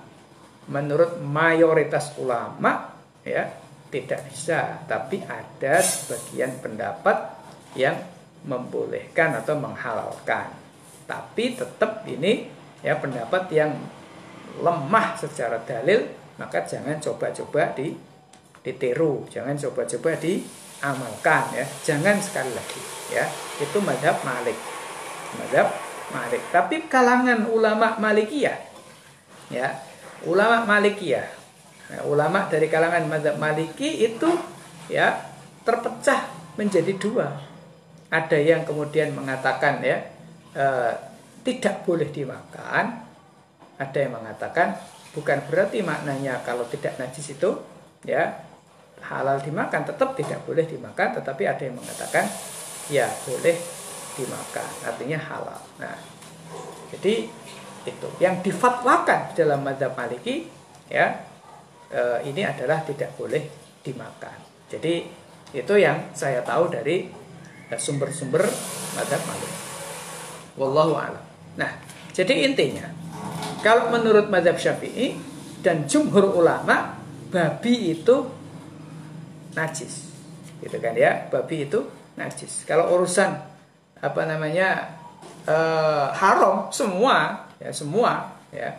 menurut 0.72 1.20
mayoritas 1.20 2.16
ulama 2.16 2.96
ya 3.28 3.52
tidak 3.92 4.24
bisa, 4.32 4.80
tapi 4.88 5.20
ada 5.28 5.84
sebagian 5.84 6.56
pendapat 6.64 7.36
yang 7.76 8.00
membolehkan 8.48 9.36
atau 9.44 9.60
menghalalkan. 9.60 10.56
Tapi 11.04 11.60
tetap 11.60 12.08
ini 12.08 12.48
ya 12.80 12.96
pendapat 12.96 13.52
yang 13.52 13.76
lemah 14.64 15.20
secara 15.20 15.60
dalil, 15.68 16.08
maka 16.40 16.64
jangan 16.64 16.98
coba-coba 17.04 17.76
di 17.76 17.92
ditiru, 18.64 19.28
jangan 19.28 19.60
coba-coba 19.60 20.16
diamalkan 20.16 21.44
ya. 21.52 21.66
Jangan 21.84 22.16
sekali 22.24 22.54
lagi 22.56 23.01
ya. 23.12 23.28
Itu 23.60 23.84
madhab 23.84 24.24
Malik. 24.24 24.58
Madhab 25.38 25.68
Malik. 26.16 26.42
Tapi 26.50 26.88
kalangan 26.90 27.46
ulama 27.52 28.00
Malikiyah 28.00 28.72
ya, 29.52 29.76
ulama 30.24 30.64
Malikiyah. 30.64 31.28
Nah, 31.92 32.02
ulama 32.08 32.48
dari 32.48 32.72
kalangan 32.72 33.04
madhab 33.12 33.36
Maliki 33.36 34.08
itu 34.08 34.32
ya 34.88 35.20
terpecah 35.68 36.32
menjadi 36.56 36.96
dua. 36.96 37.36
Ada 38.08 38.40
yang 38.40 38.64
kemudian 38.64 39.12
mengatakan 39.12 39.84
ya 39.84 40.00
e, 40.56 40.66
tidak 41.44 41.84
boleh 41.84 42.08
dimakan. 42.08 43.04
Ada 43.76 43.98
yang 44.08 44.14
mengatakan 44.16 44.80
bukan 45.12 45.44
berarti 45.52 45.84
maknanya 45.84 46.40
kalau 46.48 46.64
tidak 46.72 46.96
najis 46.96 47.36
itu 47.36 47.60
ya 48.08 48.40
halal 49.04 49.42
dimakan 49.44 49.84
tetap 49.84 50.16
tidak 50.16 50.40
boleh 50.48 50.64
dimakan 50.64 51.18
tetapi 51.18 51.44
ada 51.50 51.64
yang 51.66 51.76
mengatakan 51.76 52.30
ya 52.92 53.08
boleh 53.24 53.56
dimakan. 54.20 54.70
Artinya 54.84 55.18
halal. 55.18 55.62
Nah 55.80 55.96
jadi 56.92 57.32
itu. 57.88 58.08
Yang 58.20 58.52
difatwakan 58.52 59.34
dalam 59.34 59.64
madhab 59.64 59.96
maliki 59.96 60.46
ya 60.92 61.24
e, 61.90 62.28
ini 62.28 62.44
adalah 62.44 62.84
tidak 62.84 63.16
boleh 63.16 63.48
dimakan. 63.82 64.38
Jadi 64.68 65.08
itu 65.56 65.74
yang 65.80 66.12
saya 66.12 66.44
tahu 66.44 66.70
dari 66.70 67.08
e, 67.72 67.74
sumber-sumber 67.80 68.44
madhab 69.00 69.22
maliki. 69.24 69.58
Wallahu 70.60 70.94
alam. 71.00 71.26
Nah 71.56 71.72
jadi 72.12 72.44
intinya 72.44 72.92
kalau 73.64 73.88
menurut 73.90 74.28
madhab 74.28 74.60
syafi'i 74.60 75.16
dan 75.64 75.88
jumhur 75.88 76.36
ulama 76.36 77.00
babi 77.32 77.96
itu 77.96 78.28
najis. 79.56 80.12
Gitu 80.60 80.78
kan 80.78 80.94
ya? 80.94 81.26
Babi 81.32 81.66
itu 81.66 82.01
najis. 82.22 82.64
Kalau 82.70 82.94
urusan 82.94 83.34
apa 84.02 84.22
namanya 84.26 84.98
uh, 85.46 86.10
haram 86.14 86.70
semua 86.70 87.48
ya 87.58 87.72
semua 87.74 88.38
ya. 88.54 88.70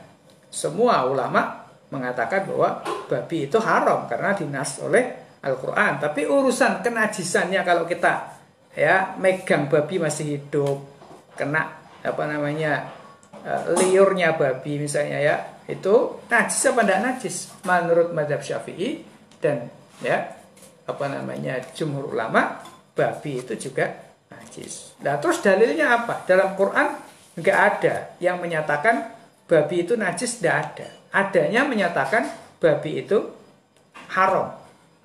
Semua 0.53 1.09
ulama 1.09 1.64
mengatakan 1.88 2.45
bahwa 2.45 2.84
babi 3.09 3.49
itu 3.49 3.57
haram 3.57 4.05
karena 4.05 4.36
dinas 4.36 4.76
oleh 4.84 5.36
Al-Quran. 5.40 5.97
Tapi 5.97 6.28
urusan 6.28 6.84
kenajisannya 6.84 7.61
kalau 7.64 7.88
kita 7.88 8.36
ya 8.76 9.16
megang 9.16 9.68
babi 9.68 9.97
masih 10.01 10.36
hidup 10.38 10.80
kena 11.36 11.72
apa 12.05 12.24
namanya 12.28 12.88
uh, 13.45 13.72
liurnya 13.80 14.36
babi 14.36 14.80
misalnya 14.80 15.18
ya 15.20 15.36
itu 15.68 16.20
najis 16.28 16.62
apa 16.68 16.80
tidak 16.84 17.01
najis? 17.01 17.36
Menurut 17.64 18.12
madhab 18.12 18.45
syafi'i 18.45 19.05
dan 19.40 19.72
ya 20.05 20.36
apa 20.82 21.05
namanya 21.07 21.62
jumhur 21.72 22.11
ulama 22.11 22.59
babi 22.93 23.40
itu 23.40 23.55
juga 23.57 23.93
najis. 24.28 24.97
Nah 25.01 25.16
terus 25.20 25.40
dalilnya 25.40 26.03
apa? 26.03 26.24
Dalam 26.28 26.57
Quran 26.57 26.88
nggak 27.36 27.59
ada 27.59 27.95
yang 28.20 28.40
menyatakan 28.40 29.12
babi 29.49 29.84
itu 29.84 29.97
najis, 29.97 30.40
tidak 30.40 30.57
ada. 30.72 30.88
Adanya 31.12 31.68
menyatakan 31.68 32.24
babi 32.57 33.05
itu 33.05 33.32
haram, 34.16 34.57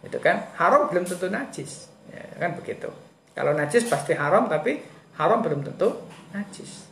itu 0.03 0.17
kan? 0.23 0.51
Haram 0.55 0.88
belum 0.88 1.03
tentu 1.03 1.27
najis, 1.27 1.91
ya, 2.07 2.23
kan 2.39 2.55
begitu. 2.55 2.88
Kalau 3.35 3.51
najis 3.51 3.83
pasti 3.91 4.15
haram, 4.15 4.47
tapi 4.47 4.79
haram 5.19 5.43
belum 5.43 5.67
tentu 5.67 6.07
najis. 6.31 6.88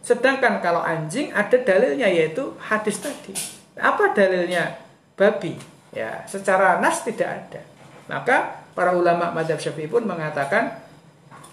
Sedangkan 0.00 0.62
kalau 0.62 0.80
anjing 0.80 1.34
ada 1.34 1.60
dalilnya 1.60 2.08
yaitu 2.08 2.56
hadis 2.62 3.02
tadi. 3.02 3.34
Apa 3.76 4.14
dalilnya 4.16 4.80
babi? 5.18 5.58
Ya, 5.90 6.22
secara 6.30 6.78
nas 6.78 7.02
tidak 7.02 7.26
ada. 7.26 7.62
Maka 8.06 8.59
para 8.80 8.96
ulama 8.96 9.28
madhab 9.36 9.60
syafi'i 9.60 9.92
pun 9.92 10.08
mengatakan 10.08 10.80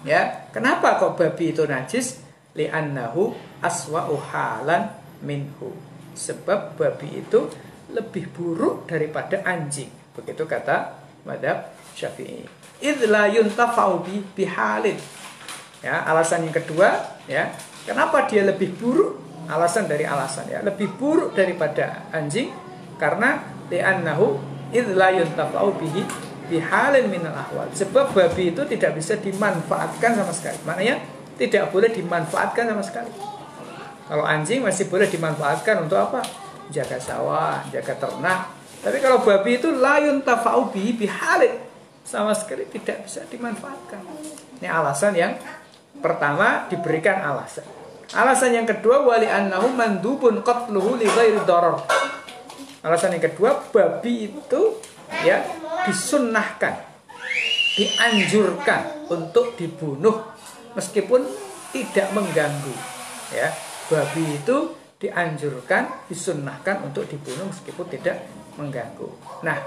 ya 0.07 0.47
kenapa 0.55 0.95
kok 0.95 1.19
babi 1.19 1.51
itu 1.51 1.67
najis? 1.67 2.23
Li'annahu 2.55 3.35
aswa'u 3.59 4.15
halan 4.31 4.95
minhu. 5.19 5.75
Sebab 6.15 6.79
babi 6.79 7.19
itu 7.19 7.51
lebih 7.91 8.31
buruk 8.31 8.87
daripada 8.87 9.43
anjing. 9.43 9.91
Begitu 10.15 10.47
kata 10.47 10.95
madhab 11.27 11.67
syafi'i. 11.99 12.47
Idla 12.79 13.27
yuntafa'u 13.27 14.07
bi 14.07 14.23
bihalin. 14.23 14.95
Ya 15.83 16.07
alasan 16.07 16.47
yang 16.47 16.55
kedua 16.55 17.19
ya 17.27 17.51
kenapa 17.83 18.23
dia 18.31 18.47
lebih 18.47 18.71
buruk? 18.79 19.19
Alasan 19.51 19.91
dari 19.91 20.07
alasan 20.07 20.47
ya. 20.47 20.63
Lebih 20.63 20.95
buruk 20.95 21.35
daripada 21.35 22.07
anjing 22.15 22.55
karena 22.95 23.43
li'annahu 23.67 24.39
idla 24.71 25.11
yuntafa'u 25.11 25.75
bihi 25.75 26.26
bihalin 26.47 27.11
minal 27.11 27.35
ahwal. 27.35 27.67
Sebab 27.71 28.15
babi 28.15 28.55
itu 28.55 28.63
tidak 28.65 28.97
bisa 28.97 29.19
dimanfaatkan 29.19 30.15
sama 30.17 30.33
sekali. 30.33 30.59
Maknanya 30.63 30.95
tidak 31.37 31.69
boleh 31.69 31.91
dimanfaatkan 31.93 32.65
sama 32.67 32.83
sekali. 32.83 33.11
Kalau 34.07 34.23
anjing 34.23 34.63
masih 34.63 34.87
boleh 34.87 35.05
dimanfaatkan 35.11 35.83
untuk 35.83 35.99
apa? 35.99 36.23
Jaga 36.71 36.97
sawah, 36.97 37.63
jaga 37.69 37.93
ternak. 37.95 38.55
Tapi 38.79 38.97
kalau 39.03 39.19
babi 39.21 39.59
itu 39.59 39.67
layun 39.67 40.23
tafa'u 40.23 40.71
bihi 40.71 40.95
bihalin. 40.95 41.59
Sama 42.07 42.31
sekali 42.31 42.63
tidak 42.71 43.03
bisa 43.03 43.27
dimanfaatkan. 43.27 43.99
Ini 44.63 44.67
alasan 44.71 45.11
yang 45.11 45.35
pertama 45.99 46.71
diberikan 46.71 47.19
alasan. 47.19 47.67
Alasan 48.15 48.55
yang 48.55 48.63
kedua 48.63 49.03
wali 49.03 49.27
annahu 49.27 49.75
mandubun 49.75 50.39
qatluhu 50.39 50.95
li 50.95 51.07
ghairi. 51.11 51.43
Alasan 52.79 53.19
yang 53.19 53.23
kedua 53.27 53.59
babi 53.75 54.31
itu 54.31 54.61
ya 55.27 55.43
disunnahkan, 55.85 56.73
dianjurkan 57.77 59.09
untuk 59.11 59.53
dibunuh 59.59 60.25
meskipun 60.73 61.27
tidak 61.75 62.07
mengganggu. 62.15 62.75
Ya, 63.35 63.51
babi 63.91 64.39
itu 64.39 64.73
dianjurkan, 64.97 66.09
disunnahkan 66.09 66.87
untuk 66.87 67.05
dibunuh 67.05 67.51
meskipun 67.53 67.85
tidak 67.91 68.25
mengganggu. 68.57 69.09
Nah, 69.45 69.57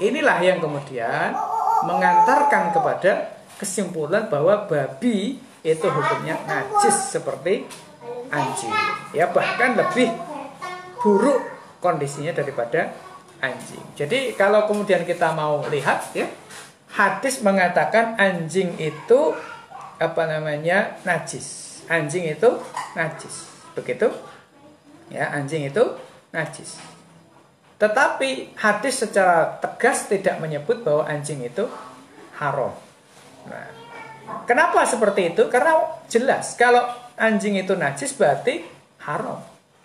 inilah 0.00 0.40
yang 0.40 0.62
kemudian 0.62 1.36
mengantarkan 1.84 2.72
kepada 2.72 3.12
kesimpulan 3.60 4.32
bahwa 4.32 4.64
babi 4.64 5.36
itu 5.60 5.86
hukumnya 5.86 6.40
najis 6.48 7.12
seperti 7.12 7.68
anjing. 8.32 8.72
Ya, 9.12 9.28
bahkan 9.28 9.76
lebih 9.76 10.08
buruk 11.04 11.40
kondisinya 11.84 12.32
daripada 12.32 12.92
anjing. 13.40 13.84
Jadi 13.96 14.36
kalau 14.36 14.68
kemudian 14.68 15.02
kita 15.08 15.32
mau 15.32 15.64
lihat 15.68 16.12
ya, 16.12 16.28
hadis 16.94 17.40
mengatakan 17.40 18.16
anjing 18.20 18.76
itu 18.76 19.34
apa 20.00 20.22
namanya 20.28 21.00
najis. 21.04 21.80
Anjing 21.90 22.30
itu 22.30 22.60
najis. 22.94 23.50
Begitu? 23.74 24.08
Ya, 25.10 25.34
anjing 25.34 25.66
itu 25.66 25.82
najis. 26.30 26.78
Tetapi 27.80 28.54
hadis 28.60 29.02
secara 29.02 29.56
tegas 29.58 30.06
tidak 30.06 30.38
menyebut 30.38 30.84
bahwa 30.84 31.08
anjing 31.08 31.40
itu 31.42 31.64
haram. 32.36 32.76
Nah, 33.48 33.68
kenapa 34.44 34.84
seperti 34.84 35.34
itu? 35.34 35.48
Karena 35.48 35.80
jelas 36.06 36.54
kalau 36.54 36.84
anjing 37.16 37.56
itu 37.56 37.72
najis 37.74 38.12
berarti 38.14 38.62
haram. 39.02 39.40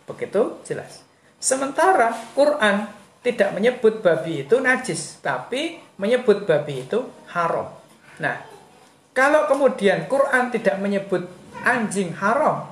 Begitu 0.05 0.61
jelas. 0.67 1.01
Sementara 1.39 2.13
Quran 2.35 3.04
tidak 3.25 3.57
menyebut 3.57 4.05
babi 4.05 4.45
itu 4.45 4.61
najis, 4.61 5.17
tapi 5.25 5.81
menyebut 5.97 6.45
babi 6.45 6.85
itu 6.85 7.09
haram. 7.33 7.73
Nah, 8.21 8.37
kalau 9.17 9.49
kemudian 9.49 10.05
Quran 10.05 10.53
tidak 10.53 10.77
menyebut 10.77 11.25
anjing 11.65 12.13
haram, 12.21 12.69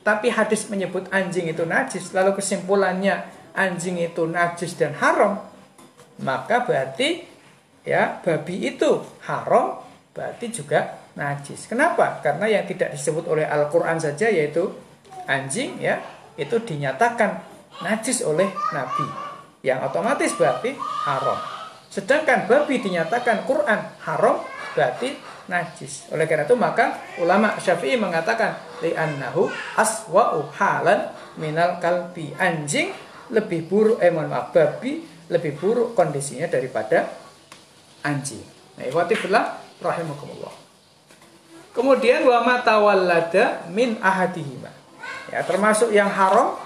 tapi 0.00 0.32
hadis 0.32 0.64
menyebut 0.72 1.12
anjing 1.12 1.52
itu 1.52 1.68
najis, 1.68 2.08
lalu 2.16 2.40
kesimpulannya 2.40 3.28
anjing 3.52 4.00
itu 4.00 4.24
najis 4.24 4.80
dan 4.80 4.96
haram, 4.96 5.44
maka 6.24 6.64
berarti 6.64 7.28
ya 7.84 8.16
babi 8.24 8.72
itu 8.72 9.04
haram, 9.28 9.84
berarti 10.16 10.48
juga 10.48 11.04
najis. 11.20 11.68
Kenapa? 11.68 12.24
Karena 12.24 12.48
yang 12.48 12.64
tidak 12.64 12.96
disebut 12.96 13.28
oleh 13.28 13.44
Al-Quran 13.44 14.00
saja 14.00 14.32
yaitu 14.32 14.72
anjing 15.28 15.76
ya 15.76 16.00
itu 16.40 16.56
dinyatakan 16.56 17.44
najis 17.84 18.24
oleh 18.24 18.48
Nabi 18.72 19.29
yang 19.60 19.84
otomatis 19.84 20.32
berarti 20.36 20.76
haram. 21.06 21.38
Sedangkan 21.90 22.46
babi 22.46 22.78
dinyatakan 22.80 23.44
Quran 23.44 23.80
haram, 24.06 24.40
berarti 24.72 25.18
najis. 25.50 26.06
Oleh 26.14 26.30
karena 26.30 26.46
itu 26.46 26.54
maka 26.54 27.02
ulama 27.18 27.58
Syafi'i 27.58 27.98
mengatakan 27.98 28.54
li'annahu 28.80 29.50
aswa'u 29.74 30.46
halan 30.54 31.10
minal 31.36 31.82
kalbi. 31.82 32.30
Anjing 32.38 32.94
lebih 33.34 33.66
buruk 33.66 33.98
eh 33.98 34.10
mohon 34.14 34.30
maaf 34.30 34.54
babi 34.54 35.02
lebih 35.30 35.58
buruk 35.58 35.94
kondisinya 35.94 36.50
daripada 36.50 37.06
anjing. 38.02 38.42
Nah, 38.78 38.84
ikhwatifillah 38.86 39.44
rahimakumullah. 39.78 40.54
Kemudian 41.70 42.26
wa 42.26 42.42
matawallada 42.42 43.70
min 43.70 43.94
ahadihima. 44.02 44.74
Ya, 45.30 45.46
termasuk 45.46 45.94
yang 45.94 46.10
haram 46.10 46.58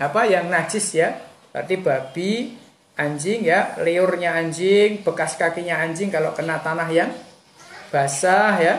apa 0.00 0.24
yang 0.24 0.48
najis 0.48 0.96
ya. 0.96 1.20
Berarti 1.52 1.74
babi, 1.78 2.32
anjing 2.96 3.44
ya, 3.44 3.76
liurnya 3.80 4.34
anjing, 4.34 5.04
bekas 5.04 5.36
kakinya 5.36 5.78
anjing 5.84 6.08
kalau 6.08 6.32
kena 6.32 6.58
tanah 6.64 6.88
yang 6.88 7.12
basah 7.92 8.56
ya. 8.58 8.74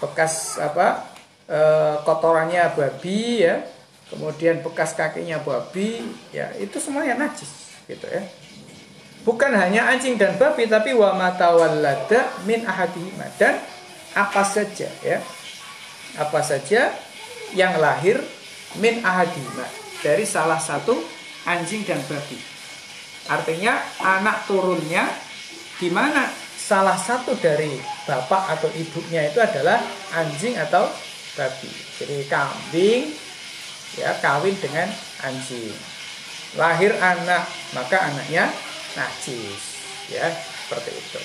Bekas 0.00 0.56
apa? 0.60 1.04
E, 1.46 1.60
kotorannya 2.02 2.72
babi 2.72 3.44
ya. 3.44 3.60
Kemudian 4.08 4.64
bekas 4.64 4.96
kakinya 4.96 5.38
babi 5.42 6.00
ya, 6.32 6.50
itu 6.56 6.80
semuanya 6.80 7.26
najis 7.26 7.76
gitu 7.86 8.06
ya. 8.08 8.22
Bukan 9.26 9.50
hanya 9.58 9.90
anjing 9.90 10.14
dan 10.14 10.38
babi 10.38 10.70
tapi 10.70 10.94
wa 10.94 11.10
matawallada 11.18 12.30
min 12.46 12.62
ahadihima 12.62 13.26
dan 13.34 13.58
apa 14.16 14.46
saja 14.46 14.88
ya 15.04 15.20
apa 16.16 16.40
saja 16.40 16.88
yang 17.52 17.76
lahir 17.76 18.16
min 18.80 19.04
ahadima 19.04 19.68
dari 20.00 20.24
salah 20.24 20.56
satu 20.56 20.96
anjing 21.46 21.86
dan 21.86 22.02
babi. 22.10 22.38
Artinya 23.26 23.78
anak 24.02 24.46
turunnya 24.50 25.06
di 25.78 25.88
mana 25.90 26.30
salah 26.56 26.98
satu 26.98 27.38
dari 27.38 27.78
bapak 28.06 28.58
atau 28.58 28.68
ibunya 28.74 29.30
itu 29.30 29.38
adalah 29.38 29.78
anjing 30.14 30.58
atau 30.58 30.90
babi. 31.38 31.70
Jadi 32.02 32.26
kambing 32.26 33.14
ya 33.96 34.18
kawin 34.18 34.54
dengan 34.58 34.90
anjing. 35.22 35.74
Lahir 36.58 36.92
anak 36.98 37.46
maka 37.72 38.10
anaknya 38.10 38.50
najis 38.98 39.62
ya 40.10 40.26
seperti 40.66 40.90
itu. 40.94 41.20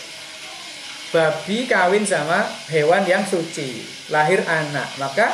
Babi 1.11 1.67
kawin 1.67 2.07
sama 2.07 2.47
hewan 2.71 3.03
yang 3.03 3.27
suci, 3.27 3.83
lahir 4.07 4.39
anak, 4.47 4.95
maka 4.95 5.27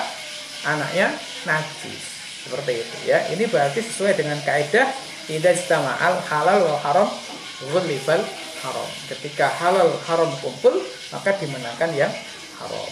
anaknya 0.65 1.13
najis. 1.45 2.16
Seperti 2.47 2.73
itu 2.79 2.95
ya. 3.11 3.19
Ini 3.35 3.43
berarti 3.51 3.83
sesuai 3.83 4.15
dengan 4.15 4.39
kaidah 4.39 4.87
tidak 5.27 5.59
al 5.75 6.15
halal 6.23 6.59
wal 6.63 6.79
haram 6.79 7.09
ghulibal 7.67 8.23
haram. 8.63 8.89
Ketika 9.11 9.51
halal 9.59 9.91
haram 10.07 10.31
kumpul, 10.39 10.79
maka 11.11 11.35
dimenangkan 11.35 11.91
yang 11.91 12.11
haram. 12.63 12.89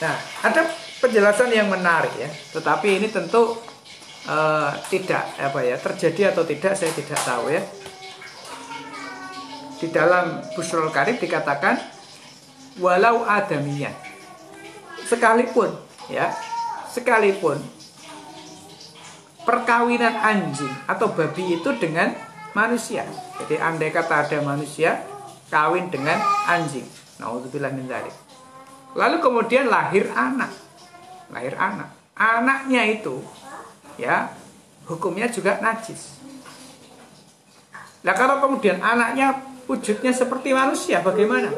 Nah, 0.00 0.16
ada 0.46 0.62
penjelasan 1.02 1.50
yang 1.50 1.66
menarik 1.66 2.14
ya. 2.14 2.30
Tetapi 2.54 3.02
ini 3.02 3.10
tentu 3.10 3.58
uh, 4.30 4.70
tidak 4.86 5.26
apa 5.42 5.60
ya 5.66 5.74
terjadi 5.74 6.30
atau 6.30 6.46
tidak 6.46 6.78
saya 6.78 6.94
tidak 6.94 7.18
tahu 7.26 7.50
ya 7.50 7.62
di 9.80 9.88
dalam 9.88 10.44
Busrul 10.52 10.92
Karim 10.92 11.16
dikatakan 11.16 11.80
walau 12.84 13.24
adamiyan 13.24 14.09
sekalipun 15.10 15.74
ya. 16.06 16.30
Sekalipun. 16.90 17.58
Perkawinan 19.42 20.14
anjing 20.14 20.70
atau 20.86 21.10
babi 21.10 21.58
itu 21.58 21.70
dengan 21.78 22.14
manusia. 22.54 23.02
Jadi 23.42 23.58
andai 23.58 23.90
kata 23.90 24.26
ada 24.30 24.38
manusia 24.46 25.02
kawin 25.50 25.90
dengan 25.90 26.22
anjing. 26.46 26.86
Naudzubillah 27.18 27.74
min 27.74 27.90
lalu 28.94 29.16
kemudian 29.22 29.70
lahir 29.70 30.10
anak. 30.14 30.50
Lahir 31.30 31.54
anak. 31.58 31.94
Anaknya 32.14 32.82
itu 32.90 33.22
ya 33.96 34.34
hukumnya 34.86 35.30
juga 35.30 35.62
najis. 35.62 36.20
Nah 38.02 38.14
kalau 38.16 38.42
kemudian 38.42 38.82
anaknya 38.82 39.40
wujudnya 39.70 40.10
seperti 40.10 40.50
manusia 40.50 41.00
bagaimana? 41.00 41.48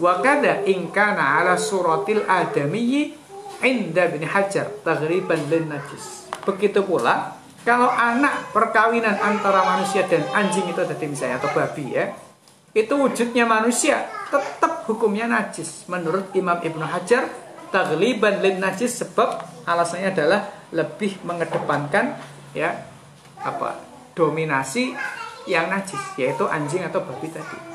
Wakada 0.00 0.64
ingkana 0.64 1.42
ala 1.42 1.60
suratil 1.60 2.24
adamiyyi 2.24 3.12
inda 3.60 4.08
bin 4.08 4.24
hajar 4.24 4.70
taghriban 4.80 5.48
lin 5.52 5.68
najis. 5.68 6.30
Begitu 6.42 6.82
pula 6.82 7.36
kalau 7.62 7.86
anak 7.86 8.50
perkawinan 8.50 9.14
antara 9.22 9.62
manusia 9.62 10.02
dan 10.10 10.26
anjing 10.34 10.66
itu 10.66 10.82
tadi 10.82 11.06
misalnya 11.06 11.38
atau 11.38 11.54
babi 11.54 11.94
ya, 11.94 12.10
itu 12.74 12.90
wujudnya 12.90 13.46
manusia 13.46 14.08
tetap 14.32 14.88
hukumnya 14.90 15.30
najis 15.30 15.86
menurut 15.86 16.32
Imam 16.34 16.58
Ibnu 16.58 16.82
Hajar 16.82 17.30
taghliban 17.70 18.42
lin 18.42 18.58
najis 18.58 18.98
sebab 18.98 19.44
alasannya 19.68 20.10
adalah 20.10 20.40
lebih 20.74 21.22
mengedepankan 21.22 22.18
ya 22.56 22.82
apa 23.38 23.78
dominasi 24.16 24.96
yang 25.46 25.70
najis 25.70 26.00
yaitu 26.18 26.48
anjing 26.48 26.82
atau 26.82 27.04
babi 27.04 27.28
tadi. 27.30 27.71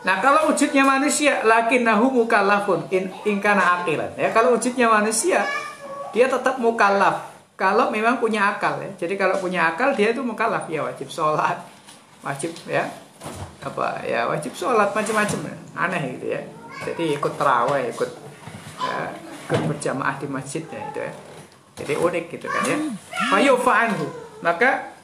Nah 0.00 0.16
kalau 0.24 0.48
wujudnya 0.48 0.80
manusia 0.80 1.44
lakin 1.44 1.84
nahu 1.84 2.24
mukallafun 2.24 2.88
in, 2.88 3.12
ingkana 3.28 3.84
akilan 3.84 4.16
ya 4.16 4.32
kalau 4.32 4.56
wujudnya 4.56 4.88
manusia 4.88 5.44
dia 6.10 6.26
tetap 6.26 6.58
mukallaf. 6.58 7.30
Kalau 7.54 7.92
memang 7.92 8.18
punya 8.18 8.56
akal 8.56 8.80
ya. 8.80 8.90
Jadi 8.96 9.14
kalau 9.20 9.36
punya 9.38 9.68
akal 9.68 9.92
dia 9.94 10.10
itu 10.10 10.24
mukallaf. 10.24 10.66
Ya 10.66 10.80
wajib 10.82 11.12
sholat. 11.12 11.60
Wajib 12.24 12.56
ya. 12.66 12.88
Apa 13.60 14.00
ya 14.02 14.26
wajib 14.26 14.56
sholat 14.56 14.90
macam-macam. 14.96 15.38
Aneh 15.76 16.18
gitu 16.18 16.26
ya. 16.34 16.42
Jadi 16.88 17.20
ikut 17.20 17.36
terawih 17.36 17.92
ikut 17.92 18.10
ya, 18.80 19.12
ikut 19.44 19.60
berjamaah 19.68 20.16
di 20.16 20.26
masjid 20.26 20.64
ya 20.64 20.80
itu 20.88 21.00
ya. 21.04 21.12
Jadi 21.84 21.92
unik 22.00 22.24
gitu 22.32 22.46
kan 22.48 22.62
ya. 22.64 22.76
Fayufaanhu 23.28 24.06
maka 24.40 24.96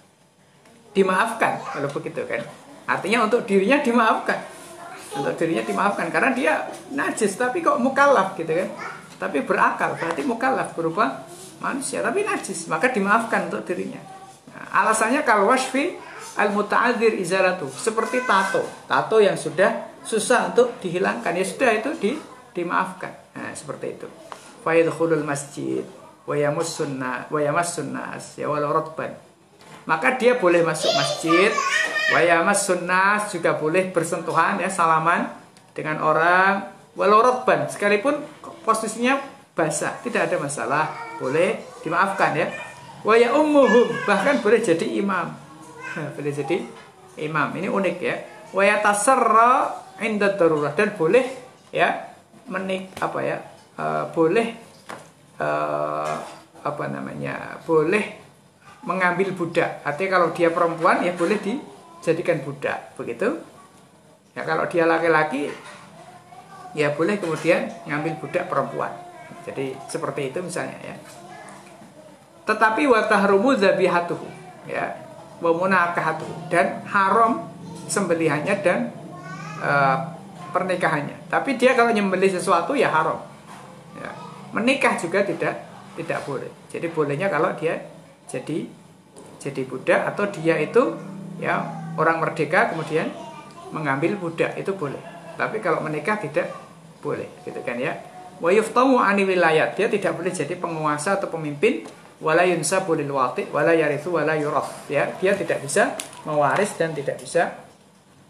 dimaafkan 0.97 1.61
kalau 1.61 1.89
begitu 1.93 2.25
kan. 2.25 2.41
Artinya 2.89 3.29
untuk 3.29 3.45
dirinya 3.45 3.85
dimaafkan 3.85 4.56
untuk 5.19 5.35
dirinya 5.41 5.65
dimaafkan 5.65 6.13
karena 6.13 6.31
dia 6.33 6.55
najis 6.93 7.35
tapi 7.35 7.65
kok 7.65 7.81
mukallaf 7.81 8.37
gitu 8.37 8.53
kan. 8.53 8.71
Tapi 9.17 9.43
berakal 9.49 9.97
berarti 9.97 10.23
mukallaf 10.29 10.77
berupa 10.77 11.25
manusia 11.61 12.05
tapi 12.05 12.23
najis 12.23 12.69
maka 12.69 12.93
dimaafkan 12.93 13.49
untuk 13.49 13.65
dirinya. 13.65 14.01
Nah, 14.53 14.85
alasannya 14.85 15.25
kalau 15.25 15.49
wasfi 15.49 15.97
al 16.37 16.53
mutaadir 16.53 17.17
izaratu 17.17 17.67
seperti 17.73 18.23
tato. 18.29 18.63
Tato 18.85 19.17
yang 19.19 19.41
sudah 19.41 20.01
susah 20.05 20.53
untuk 20.53 20.77
dihilangkan 20.79 21.33
ya 21.33 21.45
sudah 21.45 21.71
itu 21.73 21.91
di 21.97 22.13
dimaafkan. 22.53 23.13
Nah, 23.37 23.53
seperti 23.57 23.87
itu. 23.97 24.09
Fayadkhulul 24.65 25.25
masjid 25.25 25.85
wa 26.27 26.35
yamussunna 26.35 27.31
wa 27.31 27.39
yamassunnas 27.39 28.35
ya 28.35 28.51
walau 28.51 28.75
rotban 28.75 29.26
maka 29.87 30.19
dia 30.19 30.37
boleh 30.37 30.61
masuk 30.67 30.91
masjid. 30.93 31.51
Wayamas 32.07 32.71
sunnah 32.71 33.19
juga 33.27 33.59
boleh 33.59 33.91
bersentuhan 33.91 34.63
ya 34.63 34.71
salaman 34.71 35.27
dengan 35.75 36.03
orang. 36.03 36.71
Walau 36.95 37.23
rotban 37.23 37.67
sekalipun 37.67 38.23
posisinya 38.63 39.19
basah 39.57 39.99
tidak 40.07 40.31
ada 40.31 40.37
masalah 40.39 40.85
boleh 41.19 41.63
dimaafkan 41.83 42.35
ya. 42.35 42.47
Waya 43.07 43.35
ummuhum 43.35 43.91
bahkan 44.07 44.43
boleh 44.43 44.63
jadi 44.63 44.87
imam. 44.99 45.35
Boleh 46.19 46.33
jadi 46.35 46.63
imam 47.23 47.49
ini 47.59 47.71
unik 47.71 47.97
ya. 48.03 48.17
Waya 48.55 48.79
tasarra 48.83 49.83
inda 50.03 50.35
darurat 50.35 50.75
dan 50.77 50.95
boleh 50.95 51.25
ya 51.75 52.15
menik 52.47 52.95
apa 53.03 53.19
ya 53.23 53.37
uh, 53.81 54.07
boleh 54.15 54.49
uh, 55.41 56.15
apa 56.63 56.85
namanya 56.91 57.59
boleh 57.67 58.26
mengambil 58.87 59.35
budak. 59.35 59.83
Artinya 59.83 60.11
kalau 60.17 60.29
dia 60.33 60.49
perempuan 60.55 61.03
ya 61.03 61.13
boleh 61.13 61.37
dijadikan 61.43 62.41
budak, 62.47 62.95
begitu. 62.95 63.43
Ya 64.33 64.47
kalau 64.47 64.65
dia 64.71 64.87
laki-laki 64.87 65.51
ya 66.73 66.95
boleh 66.95 67.19
kemudian 67.19 67.67
ngambil 67.85 68.15
budak 68.23 68.47
perempuan. 68.47 68.95
Jadi 69.43 69.75
seperti 69.91 70.31
itu 70.31 70.39
misalnya 70.41 70.79
ya. 70.81 70.95
Tetapi 72.47 72.87
watahrumu 72.87 73.59
zabihatuhu 73.59 74.29
ya. 74.71 75.03
Wa 75.37 75.53
dan 76.49 76.81
haram 76.89 77.45
sembelihannya 77.91 78.55
dan 78.65 78.89
uh, 79.61 80.17
pernikahannya. 80.55 81.29
Tapi 81.29 81.61
dia 81.61 81.77
kalau 81.77 81.93
nyembelih 81.93 82.33
sesuatu 82.33 82.73
ya 82.73 82.89
haram. 82.89 83.21
Ya. 83.99 84.11
Menikah 84.55 84.97
juga 84.97 85.27
tidak 85.27 85.61
tidak 85.97 86.19
boleh. 86.25 86.49
Jadi 86.73 86.87
bolehnya 86.93 87.29
kalau 87.29 87.53
dia 87.57 87.83
jadi 88.29 88.69
jadi 89.47 89.63
budak 89.63 90.01
atau 90.11 90.27
dia 90.27 90.59
itu 90.59 90.99
ya 91.39 91.63
orang 91.95 92.19
merdeka 92.19 92.75
kemudian 92.75 93.09
mengambil 93.71 94.19
budak 94.19 94.59
itu 94.59 94.75
boleh. 94.75 95.01
Tapi 95.37 95.61
kalau 95.61 95.85
menikah 95.85 96.17
tidak 96.19 96.49
boleh, 97.05 97.29
gitu 97.45 97.61
kan 97.63 97.77
ya. 97.77 97.99
Wa 98.41 98.53
yuftamu 98.53 99.01
ani 99.01 99.25
wilayat, 99.25 99.77
dia 99.77 99.89
tidak 99.89 100.17
boleh 100.17 100.33
jadi 100.33 100.55
penguasa 100.57 101.17
atau 101.17 101.29
pemimpin 101.33 101.85
wala 102.17 102.49
yunsabu 102.49 102.97
lil 102.97 103.13
wati 103.13 103.49
wala 103.53 103.77
yarithu 103.77 104.17
wala 104.17 104.37
ya. 104.89 105.13
Dia 105.21 105.33
tidak 105.37 105.65
bisa 105.65 105.97
mewaris 106.25 106.73
dan 106.77 106.97
tidak 106.97 107.21
bisa 107.21 107.53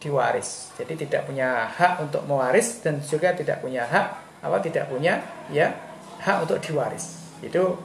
diwaris. 0.02 0.74
Jadi 0.78 1.06
tidak 1.06 1.26
punya 1.26 1.70
hak 1.70 2.02
untuk 2.02 2.22
mewaris 2.26 2.82
dan 2.82 3.00
juga 3.02 3.32
tidak 3.34 3.62
punya 3.62 3.86
hak 3.86 4.06
apa 4.44 4.62
tidak 4.62 4.86
punya 4.92 5.22
ya 5.50 5.74
hak 6.22 6.46
untuk 6.46 6.58
diwaris. 6.62 7.38
Itu 7.42 7.78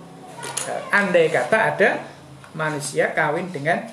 eh, 0.70 0.82
andai 0.94 1.30
kata 1.30 1.58
ada 1.58 1.90
manusia 2.54 3.12
kawin 3.16 3.50
dengan 3.50 3.88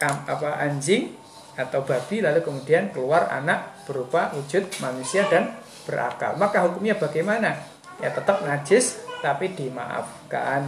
apa 0.00 0.58
anjing 0.60 1.14
atau 1.54 1.86
babi 1.86 2.18
lalu 2.18 2.42
kemudian 2.42 2.90
keluar 2.90 3.30
anak 3.30 3.86
berupa 3.86 4.34
wujud 4.34 4.66
manusia 4.82 5.24
dan 5.30 5.54
berakal. 5.86 6.34
Maka 6.34 6.66
hukumnya 6.66 6.98
bagaimana? 6.98 7.54
Ya 8.02 8.10
tetap 8.10 8.42
najis 8.42 8.98
tapi 9.22 9.54
dimaafkan 9.54 10.66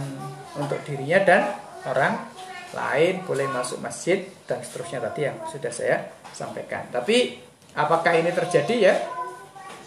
untuk 0.55 0.79
dirinya 0.87 1.21
dan 1.21 1.41
orang 1.85 2.17
lain 2.73 3.23
boleh 3.27 3.47
masuk 3.51 3.83
masjid 3.83 4.25
dan 4.47 4.63
seterusnya 4.63 5.03
tadi 5.11 5.27
yang 5.27 5.37
sudah 5.45 5.71
saya 5.71 6.07
sampaikan. 6.31 6.87
Tapi 6.89 7.37
apakah 7.75 8.15
ini 8.15 8.31
terjadi 8.31 8.75
ya? 8.75 8.95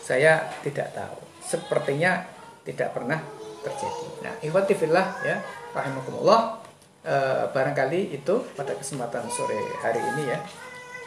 Saya 0.05 0.53
tidak 0.61 0.93
tahu. 0.93 1.17
Sepertinya 1.45 2.25
tidak 2.63 2.93
pernah 2.93 3.19
terjadi. 3.65 4.07
Nah, 4.25 4.35
ikhwati 4.45 4.75
fillah 4.77 5.07
ya, 5.25 5.37
rahimakumullah. 5.73 6.60
Eh, 7.01 7.45
barangkali 7.49 8.13
itu 8.13 8.45
pada 8.53 8.77
kesempatan 8.77 9.25
sore 9.33 9.57
hari 9.81 10.05
ini 10.05 10.23
ya. 10.29 10.39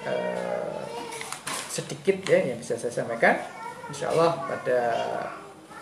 eh, 0.09 0.81
sedikit 1.69 2.17
ya 2.25 2.49
yang 2.49 2.57
bisa 2.57 2.73
saya 2.81 2.89
sampaikan. 2.89 3.37
Insya 3.93 4.09
Allah 4.09 4.41
pada 4.49 4.79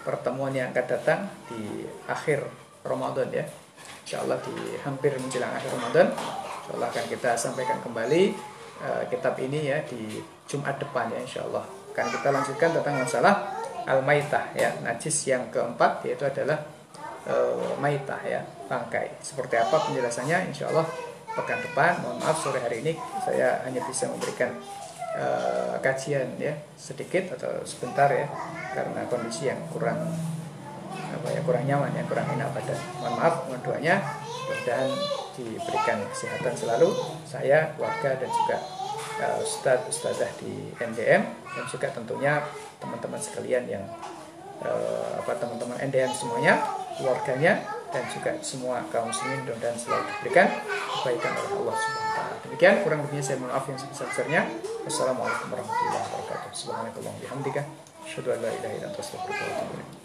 pertemuan 0.04 0.52
yang 0.52 0.76
akan 0.76 0.84
datang 0.84 1.32
di 1.48 1.88
akhir 2.12 2.44
Ramadan 2.84 3.32
ya. 3.32 3.48
Insya 4.04 4.20
Allah 4.28 4.36
di 4.44 4.76
hampir 4.84 5.16
menjelang 5.16 5.56
akhir 5.56 5.72
Ramadan, 5.80 6.08
Insya 6.12 6.72
Allah 6.76 6.88
akan 6.92 7.06
kita 7.08 7.32
sampaikan 7.40 7.80
kembali 7.80 8.24
eh, 8.84 9.04
kitab 9.08 9.40
ini 9.40 9.72
ya 9.72 9.80
di 9.88 10.20
Jumat 10.44 10.76
depan 10.76 11.08
ya 11.08 11.24
Insya 11.24 11.48
Allah. 11.48 11.64
Akan 11.96 12.12
kita 12.12 12.36
lanjutkan 12.36 12.70
tentang 12.76 13.00
masalah 13.00 13.36
al-maitah 13.88 14.44
ya, 14.60 14.76
najis 14.84 15.24
yang 15.24 15.48
keempat 15.48 16.04
yaitu 16.04 16.28
adalah 16.28 16.60
eh, 17.32 17.72
maitah 17.80 18.20
ya, 18.28 18.44
bangkai. 18.72 19.20
Seperti 19.20 19.60
apa 19.60 19.76
penjelasannya 19.92 20.48
Insya 20.48 20.72
Allah 20.72 20.88
pekan 21.36 21.60
depan. 21.60 22.00
Mohon 22.00 22.18
maaf 22.24 22.40
sore 22.40 22.64
hari 22.64 22.80
ini 22.80 22.96
saya 23.28 23.60
hanya 23.68 23.84
bisa 23.84 24.08
memberikan 24.08 24.56
eh, 25.20 25.76
kajian 25.84 26.40
ya 26.40 26.56
sedikit 26.80 27.36
atau 27.36 27.60
sebentar 27.68 28.08
ya 28.08 28.32
karena 28.72 29.04
kondisi 29.12 29.52
yang 29.52 29.60
kurang 29.76 30.00
apa 30.92 31.28
ya 31.28 31.42
kurang 31.44 31.68
nyaman 31.68 31.92
ya 31.92 32.04
kurang 32.08 32.28
enak 32.32 32.56
pada 32.56 32.74
mohon 33.04 33.16
maaf 33.20 33.36
mohon 33.48 33.60
doanya 33.64 34.00
mudah-mudahan 34.48 34.92
diberikan 35.36 36.00
kesehatan 36.12 36.54
selalu 36.56 36.90
saya 37.28 37.72
keluarga 37.76 38.20
dan 38.20 38.30
juga 38.32 38.58
uh, 39.20 39.44
ustadz 39.44 39.88
ustadzah 39.92 40.32
di 40.40 40.72
NDM 40.80 41.24
dan 41.28 41.64
juga 41.68 41.88
tentunya 41.92 42.44
teman-teman 42.80 43.20
sekalian 43.20 43.64
yang 43.68 43.84
uh, 44.64 45.20
apa 45.20 45.32
teman-teman 45.40 45.78
NDM 45.80 46.12
semuanya 46.16 46.64
keluarganya 47.00 47.64
dan 47.92 48.04
juga 48.08 48.32
semua 48.40 48.80
kaum 48.88 49.12
muslimin 49.12 49.44
mudah-mudahan 49.44 49.76
selalu 49.76 50.04
diberikan 50.08 50.48
kebaikan 51.04 51.32
oleh 51.36 51.52
Allah 51.60 51.76
Subhanahu 51.76 52.08
wa 52.08 52.16
taala. 52.16 52.36
Demikian 52.48 52.76
kurang 52.88 53.00
lebihnya 53.04 53.24
saya 53.24 53.38
mohon 53.44 53.52
maaf 53.52 53.66
yang 53.68 53.80
sebesar-besarnya. 53.80 54.42
Wassalamualaikum 54.88 55.48
warahmatullahi 55.52 56.04
wabarakatuh. 56.08 56.50
Subhanakallahumma 56.56 57.22
bihamdika 57.22 57.62
asyhadu 58.08 58.30
an 58.32 58.40
la 58.42 58.50
ilaha 58.56 58.74
illa 58.80 58.88
anta 58.90 59.00
astaghfiruka 59.04 59.44
wa 59.44 59.54
atubu 59.60 59.74
ilaik. 59.76 60.01